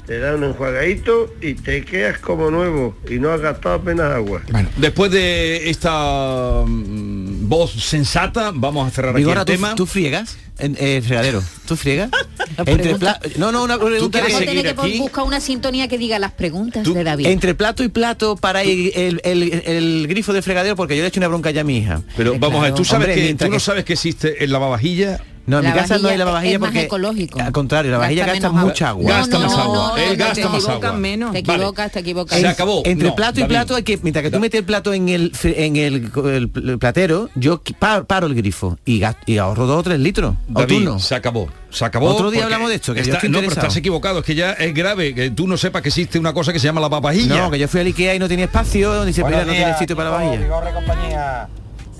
te 0.08 0.20
da 0.20 0.34
un 0.36 0.46
enjuagadito 0.46 1.34
y 1.42 1.56
te 1.56 1.84
quedas 1.84 2.20
como 2.20 2.50
nuevo 2.50 2.96
y 3.10 3.16
no 3.20 3.32
has 3.32 3.42
gastado 3.42 3.76
apenas 3.76 4.14
agua. 4.14 4.42
Bueno, 4.50 4.70
después 4.78 5.12
de 5.12 5.70
esta 5.70 6.64
mm, 6.66 7.11
voz 7.52 7.72
sensata, 7.84 8.52
vamos 8.54 8.88
a 8.88 8.92
cerrar 8.92 9.12
aquí 9.12 9.18
Vigorra, 9.20 9.42
el 9.42 9.46
¿tú, 9.46 9.52
tema. 9.52 9.76
¿tú 9.76 9.86
friegas? 9.86 10.38
En, 10.58 10.78
eh, 10.80 11.02
fregadero. 11.06 11.44
¿Tú 11.68 11.76
friegas? 11.76 12.10
Entre 12.66 12.96
no, 13.38 13.52
no, 13.52 13.64
una 13.64 13.78
pregunta 13.78 14.22
que- 14.26 14.64
que 14.64 14.98
buscar 15.00 15.26
una 15.26 15.42
sintonía 15.42 15.88
que 15.90 15.98
diga 15.98 16.18
las 16.18 16.32
preguntas 16.32 16.88
de 16.92 17.04
David. 17.04 17.26
Entre 17.28 17.54
plato 17.54 17.84
y 17.84 17.90
plato 17.90 18.38
para 18.38 18.62
el, 18.62 18.92
el- 18.96 19.22
el- 19.26 19.44
el 19.66 20.08
grifo 20.08 20.32
de 20.34 20.42
fregadero 20.42 20.76
porque 20.78 20.96
yo 20.96 21.02
le 21.02 21.08
he 21.08 21.10
hecho 21.10 21.20
una 21.20 21.28
bronca 21.28 21.52
ya 21.52 21.62
a 21.62 21.64
mi 21.66 21.78
hija. 21.78 22.02
Pero 22.16 22.38
vamos 22.40 22.60
a 22.62 22.64
ver, 22.64 22.74
tú 22.74 22.86
sabes 22.86 23.10
Hombre, 23.10 23.28
que 23.28 23.34
tú 23.36 23.46
no 23.46 23.52
que- 23.52 23.60
sabes 23.60 23.84
que 23.86 23.94
existe 23.94 24.44
el 24.44 24.52
lavavajilla. 24.52 25.20
No, 25.48 25.60
en 25.60 25.66
mi 25.66 25.72
casa 25.72 25.98
no 25.98 26.08
hay 26.10 26.18
Lavavajilla 26.18 26.18
lavavajilla 26.18 26.54
es 26.54 26.60
más 26.60 26.68
porque 26.70 26.82
ecológico. 26.84 27.40
al 27.42 27.52
contrario, 27.52 27.92
la 27.92 27.98
vajilla 27.98 28.26
Gasta 28.28 28.52
mucha 28.52 28.90
agua. 28.90 29.12
Gasta 29.18 29.40
más 29.40 29.54
agua. 29.54 29.94
Él 29.98 30.18
no, 30.18 30.26
gasta 30.26 30.34
te 30.36 30.48
más 30.48 30.56
equivocas 30.64 30.90
agua. 30.90 31.00
menos. 31.00 31.32
Te 31.34 31.42
Vale. 31.42 31.54
equivocas, 31.58 31.92
te 31.92 32.00
equivocas. 32.00 32.40
Se 32.40 32.48
acabó. 32.48 32.82
Entre 32.86 33.08
No, 33.10 33.16
plato 33.16 33.40
y 33.40 33.42
David. 33.44 33.54
plato 33.56 33.76
hay 33.76 33.84
que, 33.84 34.00
mientras 34.04 34.24
que 34.24 34.32
tú 34.32 34.40
metes 34.40 34.60
el 34.60 34.66
plato 34.66 34.94
en 34.94 35.10
el 35.10 35.32
en 35.44 35.76
el, 35.76 36.12
el- 36.26 36.52
el 36.70 36.80
platero, 36.80 37.30
yo 37.36 37.64
qui- 37.64 37.76
pa- 37.78 38.04
paro 38.04 38.28
el 38.28 38.36
grifo 38.36 38.78
y, 38.86 39.00
gas- 39.00 39.18
y 39.26 39.38
ahorro 39.38 39.66
dos 39.66 39.80
o 39.80 39.84
tres 39.84 40.00
litros. 40.00 40.36
¿O 40.54 40.62
tú 40.66 40.74
David, 40.74 40.86
no? 40.86 41.00
se 41.00 41.16
acabó. 41.16 41.50
Se 41.70 41.86
acabó. 41.86 42.08
Otro 42.10 42.30
día 42.32 42.42
porque 42.42 42.54
hablamos 42.54 42.70
de 42.70 42.76
esto, 42.76 42.94
que 42.94 43.00
está- 43.02 43.20
no, 43.28 43.40
pero 43.40 43.52
estás 43.52 43.76
equivocado, 43.78 44.20
es 44.20 44.26
que 44.26 44.36
ya 44.36 44.52
es 44.52 44.74
grave 44.74 45.16
que 45.16 45.32
tú 45.32 45.48
no 45.48 45.58
sepas 45.58 45.82
que 45.82 45.90
existe 45.90 46.20
una 46.20 46.34
cosa 46.34 46.52
que 46.54 46.60
se 46.60 46.68
llama 46.68 46.82
la 46.82 46.90
papajilla. 46.90 47.38
No, 47.38 47.52
que 47.52 47.58
yo 47.60 47.68
fui 47.68 47.80
al 47.82 47.88
Ikea 47.88 48.16
y 48.16 48.20
no 48.20 48.28
tenía 48.28 48.46
espacio, 48.46 49.06
dice, 49.06 49.24
mira, 49.24 49.44
no 49.46 49.54
tiene 49.54 49.78
sitio 49.78 49.96
para 49.96 50.12
la 50.12 50.18
vajilla. 50.18 51.48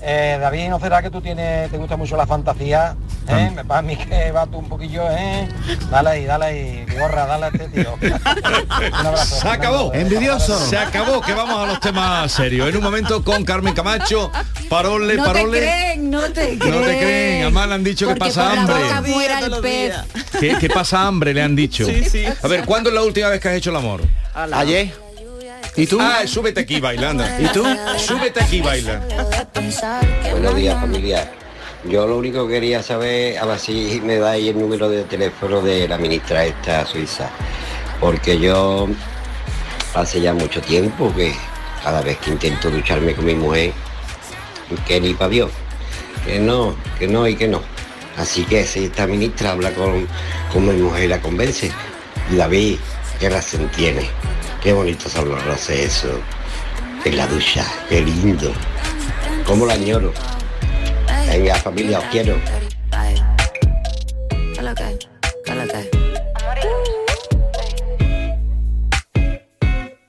Eh, 0.04 0.36
David, 0.40 0.68
¿no 0.68 0.80
será 0.80 1.00
que 1.00 1.10
tú 1.10 1.20
tienes, 1.20 1.70
te 1.70 1.78
gusta 1.78 1.96
mucho 1.96 2.16
la 2.16 2.26
fantasía? 2.26 2.96
¿Eh? 3.28 3.52
Me 3.54 3.64
pasa 3.64 3.78
a 3.78 3.82
mí 3.82 3.96
que 3.96 4.32
va 4.32 4.46
tú 4.46 4.58
un 4.58 4.68
poquillo, 4.68 5.04
¿eh? 5.08 5.48
Dale 5.92 6.10
ahí, 6.10 6.24
dale 6.24 6.44
ahí, 6.44 6.84
Vigorra, 6.88 7.24
dale 7.24 7.44
a 7.44 7.48
este 7.48 7.68
tío. 7.68 7.94
un 8.02 9.06
abrazo. 9.06 9.36
Se 9.36 9.48
acabó. 9.48 9.94
Envidioso. 9.94 10.58
Se 10.58 10.76
acabó, 10.76 11.20
que 11.20 11.32
vamos 11.34 11.56
a 11.56 11.66
los 11.66 11.78
temas 11.78 12.32
serios. 12.32 12.68
En 12.68 12.76
un 12.76 12.82
momento 12.82 13.22
con 13.22 13.44
Carmen 13.44 13.74
Camacho, 13.74 14.32
parole, 14.68 15.14
no 15.14 15.32
te 15.32 15.48
creen, 15.48 16.10
no 16.10 16.20
te 16.22 16.58
creen. 16.58 16.58
No 16.58 16.80
te 16.80 16.98
creen, 16.98 17.42
además 17.42 17.68
le 17.68 17.74
han 17.74 17.84
dicho 17.84 18.08
que 18.08 18.16
pasa 18.16 18.42
por 18.48 18.54
la 18.54 18.60
hambre. 18.60 18.82
boca 18.82 19.02
fuera 19.04 19.38
el 19.38 19.60
pez. 19.60 19.94
Que, 20.40 20.58
que 20.58 20.68
pasa 20.68 21.06
hambre, 21.06 21.32
le 21.32 21.42
han 21.42 21.54
dicho. 21.54 21.86
Sí, 21.86 22.04
sí. 22.04 22.24
A 22.42 22.48
ver, 22.48 22.64
¿cuándo 22.64 22.88
es 22.88 22.94
la 22.94 23.02
última 23.02 23.28
vez 23.28 23.40
que 23.40 23.48
has 23.50 23.54
hecho 23.54 23.70
el 23.70 23.76
amor? 23.76 24.00
Ayer. 24.34 25.11
¿Y 25.76 25.86
tú? 25.86 25.98
Ah, 26.00 26.26
súbete 26.26 26.60
aquí, 26.60 26.80
bailando. 26.80 27.24
¿Y 27.38 27.46
tú? 27.48 27.64
Súbete 27.98 28.42
aquí, 28.42 28.60
baila. 28.60 29.00
Buenos 30.30 30.56
días, 30.56 30.80
familia. 30.80 31.30
Yo 31.84 32.06
lo 32.06 32.18
único 32.18 32.46
que 32.46 32.54
quería 32.54 32.82
saber, 32.82 33.38
a 33.38 33.44
ver 33.44 33.58
si 33.58 34.00
me 34.04 34.16
dais 34.16 34.48
el 34.48 34.58
número 34.58 34.88
de 34.88 35.02
teléfono 35.04 35.60
de 35.62 35.88
la 35.88 35.98
ministra 35.98 36.44
esta 36.44 36.86
suiza, 36.86 37.28
porque 38.00 38.38
yo 38.38 38.88
hace 39.94 40.20
ya 40.20 40.32
mucho 40.32 40.60
tiempo 40.60 41.12
que 41.14 41.34
cada 41.82 42.00
vez 42.02 42.18
que 42.18 42.30
intento 42.30 42.70
ducharme 42.70 43.14
con 43.14 43.24
mi 43.24 43.34
mujer, 43.34 43.72
que 44.86 45.00
ni 45.00 45.14
pa' 45.14 45.28
Dios, 45.28 45.50
que 46.24 46.38
no, 46.38 46.76
que 46.98 47.08
no 47.08 47.26
y 47.26 47.34
que 47.34 47.48
no. 47.48 47.62
Así 48.16 48.44
que 48.44 48.64
si 48.64 48.84
esta 48.84 49.06
ministra 49.06 49.52
habla 49.52 49.72
con, 49.72 50.06
con 50.52 50.66
mi 50.66 50.80
mujer 50.80 51.04
y 51.04 51.08
la 51.08 51.20
convence, 51.20 51.72
David, 52.30 52.78
qué 53.18 53.28
razón 53.28 53.68
tiene, 53.74 54.02
qué 54.62 54.72
bonito 54.72 55.08
son 55.08 55.28
los 55.28 55.44
roces 55.44 55.80
eso, 55.80 56.20
en 57.04 57.16
la 57.16 57.26
ducha, 57.26 57.66
qué 57.88 58.00
lindo, 58.00 58.52
cómo 59.46 59.66
la 59.66 59.74
añoro. 59.74 60.12
Venga, 61.26 61.54
familia, 61.56 61.98
os 61.98 62.04
quiero. 62.06 62.36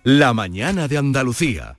La 0.03 0.33
mañana 0.33 0.87
de 0.87 0.97
Andalucía. 0.97 1.77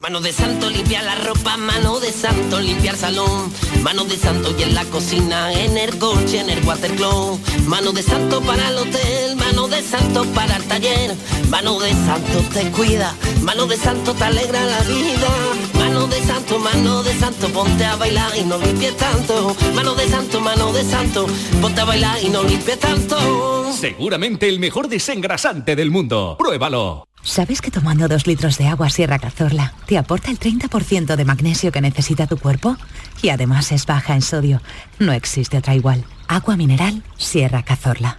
Mano 0.00 0.20
de 0.20 0.32
santo 0.32 0.70
limpiar 0.70 1.04
la 1.04 1.16
ropa, 1.16 1.56
mano 1.56 1.98
de 2.00 2.12
santo 2.12 2.60
limpiar 2.60 2.96
salón. 2.96 3.52
Mano 3.82 4.04
de 4.04 4.16
santo 4.16 4.54
y 4.56 4.62
en 4.62 4.74
la 4.74 4.84
cocina, 4.84 5.52
en 5.52 5.76
el 5.76 5.98
coche, 5.98 6.40
en 6.40 6.50
el 6.50 6.64
watercloak. 6.64 7.40
Mano 7.66 7.92
de 7.92 8.02
santo 8.02 8.40
para 8.40 8.68
el 8.68 8.78
hotel, 8.78 9.36
mano 9.48 9.66
de 9.68 9.82
santo 9.82 10.24
para 10.34 10.56
el 10.56 10.64
taller. 10.64 11.14
Mano 11.48 11.78
de 11.80 11.90
santo 11.92 12.38
te 12.52 12.70
cuida, 12.70 13.14
mano 13.42 13.66
de 13.66 13.76
santo 13.76 14.12
te 14.12 14.24
alegra 14.24 14.62
la 14.64 14.80
vida. 14.80 15.30
Mano 15.74 16.06
de 16.06 16.20
santo, 16.22 16.58
mano 16.58 17.02
de 17.02 17.14
santo, 17.14 17.48
ponte 17.48 17.84
a 17.84 17.96
bailar 17.96 18.30
y 18.36 18.44
no 18.44 18.58
limpies 18.58 18.96
tanto. 18.96 19.56
Mano 19.74 19.94
de 19.94 20.06
santo, 20.06 20.40
mano 20.40 20.72
de 20.72 20.84
santo, 20.84 21.26
ponte 21.60 21.80
a 21.80 21.84
bailar 21.84 22.18
y 22.22 22.28
no 22.28 22.42
limpies 22.42 22.78
tanto. 22.78 23.72
Seguramente 23.72 24.48
el 24.48 24.60
mejor 24.60 24.88
desengrasante 24.88 25.74
del 25.76 25.90
mundo. 25.90 26.36
Pruébalo. 26.38 27.04
¿Sabes 27.22 27.60
que 27.60 27.70
tomando 27.70 28.06
dos 28.06 28.26
litros 28.26 28.58
de 28.58 28.68
agua 28.68 28.90
Sierra 28.90 29.18
Cazorla 29.18 29.74
te 29.86 29.98
aporta 29.98 30.30
el 30.30 30.38
30% 30.38 31.16
de 31.16 31.24
magnesio 31.24 31.72
que 31.72 31.80
necesita 31.80 32.26
tu 32.26 32.36
cuerpo? 32.36 32.76
Y 33.22 33.30
además 33.30 33.72
es 33.72 33.86
baja 33.86 34.14
en 34.14 34.22
sodio. 34.22 34.60
No 34.98 35.12
existe 35.12 35.58
otra 35.58 35.74
igual. 35.74 36.04
Agua 36.28 36.56
mineral 36.56 37.02
Sierra 37.16 37.62
Cazorla. 37.62 38.18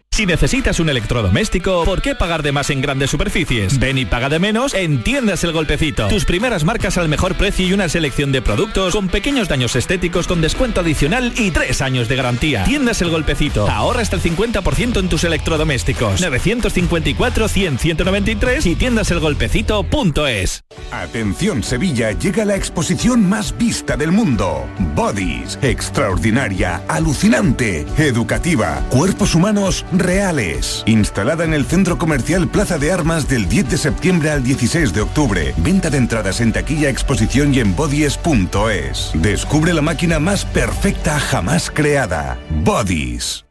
Si 0.13 0.25
necesitas 0.25 0.81
un 0.81 0.89
electrodoméstico, 0.89 1.85
¿por 1.85 2.01
qué 2.01 2.15
pagar 2.15 2.43
de 2.43 2.51
más 2.51 2.69
en 2.69 2.81
grandes 2.81 3.09
superficies? 3.09 3.79
Ven 3.79 3.97
y 3.97 4.03
paga 4.03 4.27
de 4.27 4.39
menos 4.39 4.73
en 4.73 5.01
Tiendas 5.03 5.45
El 5.45 5.53
Golpecito. 5.53 6.09
Tus 6.09 6.25
primeras 6.25 6.65
marcas 6.65 6.97
al 6.97 7.07
mejor 7.07 7.35
precio 7.35 7.65
y 7.65 7.71
una 7.71 7.87
selección 7.87 8.33
de 8.33 8.41
productos 8.41 8.93
con 8.93 9.07
pequeños 9.07 9.47
daños 9.47 9.73
estéticos 9.77 10.27
con 10.27 10.41
descuento 10.41 10.81
adicional 10.81 11.31
y 11.37 11.51
tres 11.51 11.81
años 11.81 12.09
de 12.09 12.17
garantía. 12.17 12.65
Tiendas 12.65 13.01
El 13.01 13.09
Golpecito. 13.09 13.69
Ahorra 13.69 14.01
hasta 14.01 14.17
el 14.17 14.21
50% 14.21 14.99
en 14.99 15.07
tus 15.07 15.23
electrodomésticos. 15.23 16.21
954-100-193 16.21 18.65
y 18.65 18.75
tiendaselgolpecito.es. 18.75 20.65
Atención 20.91 21.63
Sevilla, 21.63 22.11
llega 22.11 22.43
la 22.43 22.57
exposición 22.57 23.29
más 23.29 23.57
vista 23.57 23.95
del 23.95 24.11
mundo. 24.11 24.67
Bodies. 24.93 25.57
Extraordinaria, 25.61 26.81
alucinante, 26.89 27.85
educativa. 27.97 28.83
Cuerpos 28.89 29.35
humanos 29.35 29.85
reales. 30.01 30.83
Instalada 30.85 31.43
en 31.43 31.53
el 31.53 31.65
Centro 31.65 31.97
Comercial 31.97 32.47
Plaza 32.47 32.77
de 32.77 32.91
Armas 32.91 33.27
del 33.27 33.47
10 33.47 33.69
de 33.69 33.77
septiembre 33.77 34.31
al 34.31 34.43
16 34.43 34.93
de 34.93 35.01
octubre. 35.01 35.53
Venta 35.57 35.89
de 35.89 35.97
entradas 35.97 36.41
en 36.41 36.51
taquilla, 36.51 36.89
exposición 36.89 37.53
y 37.53 37.59
en 37.59 37.75
bodies.es. 37.75 39.11
Descubre 39.13 39.73
la 39.73 39.81
máquina 39.81 40.19
más 40.19 40.45
perfecta 40.45 41.19
jamás 41.19 41.69
creada. 41.69 42.37
Bodies. 42.63 43.50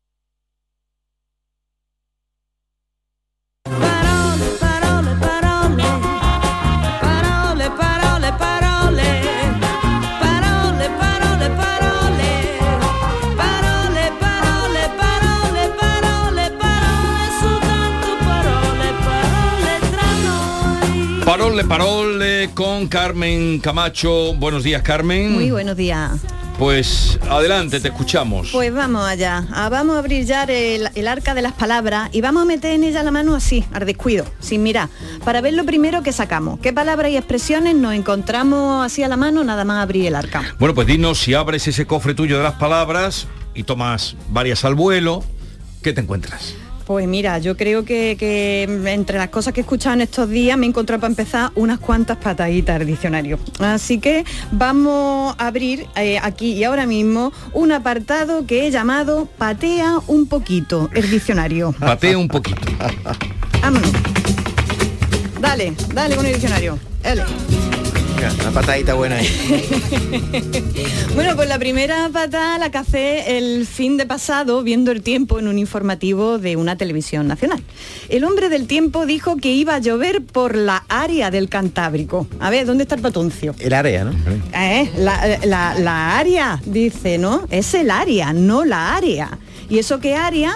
Parole, 21.71 22.49
con 22.53 22.89
Carmen 22.89 23.57
Camacho. 23.59 24.33
Buenos 24.33 24.61
días, 24.61 24.81
Carmen. 24.81 25.31
Muy 25.31 25.51
buenos 25.51 25.77
días. 25.77 26.19
Pues 26.59 27.17
adelante, 27.29 27.79
te 27.79 27.87
escuchamos. 27.87 28.49
Pues 28.51 28.73
vamos 28.73 29.07
allá. 29.07 29.47
Ah, 29.53 29.69
vamos 29.69 29.97
a 29.97 30.01
brillar 30.01 30.51
el, 30.51 30.89
el 30.93 31.07
arca 31.07 31.33
de 31.33 31.41
las 31.41 31.53
palabras 31.53 32.09
y 32.11 32.19
vamos 32.19 32.43
a 32.43 32.45
meter 32.45 32.73
en 32.73 32.83
ella 32.83 33.03
la 33.03 33.11
mano 33.11 33.35
así, 33.35 33.63
al 33.71 33.85
descuido, 33.85 34.25
sin 34.41 34.63
mirar, 34.63 34.89
para 35.23 35.39
ver 35.39 35.53
lo 35.53 35.63
primero 35.63 36.03
que 36.03 36.11
sacamos. 36.11 36.59
¿Qué 36.59 36.73
palabras 36.73 37.09
y 37.09 37.15
expresiones 37.15 37.73
nos 37.75 37.93
encontramos 37.93 38.85
así 38.85 39.01
a 39.03 39.07
la 39.07 39.15
mano 39.15 39.41
nada 39.45 39.63
más 39.63 39.81
abrir 39.81 40.07
el 40.07 40.15
arca? 40.15 40.43
Bueno, 40.59 40.75
pues 40.75 40.87
dinos 40.87 41.19
si 41.19 41.35
abres 41.35 41.69
ese 41.69 41.87
cofre 41.87 42.13
tuyo 42.13 42.35
de 42.35 42.43
las 42.43 42.55
palabras 42.55 43.27
y 43.55 43.63
tomas 43.63 44.17
varias 44.27 44.65
al 44.65 44.75
vuelo, 44.75 45.23
¿qué 45.81 45.93
te 45.93 46.01
encuentras? 46.01 46.53
Pues 46.85 47.07
mira, 47.07 47.37
yo 47.39 47.55
creo 47.55 47.85
que, 47.85 48.15
que 48.17 48.63
entre 48.63 49.17
las 49.17 49.29
cosas 49.29 49.53
que 49.53 49.61
he 49.61 49.63
escuchado 49.63 49.95
en 49.95 50.01
estos 50.01 50.29
días 50.29 50.57
me 50.57 50.65
he 50.65 50.69
encontrado 50.69 51.01
para 51.01 51.11
empezar 51.11 51.51
unas 51.55 51.79
cuantas 51.79 52.17
pataditas 52.17 52.79
del 52.79 52.87
diccionario. 52.87 53.39
Así 53.59 53.99
que 53.99 54.25
vamos 54.51 55.35
a 55.37 55.47
abrir 55.47 55.87
eh, 55.95 56.19
aquí 56.21 56.53
y 56.53 56.63
ahora 56.63 56.85
mismo 56.85 57.31
un 57.53 57.71
apartado 57.71 58.45
que 58.45 58.67
he 58.67 58.71
llamado 58.71 59.27
Patea 59.37 59.99
un 60.07 60.27
poquito 60.27 60.89
el 60.93 61.09
diccionario. 61.09 61.73
Patea 61.79 62.17
un 62.17 62.27
poquito. 62.27 62.61
Vámonos. 63.61 63.91
Dale, 65.39 65.73
dale 65.93 66.15
con 66.15 66.25
el 66.25 66.33
diccionario. 66.33 66.77
Dale. 67.01 67.23
Una 68.41 68.51
patadita 68.51 68.93
buena 68.93 69.17
ahí. 69.17 69.27
Bueno, 71.15 71.35
pues 71.35 71.49
la 71.49 71.59
primera 71.59 72.09
pata 72.11 72.57
la 72.57 72.71
cacé 72.71 73.37
el 73.37 73.67
fin 73.67 73.97
de 73.97 74.05
pasado 74.05 74.63
viendo 74.63 74.91
el 74.91 75.01
tiempo 75.01 75.39
en 75.39 75.47
un 75.49 75.59
informativo 75.59 76.37
de 76.39 76.55
una 76.55 76.77
televisión 76.77 77.27
nacional. 77.27 77.61
El 78.09 78.23
hombre 78.23 78.47
del 78.49 78.65
tiempo 78.65 79.05
dijo 79.05 79.35
que 79.35 79.51
iba 79.51 79.75
a 79.75 79.79
llover 79.79 80.23
por 80.23 80.55
la 80.55 80.83
área 80.87 81.29
del 81.29 81.49
Cantábrico. 81.49 82.27
A 82.39 82.49
ver, 82.49 82.65
¿dónde 82.65 82.83
está 82.83 82.95
el 82.95 83.01
patoncio? 83.01 83.53
El 83.59 83.73
área, 83.73 84.05
¿no? 84.05 84.11
Eh, 84.53 84.89
la, 84.97 85.37
la- 85.43 85.75
la 85.77 86.17
área, 86.17 86.61
dice, 86.65 87.17
¿no? 87.17 87.45
Es 87.51 87.73
el 87.73 87.91
área, 87.91 88.31
no 88.33 88.63
la 88.63 88.95
área. 88.95 89.37
¿Y 89.69 89.79
eso 89.79 89.99
qué 89.99 90.15
área? 90.15 90.53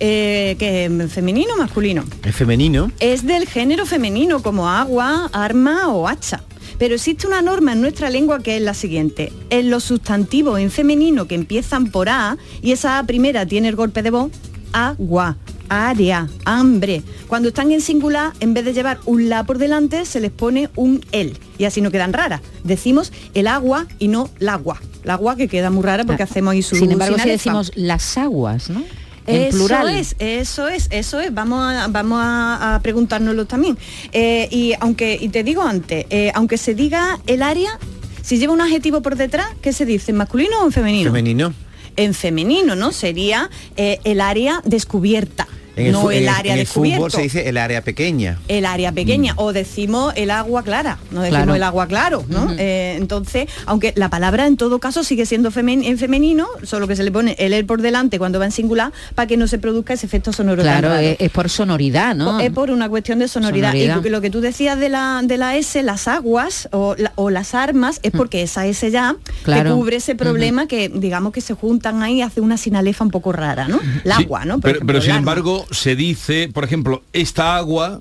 Eh, 0.00 0.56
que 0.58 0.90
femenino 1.08 1.54
o 1.54 1.58
masculino. 1.58 2.04
Es 2.24 2.34
femenino. 2.34 2.90
Es 2.98 3.24
del 3.24 3.46
género 3.46 3.86
femenino, 3.86 4.42
como 4.42 4.68
agua, 4.68 5.30
arma 5.32 5.88
o 5.88 6.08
hacha. 6.08 6.42
Pero 6.82 6.96
existe 6.96 7.28
una 7.28 7.42
norma 7.42 7.74
en 7.74 7.80
nuestra 7.80 8.10
lengua 8.10 8.40
que 8.40 8.56
es 8.56 8.60
la 8.60 8.74
siguiente. 8.74 9.32
En 9.50 9.70
los 9.70 9.84
sustantivos 9.84 10.58
en 10.58 10.68
femenino 10.68 11.28
que 11.28 11.36
empiezan 11.36 11.92
por 11.92 12.08
A 12.08 12.36
y 12.60 12.72
esa 12.72 12.98
A 12.98 13.06
primera 13.06 13.46
tiene 13.46 13.68
el 13.68 13.76
golpe 13.76 14.02
de 14.02 14.10
voz, 14.10 14.32
agua, 14.72 15.36
área, 15.68 16.28
hambre. 16.44 17.04
Cuando 17.28 17.50
están 17.50 17.70
en 17.70 17.82
singular, 17.82 18.32
en 18.40 18.52
vez 18.52 18.64
de 18.64 18.72
llevar 18.72 18.98
un 19.06 19.28
la 19.28 19.44
por 19.44 19.58
delante, 19.58 20.04
se 20.04 20.18
les 20.18 20.32
pone 20.32 20.70
un 20.74 21.06
el. 21.12 21.38
Y 21.56 21.66
así 21.66 21.80
no 21.80 21.92
quedan 21.92 22.12
raras. 22.12 22.40
Decimos 22.64 23.12
el 23.34 23.46
agua 23.46 23.86
y 24.00 24.08
no 24.08 24.28
el 24.40 24.48
agua. 24.48 24.82
El 25.04 25.10
agua 25.10 25.36
que 25.36 25.46
queda 25.46 25.70
muy 25.70 25.84
rara 25.84 26.02
porque 26.02 26.24
hacemos 26.24 26.50
ahí 26.50 26.62
su 26.62 26.74
Sin 26.74 26.90
embargo, 26.90 27.16
si 27.16 27.28
decimos 27.28 27.70
las 27.76 28.18
aguas, 28.18 28.70
¿no? 28.70 28.82
En 29.26 29.42
Eso 29.42 29.56
plural. 29.56 29.88
es, 29.94 30.16
eso 30.18 30.68
es, 30.68 30.88
eso 30.90 31.20
es. 31.20 31.32
Vamos 31.32 31.62
a, 31.62 31.86
vamos 31.88 32.20
a, 32.22 32.74
a 32.74 32.80
preguntárnoslo 32.82 33.46
también. 33.46 33.78
Eh, 34.12 34.48
y 34.50 34.72
aunque, 34.80 35.16
y 35.20 35.28
te 35.28 35.44
digo 35.44 35.62
antes, 35.62 36.06
eh, 36.10 36.32
aunque 36.34 36.58
se 36.58 36.74
diga 36.74 37.20
el 37.26 37.42
área, 37.42 37.78
si 38.22 38.38
lleva 38.38 38.52
un 38.52 38.60
adjetivo 38.60 39.00
por 39.02 39.16
detrás, 39.16 39.46
¿qué 39.62 39.72
se 39.72 39.84
dice? 39.84 40.10
¿En 40.12 40.16
masculino 40.16 40.60
o 40.62 40.66
en 40.66 40.72
femenino? 40.72 41.10
Femenino. 41.10 41.54
En 41.96 42.14
femenino, 42.14 42.74
¿no? 42.74 42.90
Sería 42.92 43.50
eh, 43.76 43.98
el 44.04 44.20
área 44.20 44.60
descubierta. 44.64 45.46
En 45.74 45.86
el, 45.86 45.92
no 45.92 46.10
el 46.10 46.28
área 46.28 46.52
en 46.52 46.58
el 46.58 46.64
descubierto. 46.66 46.96
fútbol 46.98 47.10
se 47.12 47.22
dice 47.22 47.48
el 47.48 47.56
área 47.56 47.80
pequeña. 47.82 48.38
el 48.48 48.66
área 48.66 48.92
pequeña 48.92 49.32
o 49.36 49.52
decimos 49.54 50.12
el 50.16 50.30
agua 50.30 50.62
clara, 50.62 50.98
no 51.10 51.22
decimos 51.22 51.38
Claro. 51.44 51.54
el 51.54 51.62
agua 51.62 51.86
claro, 51.86 52.24
¿no? 52.28 52.52
Eh, 52.58 52.96
entonces, 52.98 53.46
aunque 53.64 53.92
la 53.96 54.10
palabra 54.10 54.46
en 54.46 54.56
todo 54.58 54.78
caso 54.80 55.02
sigue 55.02 55.24
siendo 55.24 55.50
femen- 55.50 55.84
en 55.86 55.96
femenino, 55.96 56.46
solo 56.62 56.86
que 56.86 56.94
se 56.96 57.02
le 57.02 57.10
pone 57.10 57.34
el 57.38 57.52
él 57.54 57.64
por 57.64 57.80
delante 57.80 58.18
cuando 58.18 58.38
va 58.38 58.44
en 58.44 58.52
singular 58.52 58.92
para 59.14 59.26
que 59.26 59.36
no 59.38 59.46
se 59.46 59.58
produzca 59.58 59.94
ese 59.94 60.04
efecto 60.04 60.32
sonoro. 60.32 60.62
Claro, 60.62 60.94
es, 60.96 61.16
es 61.18 61.30
por 61.30 61.48
sonoridad, 61.48 62.14
¿no? 62.14 62.38
Es 62.40 62.50
por 62.50 62.70
una 62.70 62.88
cuestión 62.90 63.18
de 63.20 63.28
sonoridad. 63.28 63.68
Sonoridad. 63.72 64.04
Y 64.04 64.08
lo 64.10 64.20
que 64.20 64.28
tú 64.30 64.40
decías 64.42 64.78
de 64.78 64.90
la, 64.90 65.22
de 65.24 65.38
la 65.38 65.56
S, 65.56 65.82
las 65.82 66.06
aguas 66.06 66.68
o, 66.72 66.94
la- 66.98 67.12
o 67.14 67.30
las 67.30 67.54
armas, 67.54 67.98
es 68.02 68.10
porque 68.12 68.42
esa 68.42 68.66
S 68.66 68.90
ya 68.90 69.16
te 69.44 69.62
Mm. 69.62 69.72
Cubre 69.72 69.96
ese 69.96 70.14
problema 70.16 70.66
que 70.66 70.88
digamos 70.90 71.32
que 71.32 71.40
se 71.40 71.54
juntan 71.54 72.02
ahí 72.02 72.16
y 72.18 72.22
hace 72.22 72.40
una 72.42 72.56
sinalefa 72.58 73.04
un 73.04 73.10
poco 73.10 73.32
rara, 73.32 73.68
¿no? 73.68 73.80
El 74.04 74.12
Sí, 74.12 74.22
agua, 74.24 74.44
¿no? 74.44 74.54
Por 74.54 74.62
pero, 74.62 74.70
ejemplo, 74.76 74.86
pero 74.86 74.98
el 74.98 75.02
sin 75.04 75.12
arma. 75.12 75.24
Se 75.70 75.96
dice, 75.96 76.48
por 76.52 76.64
ejemplo, 76.64 77.02
esta 77.12 77.56
agua 77.56 78.00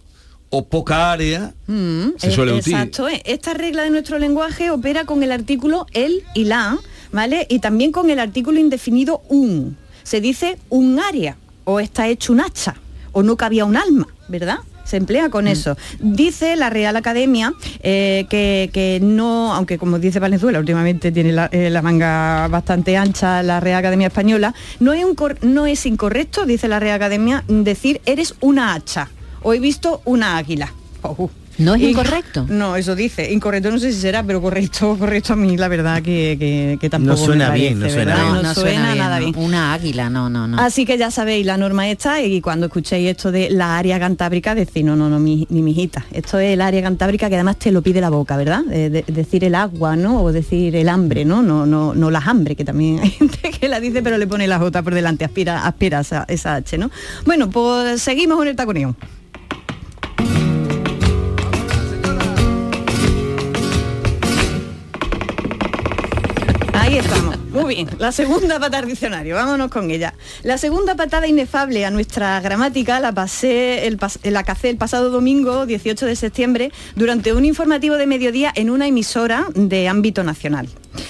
o 0.49 0.65
poca 0.67 1.11
área 1.11 1.53
Mm, 1.67 2.09
se 2.17 2.31
suele 2.31 2.51
utilizar. 2.53 2.87
Exacto. 2.87 3.07
eh. 3.07 3.21
Esta 3.25 3.53
regla 3.53 3.83
de 3.83 3.89
nuestro 3.89 4.19
lenguaje 4.19 4.69
opera 4.69 5.05
con 5.05 5.23
el 5.23 5.31
artículo 5.31 5.85
el 5.93 6.23
y 6.35 6.43
la, 6.43 6.77
¿vale? 7.11 7.45
Y 7.49 7.59
también 7.59 7.91
con 7.91 8.09
el 8.09 8.19
artículo 8.19 8.59
indefinido 8.59 9.21
un. 9.29 9.77
Se 10.03 10.19
dice 10.19 10.57
un 10.69 10.99
área, 10.99 11.37
o 11.63 11.79
está 11.79 12.07
hecho 12.09 12.33
un 12.33 12.41
hacha, 12.41 12.75
o 13.13 13.23
no 13.23 13.37
cabía 13.37 13.63
un 13.65 13.77
alma, 13.77 14.07
¿verdad? 14.27 14.59
Se 14.83 14.97
emplea 14.97 15.29
con 15.29 15.47
eso. 15.47 15.77
Dice 15.99 16.55
la 16.55 16.69
Real 16.69 16.95
Academia 16.95 17.53
eh, 17.81 18.25
que, 18.29 18.69
que 18.73 18.99
no, 19.01 19.53
aunque 19.53 19.77
como 19.77 19.99
dice 19.99 20.19
Valenzuela, 20.19 20.59
últimamente 20.59 21.11
tiene 21.11 21.31
la, 21.31 21.45
eh, 21.51 21.69
la 21.69 21.81
manga 21.81 22.47
bastante 22.49 22.97
ancha 22.97 23.41
la 23.43 23.59
Real 23.59 23.79
Academia 23.79 24.07
Española, 24.07 24.53
no 24.79 24.93
es, 24.93 25.05
un 25.05 25.15
cor- 25.15 25.37
no 25.43 25.65
es 25.65 25.85
incorrecto, 25.85 26.45
dice 26.45 26.67
la 26.67 26.79
Real 26.79 26.95
Academia, 26.95 27.43
decir 27.47 28.01
eres 28.05 28.35
una 28.41 28.73
hacha 28.73 29.09
o 29.43 29.53
he 29.53 29.59
visto 29.59 30.01
una 30.05 30.37
águila. 30.37 30.73
¿No 31.57 31.75
es 31.75 31.81
Y- 31.81 31.89
incorrecto? 31.89 32.45
No, 32.49 32.75
eso 32.75 32.95
dice. 32.95 33.31
Incorrecto 33.31 33.69
no 33.71 33.79
sé 33.79 33.91
si 33.91 33.99
será, 34.01 34.23
pero 34.23 34.41
correcto, 34.41 34.95
correcto 34.99 35.33
a 35.33 35.35
mí, 35.35 35.57
la 35.57 35.67
verdad 35.67 36.01
que, 36.01 36.35
que, 36.39 36.77
que 36.79 36.89
tampoco 36.89 37.19
me 37.19 37.25
suena 37.25 37.47
parece, 37.47 37.65
bien, 37.67 37.79
no 37.79 37.89
suena 37.89 38.05
¿verdad? 38.15 38.31
bien. 38.31 38.43
No, 38.43 38.53
suena, 38.53 38.95
nada 38.95 39.19
no. 39.19 39.25
bien. 39.31 39.37
Una 39.45 39.73
águila, 39.73 40.09
no, 40.09 40.29
no, 40.29 40.47
no. 40.47 40.59
Así 40.59 40.85
que 40.85 40.97
ya 40.97 41.11
sabéis 41.11 41.45
la 41.45 41.57
norma 41.57 41.87
esta 41.89 42.21
y 42.21 42.41
cuando 42.41 42.67
escuchéis 42.67 43.09
esto 43.09 43.31
de 43.31 43.49
la 43.49 43.77
área 43.77 43.99
cantábrica 43.99 44.55
decir 44.55 44.85
no, 44.85 44.95
no, 44.95 45.09
no, 45.09 45.19
mi, 45.19 45.45
ni 45.49 45.61
mijita. 45.61 46.05
Esto 46.11 46.39
es 46.39 46.53
el 46.53 46.61
área 46.61 46.81
cantábrica 46.81 47.29
que 47.29 47.35
además 47.35 47.57
te 47.57 47.71
lo 47.71 47.81
pide 47.81 48.01
la 48.01 48.09
boca, 48.09 48.37
¿verdad? 48.37 48.61
Eh, 48.71 48.89
de- 48.89 49.03
decir 49.11 49.43
el 49.43 49.55
agua, 49.55 49.95
¿no? 49.95 50.21
O 50.23 50.31
decir 50.31 50.75
el 50.75 50.89
hambre, 50.89 51.25
¿no? 51.25 51.41
No, 51.41 51.65
no, 51.65 51.93
no 51.93 52.11
las 52.11 52.27
hambre, 52.27 52.55
que 52.55 52.65
también 52.65 52.99
hay 52.99 53.09
gente 53.11 53.51
que 53.51 53.67
la 53.67 53.79
dice 53.79 54.01
pero 54.01 54.17
le 54.17 54.27
pone 54.27 54.47
la 54.47 54.57
J 54.57 54.81
por 54.83 54.93
delante, 54.95 55.25
aspira, 55.25 55.65
aspira 55.67 55.99
esa, 55.99 56.25
esa 56.27 56.55
H, 56.55 56.77
¿no? 56.77 56.89
Bueno, 57.25 57.49
pues 57.49 58.01
seguimos 58.01 58.37
con 58.37 58.47
el 58.47 58.55
taconeo. 58.55 58.95
Ahí 66.91 66.97
estamos. 66.97 67.37
Muy 67.51 67.75
bien. 67.75 67.89
La 67.99 68.11
segunda 68.11 68.59
patada 68.59 68.85
diccionario. 68.85 69.35
Vámonos 69.35 69.69
con 69.69 69.89
ella. 69.91 70.13
La 70.43 70.57
segunda 70.57 70.95
patada 70.95 71.25
inefable 71.25 71.85
a 71.85 71.89
nuestra 71.89 72.41
gramática 72.41 72.99
la 72.99 73.13
pasé, 73.13 73.87
el 73.87 73.97
pas- 73.97 74.19
la 74.29 74.43
cacé 74.43 74.69
el 74.69 74.75
pasado 74.75 75.09
domingo, 75.09 75.65
18 75.65 76.05
de 76.05 76.17
septiembre, 76.17 76.71
durante 76.97 77.31
un 77.33 77.45
informativo 77.45 77.95
de 77.95 78.07
mediodía 78.07 78.51
en 78.55 78.69
una 78.69 78.87
emisora 78.87 79.45
de 79.55 79.87
ámbito 79.87 80.25
nacional. 80.25 80.67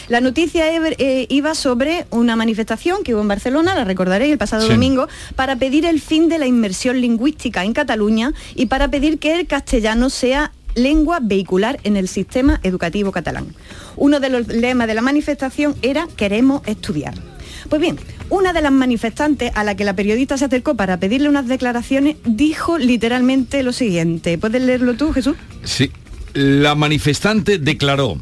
La 0.08 0.22
noticia 0.22 0.72
ever- 0.72 0.96
eh, 1.00 1.26
iba 1.30 1.56
sobre 1.56 2.06
una 2.12 2.36
manifestación 2.36 3.02
que 3.04 3.16
hubo 3.16 3.22
en 3.22 3.28
Barcelona, 3.30 3.74
la 3.74 3.84
recordaréis, 3.84 4.32
el 4.34 4.38
pasado 4.38 4.62
Sí. 4.68 4.70
domingo, 4.74 5.08
para 5.36 5.56
pedir 5.56 5.88
el 5.88 6.00
fin 6.00 6.30
de 6.30 6.38
la 6.38 6.46
inmersión 6.46 7.02
lingüística 7.02 7.64
en 7.66 7.74
Cataluña 7.74 8.34
y 8.54 8.68
para 8.68 8.88
pedir 8.90 9.18
que 9.18 9.34
el 9.40 9.48
castellano 9.48 10.12
sea 10.12 10.52
lengua 10.76 11.20
vehicular 11.22 11.80
en 11.84 11.98
el 11.98 12.08
sistema 12.08 12.60
educativo 12.64 13.12
catalán. 13.12 13.48
Uno 13.96 14.20
de 14.20 14.30
los 14.30 14.48
lemas 14.48 14.88
de 14.88 14.96
la 14.96 15.02
manifestación 15.02 15.76
era 15.82 16.08
queremos 16.16 16.62
estudiar. 16.66 17.14
Pues 17.70 17.82
bien, 17.82 17.98
una 18.30 18.54
de 18.54 18.62
las 18.62 18.72
manifestantes 18.72 19.52
a 19.56 19.64
la 19.64 19.76
que 19.76 19.86
la 19.86 19.96
periodista 19.96 20.38
se 20.38 20.46
acercó 20.46 20.76
para 20.76 20.98
pedirle 20.98 21.30
unas 21.30 21.48
declaraciones 21.48 22.18
dijo 22.26 22.78
literalmente 22.78 23.64
lo 23.64 23.74
siguiente. 23.74 24.38
¿Puedes 24.38 24.62
leerlo 24.62 24.96
tú, 24.96 25.14
Jesús? 25.14 25.36
Sí. 25.64 25.92
La 26.34 26.76
manifestante 26.76 27.58
declaró, 27.58 28.18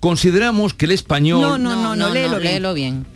consideramos 0.00 0.72
que 0.74 0.86
el 0.86 0.92
español... 0.92 1.42
No, 1.42 1.58
no, 1.58 1.76
no, 1.76 1.94
no, 1.94 2.10
léelo 2.12 2.38
bien. 2.38 2.52
léelo 2.52 2.74
bien. 2.74 3.15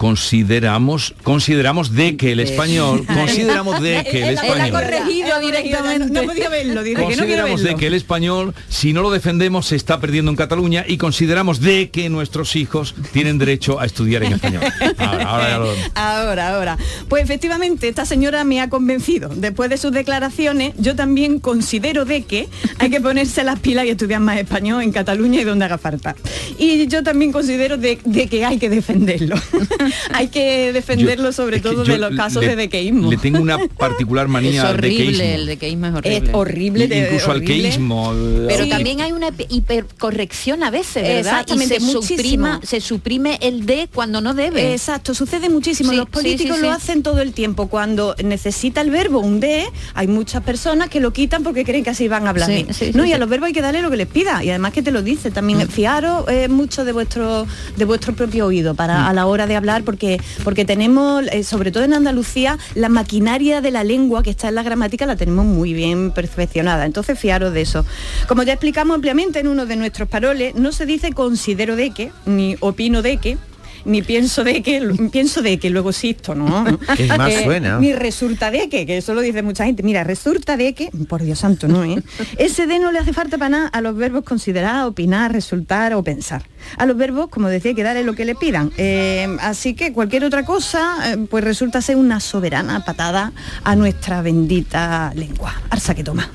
Consideramos, 0.00 1.12
consideramos 1.24 1.94
de 1.94 2.16
que 2.16 2.32
el 2.32 2.40
español, 2.40 3.04
consideramos 3.14 3.82
de 3.82 4.02
que 4.10 4.28
el 4.28 4.34
español... 4.34 4.70
corregido 4.70 5.38
directamente. 5.40 6.08
No 6.10 6.22
podía 6.22 6.48
verlo, 6.48 6.82
dice 6.82 6.96
que 6.96 7.02
no 7.02 7.06
quiere 7.06 7.18
Consideramos 7.18 7.62
de 7.62 7.74
que 7.74 7.86
el 7.86 7.92
español, 7.92 8.54
si 8.70 8.94
no 8.94 9.02
lo 9.02 9.10
defendemos, 9.10 9.66
se 9.66 9.76
está 9.76 10.00
perdiendo 10.00 10.30
en 10.30 10.38
Cataluña 10.38 10.86
y 10.88 10.96
consideramos 10.96 11.60
de 11.60 11.90
que 11.90 12.08
nuestros 12.08 12.56
hijos 12.56 12.94
tienen 13.12 13.36
derecho 13.36 13.78
a 13.78 13.84
estudiar 13.84 14.22
en 14.22 14.32
español. 14.32 14.62
Ahora, 14.96 15.24
ahora 15.24 15.48
ya 15.50 15.58
lo- 15.58 15.74
Ahora, 15.94 16.54
ahora. 16.56 16.78
Pues 17.10 17.22
efectivamente, 17.22 17.86
esta 17.86 18.06
señora 18.06 18.42
me 18.44 18.62
ha 18.62 18.70
convencido. 18.70 19.28
Después 19.28 19.68
de 19.68 19.76
sus 19.76 19.92
declaraciones, 19.92 20.72
yo 20.78 20.96
también 20.96 21.40
considero 21.40 22.06
de 22.06 22.22
que 22.22 22.48
hay 22.78 22.88
que 22.88 23.02
ponerse 23.02 23.44
las 23.44 23.60
pilas 23.60 23.84
y 23.84 23.90
estudiar 23.90 24.20
más 24.20 24.38
español 24.38 24.82
en 24.82 24.92
Cataluña 24.92 25.42
y 25.42 25.44
donde 25.44 25.66
haga 25.66 25.76
falta. 25.76 26.16
Y 26.58 26.86
yo 26.86 27.02
también 27.02 27.32
considero 27.32 27.76
de, 27.76 27.98
de 28.02 28.28
que 28.28 28.46
hay 28.46 28.58
que 28.58 28.70
defenderlo. 28.70 29.36
hay 30.12 30.28
que 30.28 30.72
defenderlo 30.72 31.26
Yo- 31.26 31.32
sobre 31.32 31.60
todo 31.60 31.84
de 31.84 31.98
los 31.98 32.14
casos 32.16 32.42
le- 32.42 32.50
de 32.50 32.56
dequeísmo. 32.56 33.10
Le 33.10 33.16
tengo 33.16 33.40
una 33.40 33.58
particular 33.78 34.28
manía 34.28 34.62
es 34.62 34.66
al 34.68 34.74
horrible, 34.74 35.04
dequeísmo. 35.04 35.34
el 35.34 35.46
dequeísmo 35.46 35.86
es 35.86 35.94
horrible. 35.94 36.16
Es 36.28 36.34
horrible, 36.34 36.88
de- 36.88 36.98
Incluso 36.98 37.30
al 37.30 37.36
horrible. 37.38 37.54
queísmo. 37.62 38.14
Pero 38.48 38.62
al- 38.64 38.68
también 38.70 39.00
hay 39.00 39.12
una 39.12 39.28
hiper- 39.30 39.46
hipercorrección 39.48 40.62
a 40.62 40.70
veces, 40.70 41.02
¿verdad? 41.02 41.18
Exactamente, 41.40 41.76
y 41.76 41.80
se, 41.80 41.92
suprima, 41.92 42.60
se 42.62 42.80
suprime 42.80 43.38
el 43.42 43.66
de 43.66 43.88
cuando 43.92 44.20
no 44.20 44.34
debe. 44.34 44.72
Exacto, 44.72 45.14
sucede 45.14 45.48
muchísimo. 45.48 45.90
Sí, 45.90 45.96
Los 45.96 46.08
políticos 46.08 46.56
sí, 46.56 46.62
lo 46.62 46.68
sí. 46.70 46.76
hacen 46.76 47.02
todo 47.02 47.20
el 47.20 47.32
tiempo. 47.32 47.68
Cuando 47.68 48.14
necesita 48.22 48.80
el 48.80 48.90
verbo 48.90 49.20
un 49.20 49.40
de, 49.40 49.64
hay 49.94 50.06
muchas 50.06 50.42
personas 50.42 50.88
que 50.88 51.00
lo 51.00 51.12
quitan 51.12 51.42
porque 51.42 51.64
creen 51.64 51.84
que 51.84 51.90
así 51.90 52.08
van 52.08 52.26
a 52.26 52.30
hablar 52.30 52.48
Sí, 52.48 52.54
bien. 52.54 52.74
sí, 52.74 52.90
no, 52.94 53.04
sí, 53.04 53.10
y 53.10 53.12
a 53.12 53.18
los 53.18 53.28
verbos 53.28 53.48
hay 53.48 53.52
que 53.52 53.62
darle 53.62 53.82
lo 53.82 53.90
que 53.90 53.96
les 53.96 54.06
pida. 54.06 54.42
Y 54.44 54.50
además 54.50 54.72
que 54.72 54.82
te 54.82 54.90
lo 54.90 55.02
dice 55.02 55.30
también. 55.30 55.60
Fiaros 55.68 56.24
eh, 56.28 56.48
mucho 56.48 56.84
de 56.84 56.92
vuestro 56.92 57.46
de 57.76 57.84
vuestro 57.84 58.14
propio 58.14 58.46
oído 58.46 58.74
para 58.74 59.08
a 59.08 59.12
la 59.12 59.26
hora 59.26 59.46
de 59.46 59.56
hablar, 59.56 59.79
porque, 59.82 60.20
porque 60.44 60.64
tenemos, 60.64 61.24
eh, 61.32 61.42
sobre 61.44 61.70
todo 61.70 61.84
en 61.84 61.94
Andalucía, 61.94 62.58
la 62.74 62.88
maquinaria 62.88 63.60
de 63.60 63.70
la 63.70 63.84
lengua 63.84 64.22
que 64.22 64.30
está 64.30 64.48
en 64.48 64.54
la 64.54 64.62
gramática 64.62 65.06
la 65.06 65.16
tenemos 65.16 65.44
muy 65.44 65.72
bien 65.72 66.10
perfeccionada. 66.12 66.86
Entonces 66.86 67.18
fiaros 67.18 67.52
de 67.52 67.62
eso. 67.62 67.84
Como 68.28 68.42
ya 68.42 68.52
explicamos 68.52 68.94
ampliamente 68.94 69.40
en 69.40 69.48
uno 69.48 69.66
de 69.66 69.76
nuestros 69.76 70.08
paroles, 70.08 70.54
no 70.54 70.72
se 70.72 70.86
dice 70.86 71.12
considero 71.12 71.76
de 71.76 71.90
que, 71.90 72.12
ni 72.26 72.56
opino 72.60 73.02
de 73.02 73.16
que, 73.18 73.38
ni 73.84 74.02
pienso 74.02 74.44
de 74.44 74.62
que, 74.62 74.80
pienso 75.10 75.42
de 75.42 75.58
que, 75.58 75.70
luego 75.70 75.90
existo, 75.90 76.34
¿no? 76.34 76.64
Que 76.96 77.06
más 77.06 77.32
suena. 77.44 77.78
Ni 77.78 77.92
resulta 77.92 78.50
de 78.50 78.68
que, 78.68 78.86
que 78.86 78.98
eso 78.98 79.14
lo 79.14 79.20
dice 79.20 79.42
mucha 79.42 79.64
gente. 79.64 79.82
Mira, 79.82 80.04
resulta 80.04 80.56
de 80.56 80.74
que, 80.74 80.90
por 81.08 81.22
Dios 81.22 81.38
santo, 81.38 81.68
no, 81.68 81.84
¿eh? 81.84 82.02
Ese 82.38 82.66
de 82.66 82.78
no 82.78 82.92
le 82.92 82.98
hace 82.98 83.12
falta 83.12 83.38
para 83.38 83.48
nada 83.48 83.68
a 83.68 83.80
los 83.80 83.96
verbos 83.96 84.24
considerar, 84.24 84.86
opinar, 84.86 85.32
resultar 85.32 85.94
o 85.94 86.02
pensar. 86.02 86.44
A 86.76 86.86
los 86.86 86.96
verbos, 86.96 87.28
como 87.28 87.48
decía, 87.48 87.70
hay 87.70 87.74
que 87.74 87.82
darle 87.82 88.04
lo 88.04 88.14
que 88.14 88.24
le 88.24 88.34
pidan. 88.34 88.72
Eh, 88.76 89.28
así 89.40 89.74
que 89.74 89.92
cualquier 89.92 90.24
otra 90.24 90.44
cosa, 90.44 91.12
eh, 91.12 91.16
pues 91.28 91.44
resulta 91.44 91.80
ser 91.80 91.96
una 91.96 92.20
soberana 92.20 92.84
patada 92.84 93.32
a 93.64 93.76
nuestra 93.76 94.22
bendita 94.22 95.12
lengua. 95.14 95.54
Arsa 95.70 95.94
que 95.94 96.04
toma. 96.04 96.30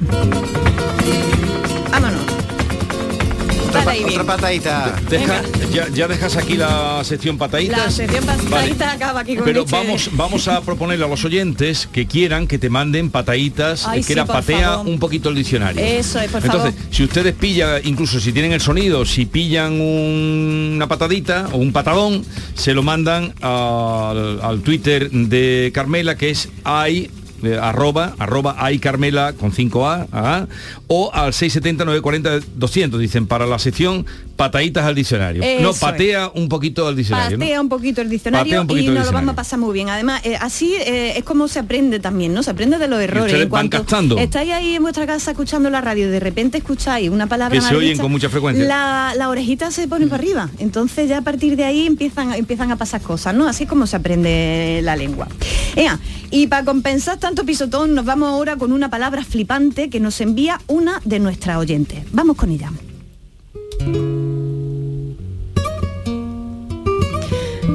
Otra, 3.81 4.23
pa- 4.23 4.35
patadita. 4.37 4.95
Deja- 5.09 5.41
ya, 5.73 5.87
ya 5.89 6.07
dejas 6.07 6.35
aquí 6.37 6.55
la 6.55 7.03
sección 7.03 7.37
pataditas. 7.37 7.77
La 7.77 7.91
sección 7.91 8.23
patadita 8.25 8.91
acaba 8.93 9.19
aquí 9.21 9.35
con 9.35 9.45
Pero 9.45 9.65
vamos, 9.65 10.09
vamos 10.13 10.47
a 10.47 10.61
proponerle 10.61 11.03
a 11.05 11.07
los 11.07 11.23
oyentes 11.25 11.87
que 11.91 12.07
quieran 12.07 12.47
que 12.47 12.57
te 12.57 12.69
manden 12.69 13.09
pataditas, 13.09 13.85
Ay, 13.87 13.99
eh, 13.99 14.03
sí, 14.03 14.07
que 14.07 14.13
era 14.13 14.25
patea 14.25 14.69
favor. 14.69 14.87
un 14.87 14.99
poquito 14.99 15.29
el 15.29 15.35
diccionario. 15.35 15.81
Eso 15.83 16.19
es, 16.19 16.29
por 16.31 16.43
Entonces, 16.43 16.73
favor. 16.75 16.87
si 16.93 17.03
ustedes 17.03 17.33
pillan, 17.35 17.81
incluso 17.83 18.19
si 18.19 18.31
tienen 18.31 18.53
el 18.53 18.61
sonido, 18.61 19.05
si 19.05 19.25
pillan 19.25 19.73
un- 19.73 20.71
una 20.75 20.87
patadita 20.87 21.49
o 21.51 21.57
un 21.57 21.73
patadón, 21.73 22.23
se 22.55 22.73
lo 22.73 22.81
mandan 22.83 23.33
al, 23.41 24.39
al 24.41 24.61
Twitter 24.61 25.09
de 25.11 25.71
Carmela, 25.73 26.15
que 26.17 26.29
es 26.29 26.49
i 26.89 27.09
eh, 27.43 27.57
arroba, 27.61 28.15
arroba 28.19 28.55
ay 28.57 28.79
Carmela 28.79 29.33
con 29.33 29.51
5A, 29.51 30.07
ajá, 30.11 30.47
o 30.87 31.11
al 31.13 31.33
670 31.33 31.85
940 31.85 32.47
200, 32.55 32.99
dicen, 32.99 33.27
para 33.27 33.45
la 33.45 33.59
sección 33.59 34.05
pataditas 34.35 34.85
al 34.85 34.95
diccionario. 34.95 35.43
no, 35.61 35.73
patea 35.73 36.29
un 36.33 36.49
poquito 36.49 36.87
al 36.87 36.95
diccionario. 36.95 37.37
¿no? 37.37 37.43
Patea 37.43 37.61
un 37.61 37.69
poquito 37.69 38.01
el 38.01 38.09
diccionario 38.09 38.65
poquito 38.67 38.91
y 38.91 38.95
nos 38.95 39.05
lo 39.05 39.11
vamos 39.11 39.33
a 39.33 39.35
pasar 39.35 39.59
muy 39.59 39.73
bien. 39.73 39.89
Además, 39.89 40.21
eh, 40.25 40.37
así 40.39 40.73
eh, 40.75 41.17
es 41.17 41.23
como 41.23 41.47
se 41.47 41.59
aprende 41.59 41.99
también, 41.99 42.33
¿no? 42.33 42.43
Se 42.43 42.51
aprende 42.51 42.77
de 42.77 42.87
los 42.87 42.99
errores. 42.99 43.33
En 43.33 43.49
cuanto 43.49 43.77
captando. 43.77 44.17
estáis 44.17 44.51
ahí 44.51 44.75
en 44.75 44.81
vuestra 44.81 45.05
casa 45.05 45.31
escuchando 45.31 45.69
la 45.69 45.81
radio 45.81 46.07
y 46.07 46.09
de 46.09 46.19
repente 46.19 46.57
escucháis 46.57 47.09
una 47.09 47.27
palabra 47.27 47.57
Que 47.57 47.65
se 47.65 47.75
oyen 47.75 47.91
dicha, 47.91 48.01
con 48.01 48.11
mucha 48.11 48.29
frecuencia. 48.29 48.65
La, 48.65 49.13
la 49.15 49.29
orejita 49.29 49.71
se 49.71 49.87
pone 49.87 50.07
para 50.07 50.21
arriba. 50.21 50.49
Entonces 50.59 51.09
ya 51.09 51.19
a 51.19 51.21
partir 51.21 51.55
de 51.55 51.63
ahí 51.63 51.85
empiezan, 51.85 52.33
empiezan 52.33 52.71
a 52.71 52.75
pasar 52.75 53.01
cosas, 53.01 53.33
¿no? 53.33 53.47
Así 53.47 53.63
es 53.63 53.69
como 53.69 53.87
se 53.87 53.95
aprende 53.95 54.81
la 54.83 54.95
lengua. 54.95 55.27
Ea, 55.75 55.99
y 56.31 56.47
para 56.47 56.65
compensar 56.65 57.19
tanto 57.25 57.43
pisotón, 57.43 57.95
nos 57.95 58.05
vamos 58.05 58.29
ahora 58.29 58.55
con 58.55 58.71
una 58.71 58.91
palabra 58.91 59.23
flipante 59.23 59.89
que 59.89 59.99
nos 59.99 60.21
envía 60.21 60.61
una 60.67 61.01
de 61.05 61.17
nuestras 61.17 61.57
oyentes. 61.57 62.03
Vamos 62.11 62.37
con 62.37 62.51
ella. 62.51 62.71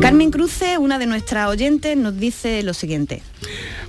Carmen 0.01 0.30
Cruce, 0.30 0.78
una 0.78 1.01
de 1.01 1.07
nuestras 1.07 1.48
oyentes, 1.48 1.96
nos 1.96 2.16
dice 2.16 2.62
lo 2.62 2.74
siguiente. 2.74 3.22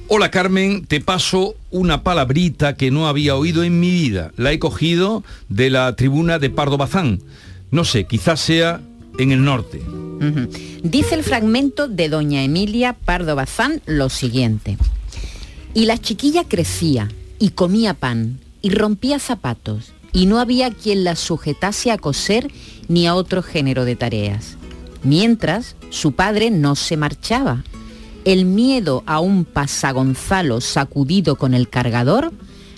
Hola 0.07 0.32
Carmen, 0.32 0.88
te 0.88 0.99
paso 0.99 1.53
una 1.70 2.01
palabrita 2.01 2.76
que 2.76 2.89
no 2.89 3.07
había 3.07 3.36
oído 3.36 3.64
en 3.64 3.80
mi 3.80 3.91
vida. 3.91 4.32
La 4.38 4.51
he 4.51 4.57
cogido 4.57 5.24
de 5.47 5.70
la 5.70 5.95
tribuna 5.95 6.39
de 6.39 6.49
Pardo 6.49 6.78
Bazán. 6.78 7.22
No 7.70 7.86
sé, 7.86 8.05
quizás 8.05 8.39
sea 8.39 8.82
en 9.20 9.32
el 9.32 9.43
norte. 9.43 9.80
Dice 10.82 11.14
el 11.14 11.24
fragmento 11.24 11.88
de 11.88 12.09
doña 12.09 12.41
Emilia 12.41 12.93
Pardo 12.93 13.36
Bazán 13.36 13.84
lo 13.86 14.09
siguiente. 14.09 14.80
Y 15.74 15.86
la 15.86 15.98
chiquilla 15.98 16.44
crecía 16.44 17.08
y 17.40 17.50
comía 17.50 17.94
pan 17.94 18.40
y 18.62 18.72
rompía 18.72 19.20
zapatos 19.20 19.94
y 20.12 20.26
no 20.26 20.40
había 20.40 20.70
quien 20.72 21.04
la 21.04 21.16
sujetase 21.16 21.92
a 21.92 21.98
coser 21.98 22.52
ni 22.90 23.08
a 23.08 23.16
otro 23.16 23.42
género 23.42 23.86
de 23.86 23.96
tareas. 23.96 24.58
Mientras 25.04 25.76
su 25.90 26.12
padre 26.12 26.52
no 26.52 26.76
se 26.76 26.98
marchaba. 26.98 27.64
El 28.26 28.46
miedo 28.46 29.04
a 29.08 29.20
un 29.20 29.46
pasagonzalo 29.46 30.62
sacudido 30.62 31.38
con 31.38 31.54
el 31.54 31.70
cargador 31.70 32.32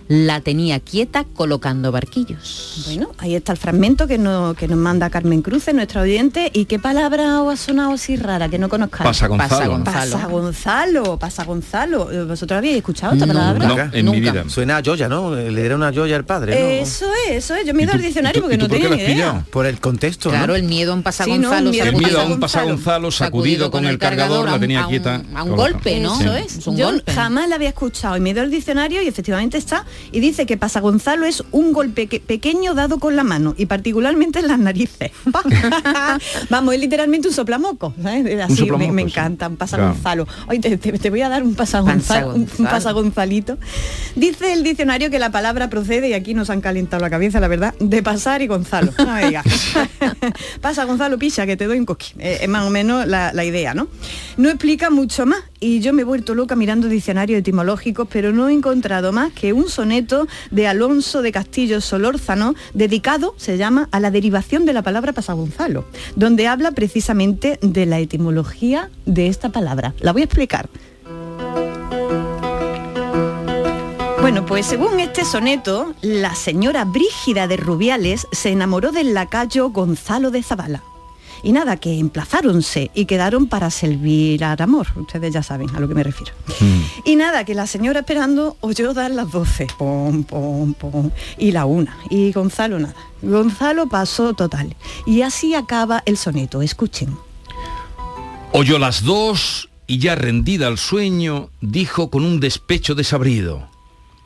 la 0.08 0.42
tenía 0.42 0.80
quieta 0.80 1.24
colocando 1.36 1.92
barquillos. 1.92 2.84
Bueno, 2.88 3.12
ahí 3.18 3.36
está 3.36 3.54
el 3.54 3.58
fragmento 3.58 4.08
que, 4.08 4.18
no- 4.18 4.54
que 4.54 4.68
nos 4.68 4.78
manda 4.78 5.10
Carmen 5.10 5.42
Cruce, 5.42 5.74
nuestra 5.74 6.02
oyente. 6.02 6.52
¿Y 6.54 6.66
qué 6.66 6.78
palabra 6.80 7.42
os 7.42 7.54
ha 7.54 7.58
sonado 7.58 7.92
así 7.94 8.16
rara 8.16 8.50
que 8.50 8.58
no 8.60 8.70
conozcáis? 8.70 9.04
Pasa 9.08 9.28
Gonzalo. 9.28 9.84
Pasa 9.84 10.28
Gonzalo, 10.28 11.18
pasa 11.20 11.44
Gonzalo. 11.46 12.10
¿Vosotros 12.28 12.58
habéis 12.58 12.78
escuchado 12.78 13.14
esta 13.14 13.26
palabra? 13.28 13.68
No, 13.68 13.78
en 13.98 14.12
mi 14.12 14.20
vida. 14.20 14.44
Suena 14.48 14.78
a 14.78 14.82
Joya, 14.84 15.08
¿no? 15.08 15.34
Le 15.36 15.50
diera 15.52 15.76
una 15.76 15.94
Joya 15.94 16.16
al 16.16 16.26
padre, 16.26 16.60
¿no? 16.60 16.68
Eso 16.68 17.06
es, 17.30 17.38
eso 17.44 17.56
es. 17.56 17.66
Yo 17.66 17.74
me 17.74 17.82
he 17.82 17.86
ido 17.86 17.94
al 17.94 18.02
diccionario 18.02 18.42
porque 18.42 18.58
no 18.58 18.68
tenía 18.68 18.90
ni 18.90 19.02
idea. 19.02 19.46
Por 19.52 19.66
el 19.66 19.80
contexto, 19.80 20.30
¿no? 20.30 20.38
Claro, 20.38 20.56
el 20.56 20.64
miedo 20.64 20.92
a 20.92 20.96
un 20.96 21.00
Sí, 21.02 21.04
pasagonzalo 21.04 21.62
no, 21.62 21.70
el 21.70 21.72
miedo 21.72 21.86
a 21.86 21.90
un 21.92 21.98
miedo 21.98 22.20
a 22.20 22.24
un 22.26 22.40
Gonzalo. 22.76 23.12
sacudido 23.12 23.72
con 23.72 23.86
el 23.86 23.98
cargador 23.98 24.50
la 24.50 24.60
tenía 24.60 24.82
a 24.82 24.84
un- 24.86 24.90
quieta. 24.90 25.22
a 25.34 25.44
un 25.44 25.56
golpe, 25.56 26.00
¿no? 26.00 26.20
Eso 26.20 26.34
Sí. 26.34 26.60
es. 26.72 26.78
Yo 26.78 26.92
jamás 27.14 27.48
la 27.50 27.56
había 27.56 27.70
escuchado 27.70 28.18
y 28.18 28.20
me 28.20 28.30
he 28.30 28.34
ido 28.34 28.42
al 28.42 28.52
diccionario 28.52 29.02
y 29.02 29.08
efectivamente 29.08 29.58
está. 29.58 29.86
Y 30.12 30.20
dice 30.20 30.46
que 30.46 30.58
pasa 30.58 30.80
Gonzalo 30.80 31.26
es 31.26 31.44
un 31.52 31.74
golpe 31.74 32.08
que- 32.08 32.20
pequeño 32.20 32.74
dado 32.74 33.00
con 33.00 33.16
la 33.16 33.24
mano 33.24 33.56
y 33.58 33.66
particularmente 33.66 34.40
en 34.40 34.48
las 34.48 34.60
narices. 34.60 35.12
Vamos, 36.50 36.74
es 36.76 36.80
literalmente 36.80 37.28
un 37.28 37.34
soplamoco. 37.34 37.94
¿sabes? 38.02 38.42
Así, 38.42 38.56
soplamoco, 38.58 38.88
me, 38.88 39.04
me 39.04 39.10
encanta, 39.10 39.48
un 39.48 39.58
pasa 39.58 39.78
Claro. 39.78 39.94
Gonzalo. 39.94 40.28
Hoy 40.48 40.60
te, 40.60 40.78
te- 40.78 40.94
te 41.00 41.10
voy 41.10 41.22
a 41.22 41.30
dar 41.30 41.44
un 41.44 41.56
pasa 41.56 41.80
Gonzalo, 41.80 42.34
un 42.36 42.46
Pasagonzalo. 42.46 42.70
pasa 42.70 42.92
Gonzalito. 42.92 43.58
Dice 44.16 44.54
el 44.54 44.64
diccionario 44.64 45.10
que 45.10 45.20
la 45.20 45.32
palabra 45.32 45.70
procede, 45.70 46.10
y 46.10 46.14
aquí 46.14 46.34
nos 46.34 46.50
han 46.50 46.62
calentado 46.62 47.02
la 47.02 47.10
cabeza, 47.10 47.40
la 47.40 47.48
verdad, 47.48 47.74
de 47.80 48.04
pasar 48.04 48.42
y 48.42 48.48
Gonzalo. 48.48 48.92
No 49.04 49.14
me 49.14 49.26
digas. 49.28 49.46
pasa 50.62 50.86
Gonzalo, 50.86 51.18
picha, 51.18 51.46
que 51.46 51.58
te 51.58 51.66
doy 51.66 51.80
un 51.80 51.86
coqui. 51.86 52.14
Eh, 52.20 52.40
es 52.42 52.50
más 52.50 52.66
o 52.66 52.70
menos 52.70 53.06
la, 53.08 53.34
la 53.34 53.44
idea, 53.46 53.74
¿no? 53.74 53.88
No 54.38 54.50
explica 54.50 54.90
mucho 54.90 55.26
más 55.26 55.40
y 55.64 55.80
yo 55.80 55.94
me 55.94 56.02
he 56.02 56.06
vuelto 56.06 56.36
loca 56.36 56.58
mirando 56.58 56.90
diccionarios 56.90 57.40
etimológicos, 57.40 58.08
pero 58.12 58.34
no 58.34 58.50
he 58.50 58.54
encontrado 58.54 59.14
más 59.14 59.32
que 59.32 59.54
un 59.54 59.70
soneto 59.70 60.28
de 60.52 60.68
Alonso 60.68 61.22
de 61.22 61.32
Castillo 61.32 61.80
Solórzano, 61.80 62.54
dedicado, 62.74 63.34
se 63.38 63.58
llama, 63.58 63.88
a 63.92 64.02
la 64.02 64.12
derivación 64.12 64.66
de 64.66 64.74
la 64.74 64.82
palabra 64.82 65.14
pasagonzalo, 65.14 65.86
donde 66.18 66.48
habla 66.48 66.72
precisamente 66.72 67.60
de 67.62 67.86
la 67.86 68.00
etimología 68.00 68.90
de 69.06 69.28
esta 69.28 69.50
palabra. 69.50 69.94
La 70.02 70.12
voy 70.12 70.24
a 70.24 70.26
explicar. 70.26 70.68
Bueno, 74.20 74.46
pues 74.46 74.66
según 74.66 75.00
este 75.00 75.24
soneto, 75.24 75.94
la 76.02 76.36
señora 76.36 76.84
Brígida 76.84 77.48
de 77.48 77.56
Rubiales 77.56 78.28
se 78.34 78.50
enamoró 78.50 78.92
del 78.92 79.14
lacayo 79.14 79.70
Gonzalo 79.70 80.30
de 80.30 80.44
Zabala. 80.44 80.84
Y 81.44 81.52
nada, 81.52 81.78
que 81.78 82.00
emplazáronse 82.00 82.90
y 82.94 83.06
quedaron 83.06 83.48
para 83.48 83.70
servir 83.70 84.44
al 84.46 84.62
amor. 84.62 84.88
Ustedes 84.96 85.34
ya 85.34 85.44
saben 85.44 85.70
a 85.76 85.80
lo 85.80 85.88
que 85.90 85.94
me 85.94 86.04
refiero. 86.04 86.34
Y 87.04 87.18
nada, 87.18 87.44
que 87.44 87.54
la 87.54 87.68
señora 87.68 88.00
esperando 88.00 88.56
oyó 88.62 88.94
dar 88.94 89.12
las 89.12 89.30
doce. 89.30 89.68
Pom, 89.78 90.24
pom, 90.24 90.74
pom. 90.74 91.12
Y 91.38 91.52
la 91.52 91.66
una. 91.66 91.98
Y 92.10 92.32
Gonzalo 92.32 92.80
nada. 92.80 92.96
Gonzalo 93.22 93.88
pasó 93.88 94.34
total. 94.34 94.76
Y 95.06 95.22
así 95.22 95.54
acaba 95.54 96.02
el 96.06 96.18
soneto. 96.18 96.62
Escuchen. 96.62 97.16
Oyó 98.54 98.80
las 98.80 99.04
dos 99.04 99.70
y 99.88 99.98
ya 99.98 100.16
rendida 100.16 100.68
al 100.68 100.78
sueño, 100.78 101.50
dijo 101.60 102.10
con 102.10 102.24
un 102.24 102.40
despecho 102.40 102.96
desabrido, 102.96 103.68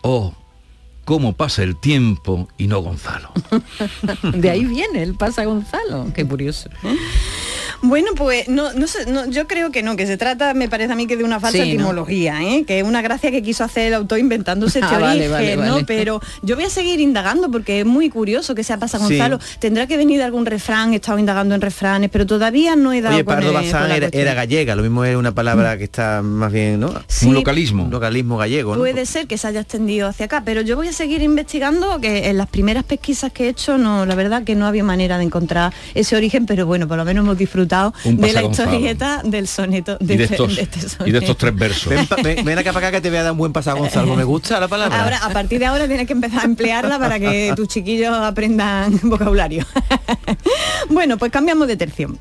oh, 0.02 0.34
cómo 1.08 1.32
pasa 1.32 1.64
el 1.64 1.78
tiempo 1.78 2.50
y 2.58 2.68
no 2.68 2.82
Gonzalo. 2.82 3.32
De 4.34 4.50
ahí 4.50 4.66
viene 4.66 5.02
el 5.02 5.16
pasa 5.16 5.46
Gonzalo. 5.46 6.12
Qué 6.14 6.28
curioso. 6.28 6.70
Bueno, 7.82 8.08
pues 8.16 8.48
no, 8.48 8.74
no 8.74 8.88
sé, 8.88 9.06
no, 9.06 9.26
yo 9.30 9.48
creo 9.48 9.72
que 9.72 9.84
no, 9.84 9.96
que 9.96 10.08
se 10.08 10.18
trata, 10.18 10.54
me 10.54 10.68
parece 10.68 10.94
a 10.94 10.96
mí 10.96 11.06
que 11.08 11.16
de 11.16 11.24
una 11.24 11.40
falsa 11.40 11.58
Sí, 11.64 11.70
¿no? 11.70 11.74
etimología, 11.76 12.42
¿eh? 12.44 12.64
que 12.66 12.80
es 12.80 12.84
una 12.84 13.02
gracia 13.02 13.30
que 13.32 13.42
quiso 13.44 13.64
hacer 13.64 13.88
el 13.88 13.94
autor 13.94 14.20
inventándose 14.20 14.80
este 14.80 14.96
Ah, 14.96 15.00
vale, 15.00 15.30
origen, 15.30 15.58
vale, 15.60 15.68
¿no? 15.68 15.74
vale. 15.76 15.86
Pero 15.86 16.20
yo 16.42 16.56
voy 16.56 16.66
a 16.66 16.70
seguir 16.70 17.00
indagando 17.00 17.50
porque 17.52 17.82
es 17.82 17.86
muy 17.86 18.10
curioso 18.10 18.56
que 18.56 18.64
sea 18.64 18.78
pasa 18.78 18.98
Sí. 18.98 19.04
Gonzalo. 19.04 19.40
Tendrá 19.60 19.86
que 19.86 19.96
venir 19.96 20.18
de 20.18 20.24
algún 20.24 20.46
refrán, 20.46 20.94
he 20.94 20.96
estado 20.96 21.20
indagando 21.20 21.54
en 21.56 21.62
refranes, 21.62 22.10
pero 22.10 22.26
todavía 22.26 22.76
no 22.76 22.94
he 22.94 23.02
dado 23.02 23.16
Oye, 23.16 23.24
con 23.24 23.36
Pardo 23.36 23.50
el- 23.50 23.54
con 23.56 23.64
Bazán 23.64 23.92
era, 24.12 24.34
gallega, 24.34 24.76
lo 24.76 24.82
mismo 24.82 25.06
es 25.06 25.16
una 25.16 25.34
palabra 25.34 25.78
que 25.78 25.84
está 25.84 26.22
más 26.24 26.52
bien, 26.52 26.80
¿no? 26.80 26.94
Sí. 27.08 27.28
Un 27.28 27.36
localismo. 27.36 27.84
Un 27.84 27.92
localismo 27.92 28.38
gallego, 28.38 28.74
¿no? 28.76 28.80
Puede 28.82 29.06
ser 29.06 29.28
que 29.28 29.38
se 29.38 29.48
haya 29.48 29.60
extendido 29.62 30.08
hacia 30.08 30.26
acá, 30.26 30.42
pero 30.44 30.62
yo 30.62 30.76
voy 30.76 30.88
a 30.88 30.94
seguir 30.94 31.22
investigando 31.22 32.00
que 32.02 32.28
en 32.30 32.38
las 32.38 32.48
primeras 32.48 32.84
pesquisas 32.86 33.32
que 33.32 33.46
he 33.46 33.50
hecho, 33.50 33.78
no, 33.78 34.06
la 34.06 34.16
verdad 34.16 34.44
que 34.44 34.56
no 34.56 34.66
había 34.66 34.84
manera 34.84 35.18
de 35.20 35.24
encontrar 35.26 35.74
ese 35.94 36.16
origen, 36.16 36.46
pero 36.48 36.66
bueno, 36.66 36.88
por 36.88 36.98
lo 36.98 37.06
menos 37.06 37.24
hemos 37.24 37.38
disfrutado 37.38 37.67
De 38.04 38.34
la 38.34 38.44
historieta 38.44 39.22
del 39.24 39.48
soneto 39.48 39.98
de, 40.00 40.14
Y 40.14 40.18
de 40.18 40.24
este- 40.24 40.36
estos, 40.36 40.56
de 40.56 40.62
este 40.64 40.80
y 40.80 40.82
de 40.84 40.90
soneto. 40.90 41.18
estos 41.20 41.38
tres 41.38 41.56
versos. 41.56 41.90
Ven, 41.90 42.08
ven- 42.24 42.46
ven 42.46 42.58
acá 42.58 42.74
para 42.74 42.88
acá 42.88 42.98
que 42.98 43.02
te 43.02 43.10
voy 43.10 43.18
a 43.20 43.24
dar 43.24 43.32
un 43.34 43.38
buen 43.38 43.54
pasaje 43.54 43.80
Gonzalo. 43.80 44.16
Me 44.18 44.24
gusta 44.24 44.60
la 44.60 44.68
palabra. 44.68 45.04
Ahora, 45.04 45.18
a 45.18 45.30
partir 45.30 45.60
de 45.60 45.66
ahora 45.66 45.88
tienes 45.88 46.08
que 46.08 46.14
empezar 46.14 46.42
a 46.42 46.46
emplearla 46.46 47.00
para 47.00 47.20
que 47.20 47.54
tus 47.56 47.68
chiquillos 47.68 48.14
aprendan 48.14 49.00
vocabulario. 49.04 49.66
bueno, 50.90 51.18
pues 51.18 51.32
cambiamos 51.32 51.68
de 51.68 51.78
tercio. 51.78 52.16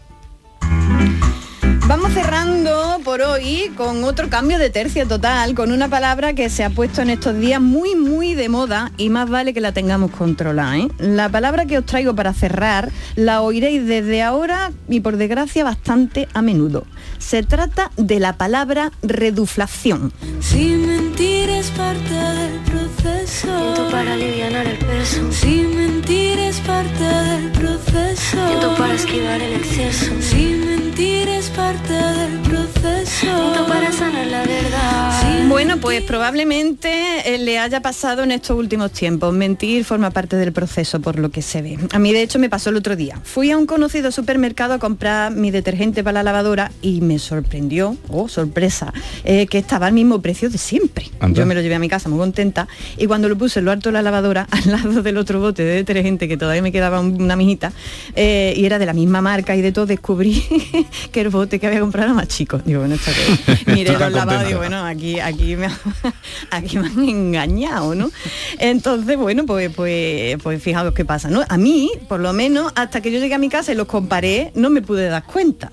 Vamos 1.89 2.13
cerrando 2.15 3.01
por 3.05 3.21
hoy 3.23 3.71
con 3.77 4.03
otro 4.03 4.29
cambio 4.29 4.59
de 4.59 4.71
tercio 4.71 5.07
total, 5.07 5.55
con 5.55 5.71
una 5.71 5.89
palabra 5.89 6.33
que 6.33 6.51
se 6.51 6.65
ha 6.65 6.71
puesto 6.71 7.01
en 7.01 7.11
estos 7.11 7.39
días 7.39 7.61
muy, 7.61 7.95
muy 7.95 8.35
de 8.35 8.49
moda 8.49 8.91
y 8.97 9.09
más 9.09 9.31
vale 9.31 9.55
que 9.55 9.61
la 9.61 9.71
tengamos 9.71 10.11
controlada. 10.11 10.79
¿eh? 10.79 10.89
La 10.99 11.29
palabra 11.29 11.65
que 11.65 11.79
os 11.79 11.87
traigo 11.87 12.13
para 12.17 12.33
cerrar 12.33 12.91
la 13.15 13.41
oiréis 13.41 13.87
desde 13.87 14.25
ahora 14.25 14.73
y 14.89 14.99
por 14.99 15.17
desgracia 15.17 15.63
bastante 15.63 16.27
a 16.35 16.43
menudo. 16.43 16.85
Se 17.19 17.45
trata 17.45 17.93
de 17.97 18.19
la 18.19 18.33
palabra 18.33 18.91
reduflación. 19.03 20.13
Si 20.41 20.71
mentir 20.75 21.49
es 21.51 21.71
parte 21.71 22.15
del 22.15 22.59
proceso 22.63 23.89
para 23.93 24.15
aliviar 24.15 24.53
el 24.67 24.77
peso. 24.79 25.31
Si 25.31 25.63
mentir 25.63 26.41
es 26.41 26.59
parte 26.61 27.05
del 27.05 27.53
proceso 27.53 28.75
para 28.77 28.95
esquivar 28.95 29.41
el 29.41 29.53
exceso. 29.55 30.11
Si 30.21 30.61
mentir 30.67 31.29
es 31.29 31.49
parte 31.51 31.76
del 31.89 32.41
proceso 32.41 33.07
Siento 33.07 33.67
para 33.69 33.93
sanar 33.93 34.27
la 34.27 34.43
verdad. 34.45 35.47
Bueno, 35.49 35.77
pues 35.79 36.03
probablemente 36.03 36.91
eh, 37.25 37.39
le 37.39 37.59
haya 37.59 37.81
pasado 37.81 38.25
en 38.25 38.33
estos 38.33 38.59
últimos 38.59 38.91
tiempos. 38.93 39.33
Mentir 39.33 39.85
forma 39.85 40.11
parte 40.11 40.37
del 40.37 40.53
proceso, 40.53 41.01
por 41.01 41.19
lo 41.19 41.31
que 41.31 41.41
se 41.41 41.63
ve. 41.63 41.79
A 41.93 41.99
mí, 41.99 42.13
de 42.13 42.23
hecho, 42.23 42.39
me 42.39 42.49
pasó 42.51 42.71
el 42.71 42.77
otro 42.77 42.97
día. 42.97 43.21
Fui 43.23 43.51
a 43.53 43.57
un 43.57 43.67
conocido 43.67 44.11
supermercado 44.11 44.75
a 44.75 44.79
comprar 44.79 45.33
mi 45.33 45.51
detergente 45.51 46.03
para 46.03 46.15
la 46.15 46.25
lavadora 46.25 46.73
y 46.83 47.01
me 47.01 47.19
sorprendió, 47.19 47.97
oh, 48.09 48.29
sorpresa, 48.29 48.93
eh, 49.25 49.47
que 49.47 49.59
estaba 49.59 49.87
al 49.87 49.93
mismo 49.93 50.21
precio 50.21 50.51
de 50.51 50.59
siempre. 50.59 51.07
Anda. 51.21 51.39
Yo 51.41 51.47
me 51.47 51.55
lo 51.55 51.61
llevé 51.63 51.77
a 51.77 51.79
mi 51.79 51.89
casa 51.89 52.09
muy 52.09 52.19
contenta 52.19 52.67
y 52.97 53.07
cuando 53.07 53.29
lo 53.29 53.39
puse 53.39 53.61
en 53.61 53.67
lo 53.67 53.71
alto 53.71 53.89
de 53.91 53.93
la 53.95 54.03
lavadora, 54.03 54.47
al 54.51 54.71
lado 54.73 55.03
del 55.03 55.17
otro 55.17 55.41
bote 55.41 55.63
de 55.65 55.75
detergente 55.77 56.27
que 56.29 56.37
todavía 56.37 56.63
me 56.63 56.73
quedaba 56.73 57.01
un- 57.01 57.23
una 57.23 57.37
mijita, 57.37 57.73
eh, 58.17 58.53
y 58.57 58.65
era 58.67 58.79
de 58.79 58.87
la 58.87 58.93
misma 58.95 59.23
marca 59.23 59.55
y 59.55 59.63
de 59.63 59.71
todo, 59.73 59.87
descubrí 59.87 60.43
que 61.13 61.21
el 61.21 61.29
bote 61.31 61.59
que 61.61 61.66
había 61.67 61.81
comprado 61.81 62.07
era 62.07 62.15
más 62.15 62.29
chico. 62.29 62.59
Digo, 62.65 62.81
bueno, 62.81 62.95
esto 62.95 63.11
qué 63.15 63.53
es. 63.53 63.67
Miré 63.67 63.93
los 63.93 64.13
lavados, 64.13 64.47
digo, 64.47 64.59
bueno, 64.59 64.85
aquí, 64.85 65.21
aquí 65.21 65.57
me, 65.57 65.69
aquí 66.51 66.79
me 66.79 66.89
han 66.89 67.09
engañado, 67.09 67.95
¿no? 67.95 68.11
Entonces, 68.59 69.17
bueno, 69.17 69.47
pues, 69.47 69.71
pues, 69.75 70.37
pues 70.43 70.63
fijaos 70.63 70.95
qué 70.95 71.05
pasa, 71.05 71.29
¿no? 71.29 71.43
A 71.49 71.59
mí, 71.59 71.91
por 72.09 72.21
lo 72.21 72.33
menos, 72.33 72.73
hasta 72.75 73.01
que 73.01 73.11
yo 73.11 73.19
llegué 73.19 73.35
a 73.35 73.39
mi 73.39 73.49
casa 73.49 73.73
y 73.73 73.75
los 73.75 73.87
comparé, 73.87 74.53
no 74.55 74.71
me 74.71 74.83
pude 74.83 75.09
dar 75.09 75.25
cuenta. 75.25 75.71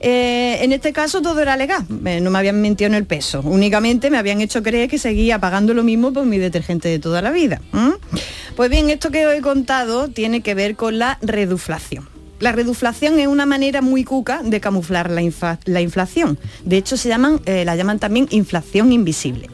Eh, 0.00 0.58
en 0.62 0.72
este 0.72 0.92
caso 0.92 1.22
todo 1.22 1.40
era 1.40 1.56
legal, 1.56 1.84
eh, 2.04 2.20
no 2.20 2.30
me 2.30 2.38
habían 2.38 2.60
mentido 2.60 2.88
en 2.88 2.94
el 2.94 3.06
peso, 3.06 3.40
únicamente 3.40 4.10
me 4.10 4.18
habían 4.18 4.42
hecho 4.42 4.62
creer 4.62 4.90
que 4.90 4.98
seguía 4.98 5.38
pagando 5.38 5.72
lo 5.72 5.82
mismo 5.82 6.12
por 6.12 6.26
mi 6.26 6.38
detergente 6.38 6.88
de 6.88 6.98
toda 6.98 7.22
la 7.22 7.30
vida. 7.30 7.60
Pues 8.56 8.70
bien, 8.70 8.90
esto 8.90 9.10
que 9.10 9.26
os 9.26 9.34
he 9.34 9.40
contado 9.40 10.08
tiene 10.08 10.42
que 10.42 10.54
ver 10.54 10.76
con 10.76 10.98
la 10.98 11.18
reduflación. 11.22 12.15
La 12.38 12.52
reduflación 12.52 13.18
es 13.18 13.26
una 13.28 13.46
manera 13.46 13.80
muy 13.80 14.04
cuca 14.04 14.42
de 14.44 14.60
camuflar 14.60 15.10
la, 15.10 15.22
infa- 15.22 15.58
la 15.64 15.80
inflación. 15.80 16.38
De 16.64 16.76
hecho, 16.76 16.96
se 16.96 17.08
llaman, 17.08 17.40
eh, 17.46 17.64
la 17.64 17.76
llaman 17.76 17.98
también 17.98 18.26
inflación 18.30 18.92
invisible. 18.92 19.48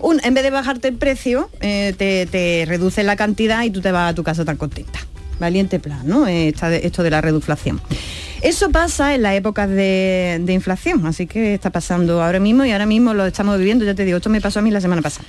Un- 0.00 0.20
en 0.22 0.34
vez 0.34 0.44
de 0.44 0.50
bajarte 0.50 0.88
el 0.88 0.94
precio, 0.94 1.50
eh, 1.60 1.94
te, 1.98 2.26
te 2.26 2.64
reduce 2.66 3.02
la 3.02 3.16
cantidad 3.16 3.64
y 3.64 3.70
tú 3.70 3.80
te 3.80 3.90
vas 3.90 4.12
a 4.12 4.14
tu 4.14 4.22
casa 4.22 4.44
tan 4.44 4.56
contenta. 4.56 5.00
Valiente 5.40 5.78
plan, 5.80 6.00
¿no? 6.04 6.26
Eh, 6.26 6.48
esta 6.48 6.68
de- 6.68 6.86
esto 6.86 7.02
de 7.02 7.10
la 7.10 7.20
reduflación. 7.20 7.80
Eso 8.42 8.70
pasa 8.70 9.14
en 9.14 9.22
las 9.22 9.34
épocas 9.34 9.68
de, 9.68 10.38
de 10.42 10.52
inflación, 10.52 11.06
así 11.06 11.26
que 11.26 11.54
está 11.54 11.70
pasando 11.70 12.22
ahora 12.22 12.40
mismo 12.40 12.64
y 12.64 12.70
ahora 12.72 12.86
mismo 12.86 13.14
lo 13.14 13.26
estamos 13.26 13.58
viviendo, 13.58 13.84
ya 13.84 13.94
te 13.94 14.04
digo, 14.04 14.18
esto 14.18 14.30
me 14.30 14.40
pasó 14.40 14.60
a 14.60 14.62
mí 14.62 14.70
la 14.70 14.80
semana 14.80 15.02
pasada. 15.02 15.26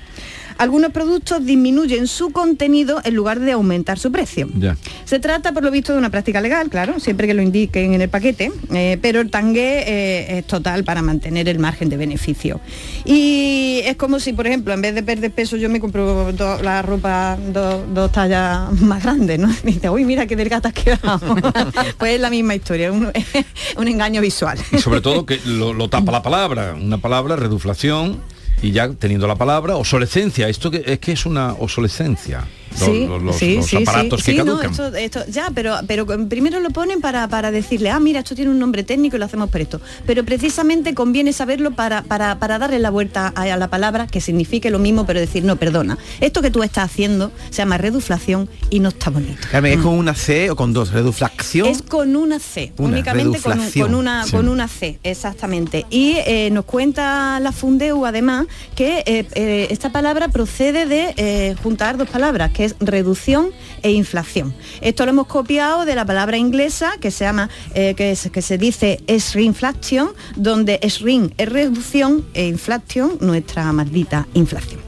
Algunos 0.58 0.92
productos 0.92 1.46
disminuyen 1.46 2.06
su 2.06 2.32
contenido 2.32 3.00
en 3.06 3.16
lugar 3.16 3.40
de 3.40 3.54
aumentar 3.54 3.98
su 3.98 4.12
precio. 4.12 4.50
Ya. 4.60 4.76
Se 5.06 5.18
trata, 5.18 5.54
por 5.54 5.64
lo 5.64 5.72
visto, 5.72 5.94
de 5.94 6.00
una 6.00 6.10
práctica 6.10 6.42
legal, 6.42 6.70
claro, 6.70 7.00
siempre 7.00 7.28
que 7.28 7.34
lo 7.34 7.42
indiquen 7.42 7.94
en 7.94 8.02
el 8.02 8.10
paquete, 8.10 8.52
eh, 8.74 8.98
pero 9.02 9.22
el 9.22 9.32
tangue 9.32 9.84
eh, 9.88 10.40
es 10.40 10.48
total 10.48 10.84
para 10.84 11.02
mantener 11.02 11.48
el 11.48 11.60
margen 11.60 11.88
de 11.88 11.96
beneficio. 11.96 12.60
Y 13.06 13.80
es 13.86 13.96
como 13.96 14.20
si, 14.20 14.34
por 14.34 14.48
ejemplo, 14.48 14.74
en 14.74 14.82
vez 14.82 14.94
de 14.96 15.02
perder 15.02 15.32
peso, 15.32 15.56
yo 15.56 15.70
me 15.70 15.80
compro 15.80 16.34
do- 16.34 16.62
la 16.62 16.82
ropa 16.82 17.38
do- 17.54 17.86
dos 17.94 18.12
tallas 18.12 18.70
más 18.82 19.02
grandes, 19.02 19.40
¿no? 19.40 19.50
Y 19.64 19.68
dice, 19.74 19.90
uy, 19.90 20.04
mira 20.04 20.26
qué 20.28 20.36
delgata 20.36 20.68
has 20.70 20.74
quedado. 20.74 21.38
pues 21.98 22.16
es 22.16 22.20
la 22.20 22.30
misma 22.30 22.54
historia, 22.56 22.92
un, 23.78 23.88
engaño 23.88 24.22
visual. 24.22 24.58
Y 24.72 24.80
sobre 24.80 25.02
todo 25.02 25.26
que 25.26 25.40
lo, 25.46 25.74
lo 25.74 25.90
tapa 25.90 26.12
la 26.12 26.22
palabra, 26.22 26.76
una 26.80 26.98
palabra, 26.98 27.36
reduflación, 27.36 28.22
y 28.62 28.72
ya 28.72 28.90
teniendo 28.90 29.28
la 29.28 29.36
palabra, 29.36 29.76
obsolescencia, 29.76 30.50
esto 30.50 30.72
que, 30.72 30.84
es 30.86 31.00
que 31.00 31.14
es 31.14 31.26
una 31.26 31.54
obsolescencia. 31.54 32.46
Sí, 32.76 33.06
los- 33.08 33.22
los- 33.22 33.36
sí, 33.36 33.56
los 33.56 33.66
sí, 33.66 33.78
aparatos 33.78 34.22
sí. 34.22 34.26
que 34.26 34.32
Sí, 34.32 34.38
no, 34.38 34.58
caducan. 34.60 34.72
esto- 34.72 34.96
esto- 34.96 35.26
ya, 35.32 35.52
pero, 35.54 35.76
pero 35.88 36.06
primero 36.28 36.60
lo 36.60 36.70
ponen 36.70 37.02
para, 37.02 37.28
para 37.28 37.52
decirle, 37.52 37.90
ah, 37.90 38.00
mira, 38.00 38.20
esto 38.20 38.36
tiene 38.36 38.52
un 38.52 38.60
nombre 38.60 38.84
técnico 38.84 39.16
y 39.16 39.20
lo 39.20 39.26
hacemos 39.26 39.50
por 39.50 39.62
esto. 39.62 39.82
Pero 40.06 40.24
precisamente 40.24 40.94
conviene 40.94 41.34
saberlo 41.34 41.72
para, 41.72 42.04
para, 42.04 42.40
para 42.40 42.60
darle 42.60 42.80
la 42.80 42.90
vuelta 42.90 43.34
a, 43.36 43.42
a 43.44 43.58
la 43.58 43.68
palabra 43.70 44.08
que 44.08 44.22
signifique 44.22 44.70
lo 44.70 44.80
mismo, 44.80 45.06
pero 45.06 45.20
decir, 45.20 45.44
no, 45.44 45.56
perdona, 45.56 45.98
esto 46.22 46.42
que 46.42 46.52
tú 46.52 46.64
estás 46.64 46.86
haciendo 46.86 47.32
se 47.50 47.58
llama 47.58 47.78
reduflación 47.78 48.50
y 48.70 48.80
no 48.80 48.90
está 48.90 49.10
bonito. 49.10 49.48
Carmen, 49.52 49.74
¿es 49.80 49.84
con 49.84 49.94
una 49.96 50.14
C 50.16 50.50
o 50.52 50.56
con 50.56 50.74
dos? 50.74 50.92
¿Reduflación? 50.92 51.68
Es 51.68 51.82
con 51.82 52.16
una 52.16 52.40
C, 52.40 52.72
Una 52.78 52.90
únicamente 52.90 53.40
con, 53.40 53.54
un- 53.54 53.58
reduflación. 53.60 53.88
con 53.88 53.96
una, 53.96 54.26
Sí. 54.26 54.32
con 54.32 54.48
una 54.50 54.68
C, 54.68 55.00
exactamente. 55.04 55.86
Y 55.90 56.16
eh, 56.26 56.50
nos 56.52 56.66
cuenta 56.66 57.40
la 57.40 57.52
Fundeu 57.52 58.06
además 58.06 58.48
que 58.76 59.04
eh, 59.06 59.28
eh, 59.34 59.68
esta 59.70 59.92
palabra 59.92 60.28
procede 60.30 60.86
de 60.86 61.14
eh, 61.18 61.56
juntar 61.64 61.98
dos 61.98 62.10
palabras, 62.10 62.52
que 62.52 62.69
reducción 62.80 63.50
e 63.84 63.92
inflación. 63.92 64.54
Esto 64.82 65.06
lo 65.06 65.12
hemos 65.12 65.28
copiado 65.28 65.86
de 65.86 65.96
la 65.96 66.06
palabra 66.06 66.38
inglesa 66.38 66.92
que 67.00 67.12
se 67.12 67.26
llama, 67.26 67.50
eh, 67.74 67.94
que, 67.96 68.12
es- 68.12 68.30
que 68.32 68.42
se 68.42 68.58
dice 68.58 69.00
shrinkflation, 69.08 70.10
donde 70.36 70.80
shrink 70.84 71.34
es 71.38 71.50
reducción 71.50 72.26
e 72.34 72.48
inflación, 72.48 73.18
nuestra 73.22 73.72
maldita 73.74 74.28
inflación. 74.34 74.80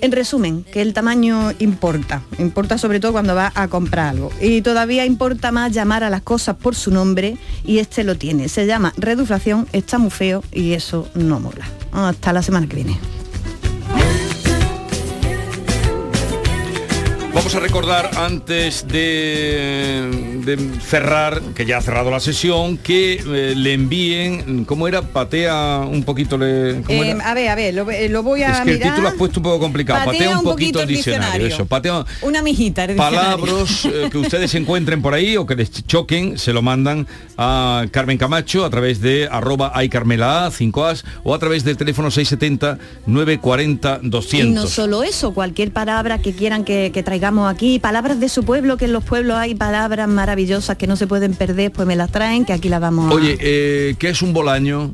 En 0.00 0.10
resumen, 0.10 0.64
que 0.64 0.82
el 0.82 0.94
tamaño 0.94 1.52
importa, 1.60 2.22
importa 2.40 2.76
sobre 2.76 2.98
todo 2.98 3.12
cuando 3.12 3.36
vas 3.36 3.52
a 3.54 3.68
comprar 3.68 4.08
algo. 4.08 4.32
Y 4.40 4.60
todavía 4.60 5.06
importa 5.06 5.52
más 5.52 5.70
llamar 5.70 6.02
a 6.02 6.10
las 6.10 6.22
cosas 6.22 6.56
por 6.56 6.74
su 6.74 6.90
nombre 6.90 7.36
y 7.64 7.78
este 7.78 8.02
lo 8.02 8.16
tiene. 8.16 8.48
Se 8.48 8.66
llama 8.66 8.92
reduflación, 8.96 9.68
está 9.72 9.98
muy 9.98 10.10
feo 10.10 10.42
y 10.50 10.72
eso 10.72 11.08
no 11.14 11.38
mola. 11.38 11.68
Hasta 11.92 12.32
la 12.32 12.42
semana 12.42 12.66
que 12.66 12.74
viene. 12.74 12.98
Vamos 17.34 17.54
a 17.54 17.60
recordar 17.60 18.10
antes 18.18 18.86
de, 18.86 20.40
de 20.44 20.58
cerrar, 20.82 21.40
que 21.54 21.64
ya 21.64 21.78
ha 21.78 21.80
cerrado 21.80 22.10
la 22.10 22.20
sesión, 22.20 22.76
que 22.76 23.14
eh, 23.14 23.54
le 23.56 23.72
envíen, 23.72 24.66
¿cómo 24.66 24.86
era? 24.86 25.00
Patea 25.00 25.78
un 25.90 26.02
poquito, 26.04 26.36
le, 26.36 26.82
¿cómo 26.82 27.02
Eh, 27.02 27.10
era? 27.10 27.30
a 27.30 27.34
ver, 27.34 27.48
a 27.48 27.54
ver, 27.54 27.72
lo, 27.74 27.90
eh, 27.90 28.10
lo 28.10 28.22
voy 28.22 28.42
a 28.42 28.50
Es 28.52 28.60
que 28.60 28.70
el 28.72 28.76
mirar. 28.78 28.90
título 28.92 29.08
has 29.08 29.14
puesto 29.14 29.40
un 29.40 29.44
poco 29.44 29.58
complicado. 29.60 30.04
Patea, 30.04 30.38
un 30.38 30.44
poquito, 30.44 30.82
el 30.82 30.88
diccionario. 30.88 31.46
Eso, 31.46 31.64
patea 31.64 32.04
Una 32.20 32.42
mijita. 32.42 32.84
el 32.84 32.96
palabras 32.96 33.86
eh, 33.86 34.08
que 34.10 34.18
ustedes 34.18 34.54
encuentren 34.54 35.00
por 35.00 35.14
ahí 35.14 35.38
o 35.38 35.46
que 35.46 35.56
les 35.56 35.70
choquen, 35.86 36.38
se 36.38 36.52
lo 36.52 36.60
mandan 36.60 37.06
a 37.38 37.86
Carmen 37.90 38.18
Camacho 38.18 38.64
a 38.66 38.70
través 38.70 39.00
de 39.00 39.26
arroba 39.32 39.72
iCarmela 39.82 40.50
5as 40.50 41.02
o 41.24 41.34
a 41.34 41.38
través 41.38 41.64
del 41.64 41.78
teléfono 41.78 42.10
670 42.10 42.78
940 43.06 44.00
200. 44.02 44.48
Y 44.48 44.52
no 44.54 44.66
solo 44.66 45.02
eso, 45.02 45.32
cualquier 45.32 45.72
palabra 45.72 46.18
que 46.18 46.34
quieran 46.34 46.64
que, 46.64 46.90
que 46.92 47.02
traigamos 47.22 47.48
aquí, 47.54 47.78
palabras 47.78 48.18
de 48.18 48.28
su 48.28 48.42
pueblo, 48.42 48.76
que 48.76 48.86
en 48.86 48.92
los 48.92 49.04
pueblos 49.04 49.36
hay 49.36 49.54
palabras 49.54 50.08
maravillosas 50.08 50.76
que 50.76 50.88
no 50.88 50.96
se 50.96 51.06
pueden 51.06 51.34
perder, 51.34 51.70
pues 51.70 51.86
me 51.86 51.94
las 51.94 52.10
traen, 52.10 52.44
que 52.44 52.52
aquí 52.52 52.68
las 52.68 52.80
vamos 52.80 53.12
a... 53.12 53.14
Oye, 53.14 53.36
eh, 53.40 53.94
¿qué 54.00 54.08
es 54.08 54.22
un 54.22 54.32
bolaño? 54.32 54.92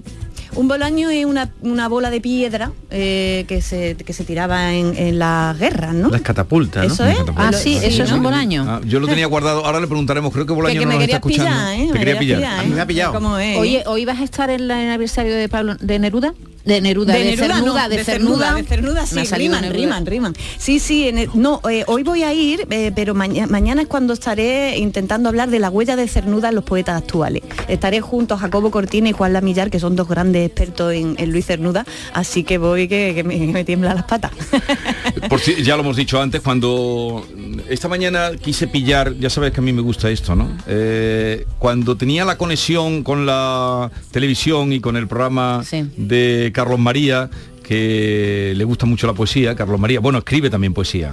Un 0.55 0.68
bolaño 0.68 1.09
es 1.09 1.24
una, 1.24 1.51
una 1.62 1.89
bola 1.89 2.11
de 2.11 2.20
piedra 2.20 2.72
eh, 2.91 3.47
que, 3.49 3.62
se, 3.62 3.95
que 3.97 4.12
se 4.12 4.24
tiraba 4.24 4.74
en, 4.74 4.95
en 4.95 5.18
las 5.18 5.59
guerras, 5.59 5.95
¿no? 5.95 6.11
Las 6.11 6.20
catapultas, 6.20 6.87
¿no? 6.87 6.93
Eso 6.93 7.07
es. 7.07 7.16
Ah, 7.35 7.51
sí, 7.55 7.79
eso 7.83 8.03
es 8.03 8.12
un 8.12 8.22
bolaño. 8.22 8.66
Ah, 8.68 8.81
yo 8.85 9.01
lo 9.01 9.07
tenía 9.09 9.24
guardado, 9.35 9.64
ahora 9.64 9.81
le 9.81 9.87
preguntaremos, 9.87 10.31
creo 10.31 10.45
que 10.45 10.53
Bolaño 10.53 10.74
Que- 10.74 10.79
que 10.81 10.85
no 10.85 10.91
me 10.91 10.95
nos 10.97 11.05
está 11.05 11.20
querías 11.22 11.41
escuchando. 11.47 11.70
pillar, 11.70 11.81
¿eh? 11.81 11.87
Te 11.87 11.93
Me 11.95 11.99
quería 12.01 12.18
pillar. 12.18 12.39
pillar, 12.41 12.53
¿eh? 12.57 12.61
A 12.61 12.62
mí 12.64 12.74
me 12.74 12.81
ha 12.83 12.87
pillado. 12.87 13.12
¿Cómo 13.14 13.39
es? 13.39 13.57
Oye, 13.57 13.85
hoy 13.87 14.05
vas 14.05 14.20
a 14.20 14.24
estar 14.24 14.51
en 14.51 14.61
el 14.61 14.70
aniversario 14.70 15.35
de 15.35 15.49
Pablo 15.49 15.76
de 15.81 15.99
Neruda. 15.99 16.35
De 16.65 16.81
Neruda, 16.83 17.15
de, 17.15 17.25
Neruda, 17.25 17.55
Cernuda, 17.55 17.83
no, 17.85 17.89
de, 17.89 17.97
de 17.97 18.05
Cernuda. 18.05 18.37
Cernuda, 18.47 18.55
de 18.57 18.65
Cernuda, 18.65 19.07
sí, 19.07 19.35
riman, 19.35 19.63
Neruda. 19.63 19.79
riman, 19.81 20.07
riman. 20.07 20.35
Sí, 20.59 20.79
sí, 20.81 21.09
en 21.09 21.19
el- 21.19 21.31
no, 21.35 21.63
eh, 21.71 21.85
hoy 21.87 22.03
voy 22.03 22.25
a 22.25 22.33
ir, 22.35 22.67
eh, 22.71 22.93
pero 22.95 23.15
maña- 23.15 23.47
mañana 23.47 23.81
es 23.83 23.89
cuando 23.89 24.13
estaré 24.13 24.77
intentando 24.79 25.31
hablar 25.31 25.49
de 25.49 25.61
la 25.61 25.71
huella 25.71 25.97
de 25.97 26.07
Cernuda 26.09 26.51
en 26.51 26.57
los 26.57 26.65
poetas 26.65 27.01
actuales. 27.01 27.43
Estaré 27.69 28.01
junto 28.03 28.35
a 28.35 28.39
Jacobo 28.39 28.71
Cortina 28.71 29.09
y 29.09 29.13
Juan 29.13 29.33
Lamillar, 29.33 29.71
que 29.71 29.81
son 29.81 29.97
dos 29.97 30.09
grandes 30.09 30.47
expertos 30.47 30.93
en, 30.93 31.15
en 31.19 31.33
Luis 31.33 31.47
Cernuda, 31.47 31.87
así 32.13 32.45
que 32.45 32.59
voy 32.59 32.87
que, 32.87 33.13
que 33.15 33.25
me, 33.25 33.37
me 33.39 33.65
tiemblan 33.65 33.95
las 33.97 34.05
patas. 34.05 34.33
Por 35.31 35.41
si, 35.41 35.63
ya 35.63 35.75
lo 35.77 35.83
hemos 35.83 35.97
dicho 35.97 36.21
antes, 36.21 36.41
cuando 36.43 37.27
esta 37.69 37.89
mañana 37.89 38.33
quise 38.41 38.67
pillar, 38.69 39.15
ya 39.19 39.31
sabes 39.31 39.53
que 39.53 39.61
a 39.61 39.63
mí 39.63 39.73
me 39.73 39.83
gusta 39.83 40.11
esto, 40.11 40.35
¿no? 40.37 40.49
Eh, 40.67 41.47
cuando 41.59 41.97
tenía 41.97 42.25
la 42.25 42.37
conexión 42.37 43.03
con 43.03 43.27
la 43.27 43.91
televisión 44.11 44.73
y 44.73 44.81
con 44.81 44.97
el 44.97 45.09
programa 45.09 45.63
de 45.97 46.48
Carlos 46.53 46.79
María, 46.79 47.31
que 47.63 48.55
le 48.57 48.65
gusta 48.65 48.87
mucho 48.87 49.07
la 49.07 49.13
poesía, 49.13 49.55
Carlos 49.55 49.79
María, 49.79 50.01
bueno, 50.01 50.19
escribe 50.19 50.51
también 50.51 50.73
poesía. 50.75 51.11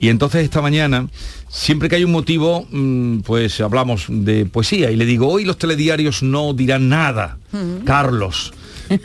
Y 0.00 0.08
entonces 0.08 0.42
esta 0.44 0.60
mañana, 0.60 1.08
siempre 1.48 1.88
que 1.88 1.96
hay 1.96 2.04
un 2.04 2.12
motivo, 2.12 2.66
mm, 2.70 3.20
pues 3.20 3.60
hablamos 3.60 4.06
de 4.08 4.46
poesía 4.46 4.90
y 4.90 4.96
le 4.96 5.06
digo, 5.06 5.28
hoy 5.28 5.44
los 5.44 5.58
telediarios 5.58 6.22
no 6.22 6.52
dirán 6.54 6.88
nada, 6.88 7.38
Carlos, 7.84 8.52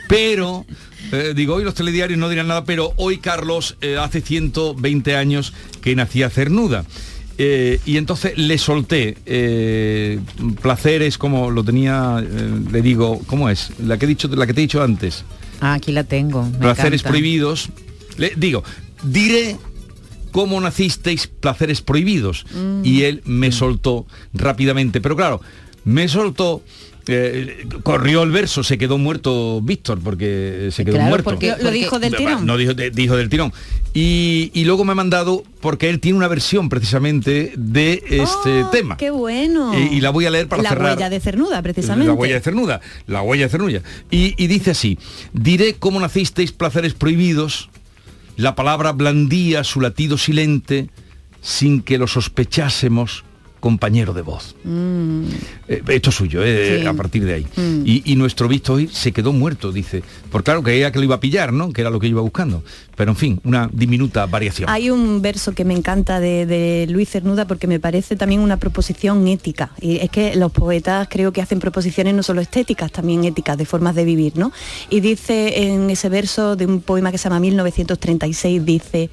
pero... 0.08 0.64
eh, 1.12 1.32
digo, 1.34 1.56
hoy 1.56 1.64
los 1.64 1.74
telediarios 1.74 2.18
no 2.18 2.28
dirán 2.28 2.48
nada, 2.48 2.64
pero 2.64 2.92
hoy 2.96 3.18
Carlos 3.18 3.76
eh, 3.80 3.96
hace 3.98 4.20
120 4.20 5.14
años 5.16 5.52
que 5.82 5.94
nacía 5.94 6.30
Cernuda. 6.30 6.84
Eh, 7.38 7.80
y 7.86 7.96
entonces 7.96 8.36
le 8.36 8.58
solté 8.58 9.16
eh, 9.26 10.20
placeres 10.60 11.18
como 11.18 11.50
lo 11.50 11.64
tenía, 11.64 12.22
eh, 12.22 12.50
le 12.70 12.82
digo, 12.82 13.20
¿cómo 13.26 13.48
es? 13.48 13.72
La 13.84 13.98
que 13.98 14.04
he 14.04 14.08
dicho, 14.08 14.28
la 14.28 14.46
que 14.46 14.54
te 14.54 14.60
he 14.60 14.62
dicho 14.62 14.82
antes. 14.82 15.24
Ah, 15.62 15.74
aquí 15.74 15.92
la 15.92 16.02
tengo. 16.02 16.42
me 16.44 16.58
placeres 16.58 17.00
encanta. 17.02 17.08
prohibidos. 17.10 17.68
Le 18.18 18.32
digo, 18.36 18.64
diré 19.04 19.56
cómo 20.32 20.60
nacisteis 20.60 21.28
placeres 21.28 21.80
prohibidos. 21.80 22.44
Mm. 22.52 22.84
Y 22.84 23.04
él 23.04 23.22
me 23.24 23.52
soltó 23.52 24.04
rápidamente. 24.34 25.00
Pero 25.00 25.14
claro, 25.16 25.40
me 25.84 26.08
soltó. 26.08 26.62
Eh, 27.08 27.66
corrió 27.82 28.22
el 28.22 28.30
verso, 28.30 28.62
se 28.62 28.78
quedó 28.78 28.96
muerto 28.98 29.60
Víctor 29.60 29.98
porque 30.02 30.68
se 30.72 30.84
quedó 30.84 30.94
Claro, 30.94 31.08
muerto. 31.10 31.24
porque- 31.30 31.48
Lo- 31.58 31.64
lo 31.64 31.70
dijo 31.70 31.98
del 31.98 32.14
tirón. 32.14 32.46
No 32.46 32.56
dijo, 32.56 32.74
de- 32.74 32.90
dijo 32.90 33.16
del 33.16 33.28
tirón. 33.28 33.52
Y, 33.94 34.50
y 34.54 34.64
luego 34.64 34.84
me 34.84 34.92
ha 34.92 34.94
mandado 34.94 35.44
porque 35.60 35.90
él 35.90 36.00
tiene 36.00 36.16
una 36.16 36.28
versión 36.28 36.68
precisamente 36.68 37.52
de 37.56 38.02
este 38.08 38.64
tema. 38.72 38.94
Oh, 38.94 38.98
¡Qué 38.98 39.10
bueno! 39.10 39.72
Y, 39.78 39.96
y 39.96 40.00
la 40.00 40.10
voy 40.10 40.26
a 40.26 40.30
leer 40.30 40.48
para 40.48 40.62
la 40.62 40.68
cerrar. 40.70 40.94
huella 40.96 41.10
de 41.10 41.20
Cernuda, 41.20 41.60
precisamente. 41.62 42.06
La 42.06 42.14
huella 42.14 42.34
de 42.34 42.40
cernuda, 42.40 42.80
la 43.06 43.22
huella 43.22 43.44
de 43.46 43.50
cernuda. 43.50 43.82
Y, 44.10 44.34
y 44.42 44.46
dice 44.46 44.70
así, 44.70 44.98
diré 45.32 45.74
cómo 45.74 46.00
nacisteis 46.00 46.52
placeres 46.52 46.94
prohibidos, 46.94 47.68
la 48.36 48.54
palabra 48.54 48.92
blandía 48.92 49.62
su 49.64 49.80
latido 49.80 50.16
silente, 50.16 50.88
sin 51.42 51.82
que 51.82 51.98
lo 51.98 52.06
sospechásemos, 52.06 53.24
compañero 53.62 54.12
de 54.12 54.22
voz. 54.22 54.56
Mm. 54.64 55.22
Eh, 55.68 55.82
esto 55.86 56.10
es 56.10 56.16
suyo, 56.16 56.42
eh, 56.44 56.80
Sí. 56.80 56.86
a 56.86 56.92
partir 56.94 57.24
de 57.24 57.34
ahí. 57.34 57.46
Mm. 57.56 57.82
Y, 57.86 58.02
y 58.12 58.16
nuestro 58.16 58.48
visto 58.48 58.72
hoy 58.74 58.88
se 58.88 59.12
quedó 59.12 59.32
muerto, 59.32 59.70
dice. 59.70 60.02
Por 60.32 60.42
claro, 60.42 60.64
que 60.64 60.74
ella 60.76 60.90
que 60.90 60.98
lo 60.98 61.04
iba 61.04 61.14
a 61.14 61.20
pillar, 61.20 61.52
¿no? 61.52 61.72
Que 61.72 61.80
era 61.82 61.90
lo 61.90 62.00
que 62.00 62.08
iba 62.08 62.20
buscando. 62.20 62.64
Pero 62.96 63.12
en 63.12 63.16
fin, 63.16 63.40
una 63.44 63.70
diminuta 63.72 64.26
variación. 64.26 64.68
Hay 64.68 64.90
un 64.90 65.22
verso 65.22 65.52
que 65.52 65.64
me 65.64 65.74
encanta 65.74 66.18
de, 66.18 66.44
de 66.44 66.86
Luis 66.90 67.08
Cernuda 67.08 67.46
porque 67.46 67.68
me 67.68 67.78
parece 67.78 68.16
también 68.16 68.40
una 68.40 68.56
proposición 68.56 69.26
ética. 69.28 69.70
Y 69.80 69.98
es 69.98 70.10
que 70.10 70.34
los 70.34 70.50
poetas 70.50 71.06
creo 71.08 71.32
que 71.32 71.40
hacen 71.40 71.60
proposiciones 71.60 72.14
no 72.14 72.24
solo 72.24 72.40
estéticas, 72.40 72.90
también 72.90 73.22
éticas, 73.24 73.56
de 73.56 73.64
formas 73.64 73.94
de 73.94 74.04
vivir, 74.04 74.36
¿no? 74.36 74.50
Y 74.90 74.98
dice 74.98 75.62
en 75.68 75.88
ese 75.88 76.08
verso 76.08 76.56
de 76.56 76.66
un 76.66 76.80
poema 76.80 77.12
que 77.12 77.18
se 77.18 77.24
llama 77.28 77.38
1936, 77.38 78.64
dice, 78.64 79.08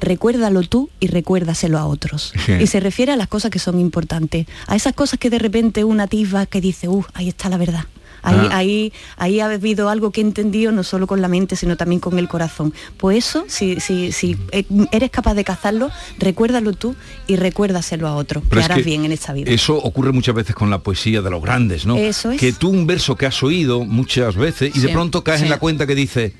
recuérdalo 0.00 0.62
tú 0.62 0.90
y 1.00 1.08
recuérdaselo 1.08 1.78
a 1.78 1.86
otros. 1.86 2.32
Sí. 2.48 2.52
Y 2.60 2.66
se 2.66 2.80
refiere 2.80 3.12
a 3.12 3.16
las 3.16 3.28
cosas 3.28 3.50
que 3.50 3.58
son 3.58 3.78
importantes, 3.78 4.46
a 4.66 4.74
esas 4.76 4.94
cosas 4.94 5.18
que 5.18 5.28
de 5.28 5.38
repente 5.38 5.84
una 5.84 6.04
atisba 6.04 6.46
que 6.46 6.60
dice, 6.62 6.88
uh, 6.88 7.04
ahí 7.12 7.28
está 7.28 7.48
la 7.50 7.58
verdad. 7.58 7.84
Ahí, 8.22 8.36
Ah. 8.50 8.56
ahí, 8.56 8.92
ahí 9.16 9.40
ha 9.40 9.46
habido 9.46 9.88
algo 9.88 10.10
que 10.10 10.20
he 10.20 10.24
entendido 10.24 10.72
no 10.72 10.82
solo 10.82 11.06
con 11.06 11.20
la 11.20 11.28
mente, 11.28 11.56
sino 11.56 11.76
también 11.76 12.00
con 12.00 12.18
el 12.18 12.26
corazón. 12.28 12.72
Pues 12.96 13.18
eso, 13.18 13.44
si, 13.48 13.80
si, 13.80 14.12
si 14.12 14.36
eh, 14.50 14.64
eres 14.92 15.10
capaz 15.10 15.34
de 15.34 15.44
cazarlo, 15.44 15.90
recuérdalo 16.18 16.72
tú 16.72 16.96
y 17.26 17.36
recuérdaselo 17.36 18.08
a 18.08 18.16
otro. 18.16 18.42
Pero 18.48 18.60
que 18.60 18.64
harás 18.64 18.78
que 18.78 18.84
bien 18.84 19.04
en 19.04 19.12
esta 19.12 19.32
vida. 19.32 19.50
Eso 19.52 19.76
ocurre 19.76 20.12
muchas 20.12 20.34
veces 20.34 20.54
con 20.54 20.70
la 20.70 20.80
poesía 20.80 21.22
de 21.22 21.30
los 21.30 21.42
grandes, 21.42 21.86
¿no? 21.86 21.96
Eso 21.96 22.32
es. 22.32 22.40
Que 22.40 22.52
tú 22.52 22.70
un 22.70 22.86
verso 22.86 23.14
que 23.16 23.26
has 23.26 23.42
oído 23.42 23.84
muchas 23.84 24.34
veces 24.36 24.74
y 24.74 24.80
de 24.80 24.88
pronto 24.88 25.22
caes 25.22 25.42
en 25.42 25.50
la 25.50 25.58
cuenta 25.58 25.86
que 25.86 25.94
dice, 25.94 26.34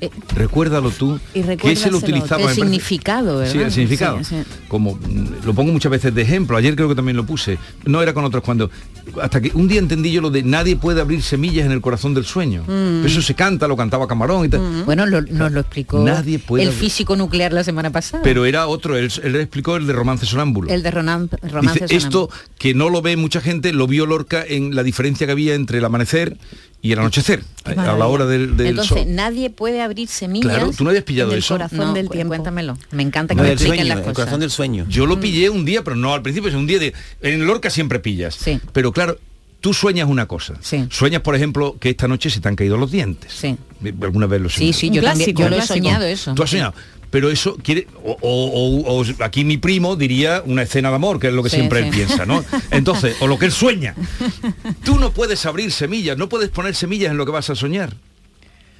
Eh, 0.00 0.10
recuérdalo 0.34 0.90
tú, 0.90 1.18
y 1.34 1.42
que 1.42 1.72
ese 1.72 1.90
lo 1.90 1.98
utilizaba... 1.98 2.42
El 2.42 2.54
significado, 2.54 3.38
¿verdad? 3.38 3.52
Sí, 3.52 3.58
el 3.58 3.70
significado. 3.70 4.18
Sí, 4.24 4.36
sí. 4.42 4.42
Como 4.68 4.94
mm, 4.94 5.44
lo 5.44 5.52
pongo 5.54 5.72
muchas 5.72 5.90
veces 5.92 6.14
de 6.14 6.22
ejemplo, 6.22 6.56
ayer 6.56 6.74
creo 6.74 6.88
que 6.88 6.94
también 6.94 7.16
lo 7.16 7.26
puse, 7.26 7.58
no 7.84 8.00
era 8.02 8.14
con 8.14 8.24
otros 8.24 8.42
cuando, 8.42 8.70
hasta 9.20 9.40
que 9.40 9.50
un 9.54 9.68
día 9.68 9.78
entendí 9.78 10.10
yo 10.10 10.20
lo 10.22 10.30
de 10.30 10.42
nadie 10.42 10.76
puede 10.76 11.00
abrir 11.00 11.22
semillas 11.22 11.66
en 11.66 11.72
el 11.72 11.80
corazón 11.80 12.14
del 12.14 12.24
sueño. 12.24 12.64
Mm. 12.66 13.04
Eso 13.04 13.20
se 13.20 13.34
canta, 13.34 13.68
lo 13.68 13.76
cantaba 13.76 14.06
Camarón 14.08 14.46
y 14.46 14.48
tal. 14.48 14.84
Bueno, 14.84 15.04
lo- 15.06 15.20
nos 15.22 15.52
lo 15.52 15.60
explicó 15.60 16.02
Nadie 16.02 16.38
puede 16.38 16.64
el 16.64 16.72
físico 16.72 17.14
nuclear 17.16 17.52
la 17.52 17.62
semana 17.64 17.90
pasada. 17.90 18.22
Pero 18.22 18.46
era 18.46 18.66
otro, 18.68 18.96
él, 18.96 19.12
él 19.22 19.36
explicó 19.36 19.76
el 19.76 19.86
de 19.86 19.92
Romance 19.92 20.24
Sonámbulo. 20.26 20.70
el 20.70 20.82
de 20.82 20.90
Ronan, 20.90 21.28
Romance 21.42 21.84
Dice, 21.86 22.00
Sonámbulo. 22.00 22.24
esto 22.30 22.30
que 22.58 22.74
no 22.74 22.88
lo 22.88 23.02
ve 23.02 23.16
mucha 23.16 23.40
gente, 23.40 23.72
lo 23.72 23.86
vio 23.86 24.06
Lorca 24.06 24.42
en 24.46 24.74
la 24.74 24.82
diferencia 24.82 25.26
que 25.26 25.32
había 25.32 25.54
entre 25.54 25.78
el 25.78 25.84
amanecer 25.84 26.36
y 26.82 26.92
el 26.92 26.98
anochecer, 26.98 27.44
a 27.64 27.74
la 27.74 28.06
hora 28.06 28.24
del, 28.26 28.56
del 28.56 28.68
Entonces, 28.68 29.02
sol. 29.04 29.06
nadie 29.14 29.50
puede 29.50 29.82
abrir 29.82 30.08
semillas. 30.08 30.54
Claro, 30.54 30.70
tú 30.76 30.82
no 30.84 30.90
habías 30.90 31.04
pillado 31.04 31.30
en 31.30 31.34
el 31.34 31.38
eso. 31.40 31.54
corazón 31.54 31.78
No, 31.78 31.92
del 31.92 32.08
tiempo. 32.08 32.28
Cuéntamelo. 32.30 32.78
Me 32.90 33.02
encanta 33.02 33.34
que 33.34 33.36
No, 33.36 33.42
me 33.42 33.48
del 33.50 33.58
expliquen 33.58 33.78
sueño, 33.80 33.88
las 33.88 33.98
el 33.98 34.04
cosas. 34.04 34.16
corazón 34.16 34.40
del 34.40 34.50
sueño. 34.50 34.86
Yo 34.88 35.04
lo 35.06 35.20
pillé 35.20 35.50
un 35.50 35.64
día, 35.66 35.84
pero 35.84 35.94
no 35.96 36.14
al 36.14 36.22
principio, 36.22 36.48
es 36.48 36.54
un 36.54 36.66
día 36.66 36.78
de... 36.78 36.94
En 37.20 37.46
Lorca 37.46 37.68
siempre 37.68 37.98
pillas. 38.00 38.38
Pero 38.72 38.92
claro, 38.92 39.18
tú 39.60 39.74
sueñas 39.74 40.08
una 40.08 40.26
cosa. 40.26 40.54
Sueñas, 40.90 41.20
por 41.20 41.34
ejemplo, 41.36 41.76
que 41.78 41.90
esta 41.90 42.08
noche 42.08 42.30
se 42.30 42.40
te 42.40 42.48
han 42.48 42.56
caído 42.56 42.78
los 42.78 42.90
dientes. 42.90 43.30
Sí. 43.34 43.56
¿Alguna 44.02 44.26
vez 44.26 44.40
lo 44.40 44.48
Sí, 44.48 44.72
soñaste? 44.72 44.80
sí, 44.80 44.86
yo 44.90 45.02
también- 45.02 45.16
clásico, 45.34 45.42
yo 45.42 45.48
lo 45.50 45.56
he 45.56 45.66
soñado 45.66 46.04
eso. 46.06 46.34
Tú 46.34 46.42
has 46.42 46.50
soñado. 46.50 46.72
Pero 47.10 47.28
eso 47.30 47.56
quiere, 47.62 47.88
o, 48.04 48.16
o- 48.20 48.82
o- 48.92 49.00
o 49.00 49.04
aquí 49.24 49.44
mi 49.44 49.56
primo 49.58 49.96
diría 49.96 50.42
una 50.46 50.62
escena 50.62 50.90
de 50.90 50.94
amor, 50.94 51.18
que 51.18 51.26
es 51.28 51.32
lo 51.34 51.42
que 51.42 51.50
Sí, 51.50 51.56
siempre 51.56 51.80
sí. 51.80 51.88
él 51.88 51.94
piensa, 51.94 52.24
¿no? 52.26 52.44
Entonces, 52.70 53.16
o 53.20 53.26
lo 53.26 53.38
que 53.38 53.46
él 53.46 53.52
sueña. 53.52 53.94
Tú 54.84 54.98
no 55.00 55.12
puedes 55.12 55.44
abrir 55.46 55.72
semillas, 55.72 56.16
no 56.16 56.28
puedes 56.28 56.50
poner 56.50 56.74
semillas 56.74 57.10
en 57.10 57.16
lo 57.16 57.26
que 57.26 57.32
vas 57.32 57.50
a 57.50 57.54
soñar. 57.56 57.96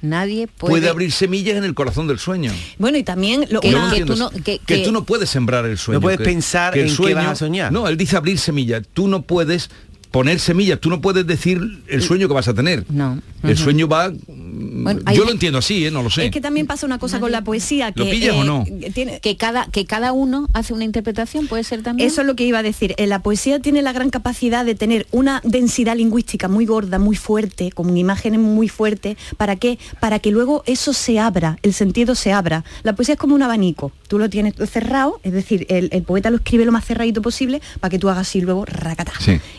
Nadie 0.01 0.47
puede, 0.47 0.71
Puede, 0.71 0.89
abrir 0.89 1.11
semillas 1.11 1.57
en 1.57 1.63
el 1.63 1.75
corazón 1.75 2.07
del 2.07 2.17
sueño. 2.17 2.51
Bueno, 2.79 2.97
y 2.97 3.03
también 3.03 3.45
lo, 3.51 3.61
eso. 3.61 4.31
que, 4.65 4.77
tú 4.83 4.91
no 4.91 5.03
puedes 5.03 5.29
sembrar 5.29 5.65
el 5.67 5.77
sueño. 5.77 5.97
No 5.99 6.01
puedes 6.01 6.17
que- 6.17 6.23
pensar 6.25 6.73
que 6.73 6.79
el 6.79 6.85
en 6.85 6.91
qué 6.91 6.95
sueño- 6.95 7.15
vas 7.17 7.27
a 7.27 7.35
soñar. 7.35 7.71
No, 7.71 7.87
él 7.87 7.97
dice 7.97 8.17
abrir 8.17 8.39
semillas. 8.39 8.81
Tú 8.93 9.07
no 9.07 9.21
puedes 9.21 9.69
poner 10.11 10.39
semillas, 10.39 10.79
tú 10.79 10.89
no 10.89 10.99
puedes 11.01 11.25
decir 11.25 11.59
el 11.87 12.01
sueño 12.01 12.27
que 12.27 12.33
vas 12.33 12.47
a 12.47 12.53
tener. 12.53 12.85
No. 12.89 13.19
El 13.43 13.57
sueño 13.57 13.87
va... 13.87 14.09
mm, 14.11 14.87
hay- 15.05 15.15
yo 15.17 15.23
lo 15.25 15.31
entiendo 15.31 15.59
así, 15.59 15.85
¿eh? 15.85 15.89
no 15.91 16.03
lo 16.03 16.09
sé. 16.11 16.25
Es 16.25 16.31
que 16.31 16.41
también 16.41 16.67
pasa 16.67 16.85
una 16.85 16.99
cosa 16.99 17.19
con 17.19 17.31
la 17.31 17.43
poesía 17.43 17.91
que 17.91 18.01
¿Lo 18.03 18.09
pillas 18.09 18.35
o 18.35 18.43
no? 18.43 18.65
tiene 18.93 19.19
que 19.19 19.35
cada 19.37 19.65
que 19.67 19.85
cada 19.85 20.11
uno 20.11 20.47
hace 20.53 20.73
una 20.73 20.83
interpretación 20.83 21.47
puede 21.47 21.63
ser 21.63 21.81
también 21.81 22.07
Eso 22.07 22.21
es 22.21 22.27
lo 22.27 22.35
que 22.35 22.45
iba 22.45 22.59
a 22.59 22.63
decir. 22.63 22.93
Eh, 22.97 23.07
La 23.07 23.19
poesía 23.23 23.59
tiene 23.59 23.81
la 23.81 23.93
gran 23.93 24.09
capacidad 24.11 24.63
de 24.65 24.75
tener 24.75 25.07
una 25.11 25.41
densidad 25.43 25.95
lingüística 25.95 26.47
muy 26.47 26.65
gorda, 26.65 26.99
muy 26.99 27.15
fuerte, 27.15 27.71
con 27.71 27.97
imágenes 27.97 28.39
muy 28.39 28.67
fuertes. 28.69 29.17
¿Para 29.37 29.55
qué? 29.55 29.79
Para 29.99 30.19
que 30.19 30.29
luego 30.31 30.63
eso 30.67 30.93
se 30.93 31.17
abra, 31.19 31.57
el 31.63 31.73
sentido 31.73 32.13
se 32.15 32.31
abra. 32.31 32.63
La 32.83 32.93
poesía 32.95 33.13
es 33.13 33.19
como 33.19 33.33
un 33.33 33.41
abanico. 33.41 33.91
Tú 34.07 34.19
lo 34.19 34.29
tienes 34.29 34.53
cerrado, 34.69 35.19
es 35.23 35.31
decir, 35.33 35.65
el, 35.69 35.89
el 35.93 36.03
poeta 36.03 36.29
lo 36.29 36.35
escribe 36.37 36.65
lo 36.65 36.71
más 36.73 36.85
cerradito 36.85 37.21
posible 37.21 37.61
para 37.79 37.89
que 37.89 37.97
tú 37.97 38.09
hagas 38.09 38.27
así 38.27 38.41
luego 38.41 38.65
racata 38.65 39.13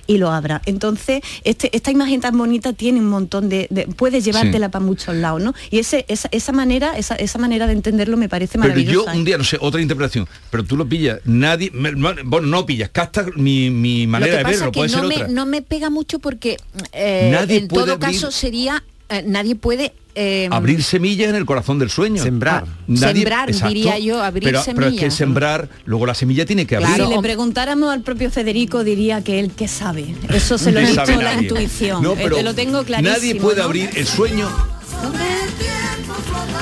y 0.07 0.19
lo 0.19 0.31
Entonces, 0.67 1.23
este, 1.45 1.75
esta 1.77 1.91
imagen 1.91 2.21
tan 2.21 2.37
bonita 2.37 2.73
tiene 2.73 2.99
un 3.01 3.09
montón 3.09 3.49
de. 3.49 3.67
de- 3.71 3.87
puedes 3.87 4.25
llevártela 4.25 4.71
para 4.71 4.85
muchos 4.85 5.15
lados, 5.15 5.43
¿no? 5.43 5.55
Y 5.71 5.79
ese, 5.79 6.05
esa, 6.09 6.29
esa 6.33 6.53
manera, 6.53 6.97
esa, 6.99 7.15
esa 7.17 7.39
manera 7.39 7.67
de 7.67 7.73
entenderlo 7.75 8.17
me 8.17 8.29
parece 8.29 8.59
Pero 8.59 8.65
yo 8.65 8.71
maravillosa. 8.75 9.13
un 9.13 9.25
día, 9.25 9.39
no 9.39 9.45
sé, 9.45 9.57
otra 9.61 9.81
interpretación, 9.81 10.29
pero 10.51 10.65
tú 10.65 10.77
lo 10.77 10.89
pillas, 10.89 11.21
nadie, 11.25 11.71
me- 11.73 11.93
bueno, 11.93 12.47
no 12.47 12.67
pillas, 12.67 12.91
captas 12.91 13.27
mi, 13.37 13.71
mi 13.71 14.07
manera 14.07 14.39
de 14.39 14.45
verlo, 14.45 14.67
es 14.67 14.71
que 14.71 14.71
puede 14.73 14.91
no 14.91 14.99
ser 14.99 15.07
me, 15.09 15.15
otra. 15.17 15.29
no 15.29 15.47
me 15.47 15.63
pega 15.63 15.91
mucho 15.91 16.19
porque 16.19 16.57
eh, 16.93 17.29
Nadie 17.33 17.59
en 17.59 17.69
todo 17.69 17.95
abrir- 17.95 17.99
caso 17.99 18.31
sería 18.31 18.83
eh, 19.09 19.23
nadie 19.27 19.55
puede 19.57 19.93
eh, 20.15 20.49
abrir 20.51 20.83
semillas 20.83 21.31
en 21.31 21.37
el 21.37 21.45
corazón 21.47 21.79
del 21.79 21.89
sueño. 21.91 22.23
Sembrar. 22.23 22.65
Sembrar, 22.95 23.51
diría 23.69 23.99
yo, 23.99 24.23
abrir 24.23 24.45
pero, 24.45 24.63
Pero 24.65 24.81
es 24.81 24.85
que 24.93 24.99
semillas. 24.99 25.15
sembrar, 25.15 25.69
luego 25.87 26.07
la 26.07 26.15
semilla 26.15 26.45
tiene 26.45 26.67
que 26.67 26.77
abrir. 26.77 27.03
Si 27.05 27.11
le 27.15 27.19
preguntáramos 27.21 27.93
al 27.93 28.03
propio 28.03 28.31
Federico 28.31 28.85
diría 28.85 29.23
que 29.25 29.41
él 29.41 29.51
que 29.53 29.69
sabe. 29.69 30.15
Eso 30.33 30.59
se 30.59 30.71
lo 30.73 30.81
ha 30.81 30.83
dicho 30.83 31.05
la 31.07 31.35
nadie. 31.35 31.49
intuición. 31.49 32.03
No, 32.03 32.13
Eh, 32.13 32.19
pero 32.23 32.37
te 32.37 32.43
lo 32.43 32.55
tengo 32.55 32.85
clarísimo. 32.85 33.17
Nadie 33.17 33.35
puede 33.37 33.59
¿no? 33.59 33.65
abrir 33.65 33.91
el 33.95 34.07
sueño. 34.07 34.49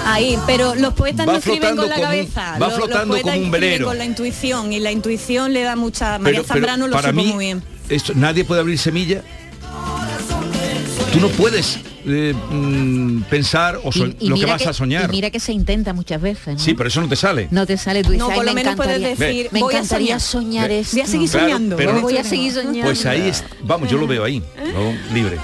Ahí, 0.06 0.36
pero 0.46 0.74
los 0.74 0.94
poetas 0.94 1.26
Va 1.26 1.32
no 1.32 1.38
escriben 1.38 1.76
con 1.76 1.88
la 1.88 1.96
un- 1.96 2.02
cabeza. 2.02 2.52
va 2.58 2.66
Los- 2.68 2.74
flotando 2.76 3.00
como 3.08 3.12
un 3.12 3.28
escriben 3.28 3.50
velero. 3.50 3.86
con 3.86 3.98
la 3.98 4.04
intuición 4.04 4.72
y 4.72 4.80
la 4.80 4.90
intuición 4.92 5.52
le 5.52 5.62
da 5.62 5.76
mucha. 5.76 6.18
María 6.18 6.40
Pero- 6.40 6.42
pero 6.42 6.46
Zambrano 6.54 6.86
lo 6.88 6.92
para 6.96 7.10
supo 7.10 7.22
mí, 7.22 7.32
muy 7.32 7.44
bien. 7.46 7.62
esto, 7.88 8.12
nadie 8.14 8.44
puede 8.44 8.60
abrir 8.60 8.78
semilla. 8.78 9.22
Tú 11.12 11.18
no 11.20 11.28
puedes 11.28 11.78
eh, 12.06 12.34
mm, 12.50 13.22
pensar 13.22 13.78
o 13.82 13.90
so- 13.92 14.06
y 14.18 14.28
lo 14.28 14.36
que 14.36 14.46
vas 14.46 14.66
a 14.66 14.72
soñar. 14.72 15.06
y 15.06 15.08
mira 15.08 15.30
que 15.30 15.40
se 15.40 15.52
intenta 15.52 15.92
muchas 15.92 16.20
veces 16.22 16.54
¿no? 16.54 16.58
Sí, 16.58 16.74
pero 16.74 16.88
eso 16.88 17.00
no 17.00 17.08
te 17.08 17.16
sale. 17.16 17.48
no 17.50 17.66
te 17.66 17.76
sale 17.76 18.02
tú 18.02 18.10
dices, 18.12 18.20
No, 18.26 18.30
"Ay, 18.30 18.36
por 18.36 18.44
lo 18.46 18.54
me 18.54 18.62
menos 18.62 18.76
puedes 18.76 19.00
decir, 19.18 19.48
me 19.50 19.60
voy 19.60 19.74
a 19.74 19.78
encantaría 19.78 20.18
soñar. 20.20 20.68
soñar 20.68 20.70
esto 20.70 20.96
Voy 20.96 21.02
a 21.02 21.06
seguir 21.06 21.30
Claro, 21.30 21.46
soñando. 21.46 21.76
pero 21.76 22.00
voy 22.00 22.16
a 22.16 22.24
seguir 22.24 22.52
soñando 22.52 22.82
Pues 22.82 23.04
ahí 23.06 23.28
es, 23.28 23.44
vamos, 23.64 23.90
yo 23.90 23.98
lo 23.98 24.06
veo 24.06 24.24
ahí, 24.24 24.42
libre. 25.12 25.36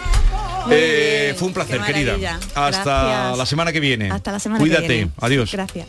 Eh, 0.70 1.34
fue 1.38 1.48
un 1.48 1.54
placer, 1.54 1.80
querida. 1.82 2.14
Hasta 2.54 2.70
Gracias. 2.82 3.38
la 3.38 3.46
semana 3.46 3.72
que 3.72 3.80
viene. 3.80 4.10
Hasta 4.10 4.32
la 4.32 4.38
semana 4.40 4.58
Cuídate. 4.60 4.86
que 4.86 4.94
viene. 4.94 5.10
Adiós. 5.20 5.50
Gracias. 5.52 5.86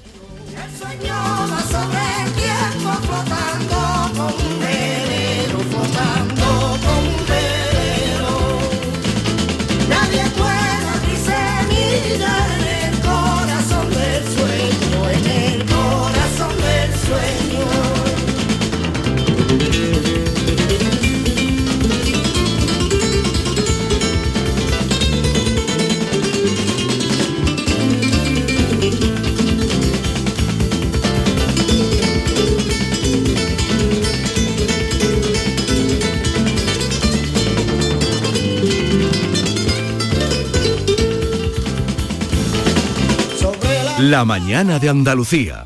La 43.99 44.25
mañana 44.25 44.77
de 44.77 44.89
Andalucía. 44.89 45.65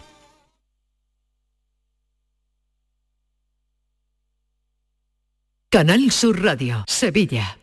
Canal 5.70 6.12
Sur 6.12 6.42
Radio, 6.42 6.86
Sevilla. 6.88 7.61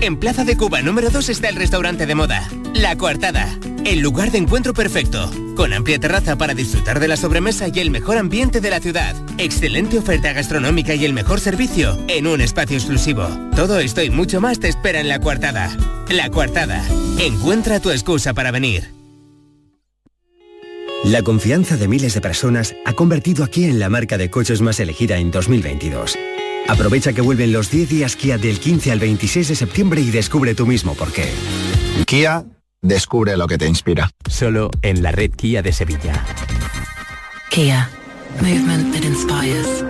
En 0.00 0.16
Plaza 0.16 0.44
de 0.44 0.56
Cuba 0.56 0.80
número 0.80 1.10
2 1.10 1.28
está 1.28 1.48
el 1.48 1.56
restaurante 1.56 2.06
de 2.06 2.14
moda, 2.14 2.48
La 2.72 2.96
Coartada, 2.96 3.58
el 3.84 3.98
lugar 3.98 4.30
de 4.30 4.38
encuentro 4.38 4.72
perfecto, 4.72 5.28
con 5.56 5.72
amplia 5.72 5.98
terraza 5.98 6.38
para 6.38 6.54
disfrutar 6.54 7.00
de 7.00 7.08
la 7.08 7.16
sobremesa 7.16 7.66
y 7.66 7.80
el 7.80 7.90
mejor 7.90 8.16
ambiente 8.16 8.60
de 8.60 8.70
la 8.70 8.78
ciudad, 8.78 9.16
excelente 9.38 9.98
oferta 9.98 10.32
gastronómica 10.32 10.94
y 10.94 11.04
el 11.04 11.12
mejor 11.12 11.40
servicio 11.40 11.98
en 12.06 12.28
un 12.28 12.40
espacio 12.40 12.76
exclusivo. 12.76 13.26
Todo 13.56 13.80
esto 13.80 14.00
y 14.00 14.10
mucho 14.10 14.40
más 14.40 14.60
te 14.60 14.68
espera 14.68 15.00
en 15.00 15.08
La 15.08 15.18
Coartada. 15.18 15.76
La 16.08 16.30
Coartada, 16.30 16.80
encuentra 17.18 17.80
tu 17.80 17.90
excusa 17.90 18.34
para 18.34 18.52
venir. 18.52 18.92
La 21.04 21.22
confianza 21.22 21.76
de 21.76 21.88
miles 21.88 22.14
de 22.14 22.20
personas 22.20 22.76
ha 22.84 22.92
convertido 22.92 23.42
a 23.42 23.48
Kia 23.48 23.66
en 23.66 23.80
la 23.80 23.88
marca 23.88 24.16
de 24.16 24.30
coches 24.30 24.60
más 24.60 24.78
elegida 24.78 25.18
en 25.18 25.32
2022. 25.32 26.16
Aprovecha 26.68 27.14
que 27.14 27.22
vuelven 27.22 27.52
los 27.52 27.70
10 27.70 27.88
días 27.88 28.14
Kia 28.14 28.38
del 28.38 28.60
15 28.60 28.92
al 28.92 28.98
26 29.00 29.48
de 29.48 29.56
septiembre 29.56 30.00
y 30.02 30.10
descubre 30.10 30.54
tú 30.54 30.66
mismo 30.66 30.94
por 30.94 31.12
qué. 31.12 31.24
Kia, 32.06 32.44
descubre 32.82 33.36
lo 33.36 33.46
que 33.46 33.56
te 33.56 33.66
inspira. 33.66 34.10
Solo 34.28 34.70
en 34.82 35.02
la 35.02 35.10
red 35.10 35.30
Kia 35.30 35.62
de 35.62 35.72
Sevilla. 35.72 36.24
Kia, 37.50 37.88
movement 38.42 38.94
that 38.94 39.02
inspires. 39.02 39.82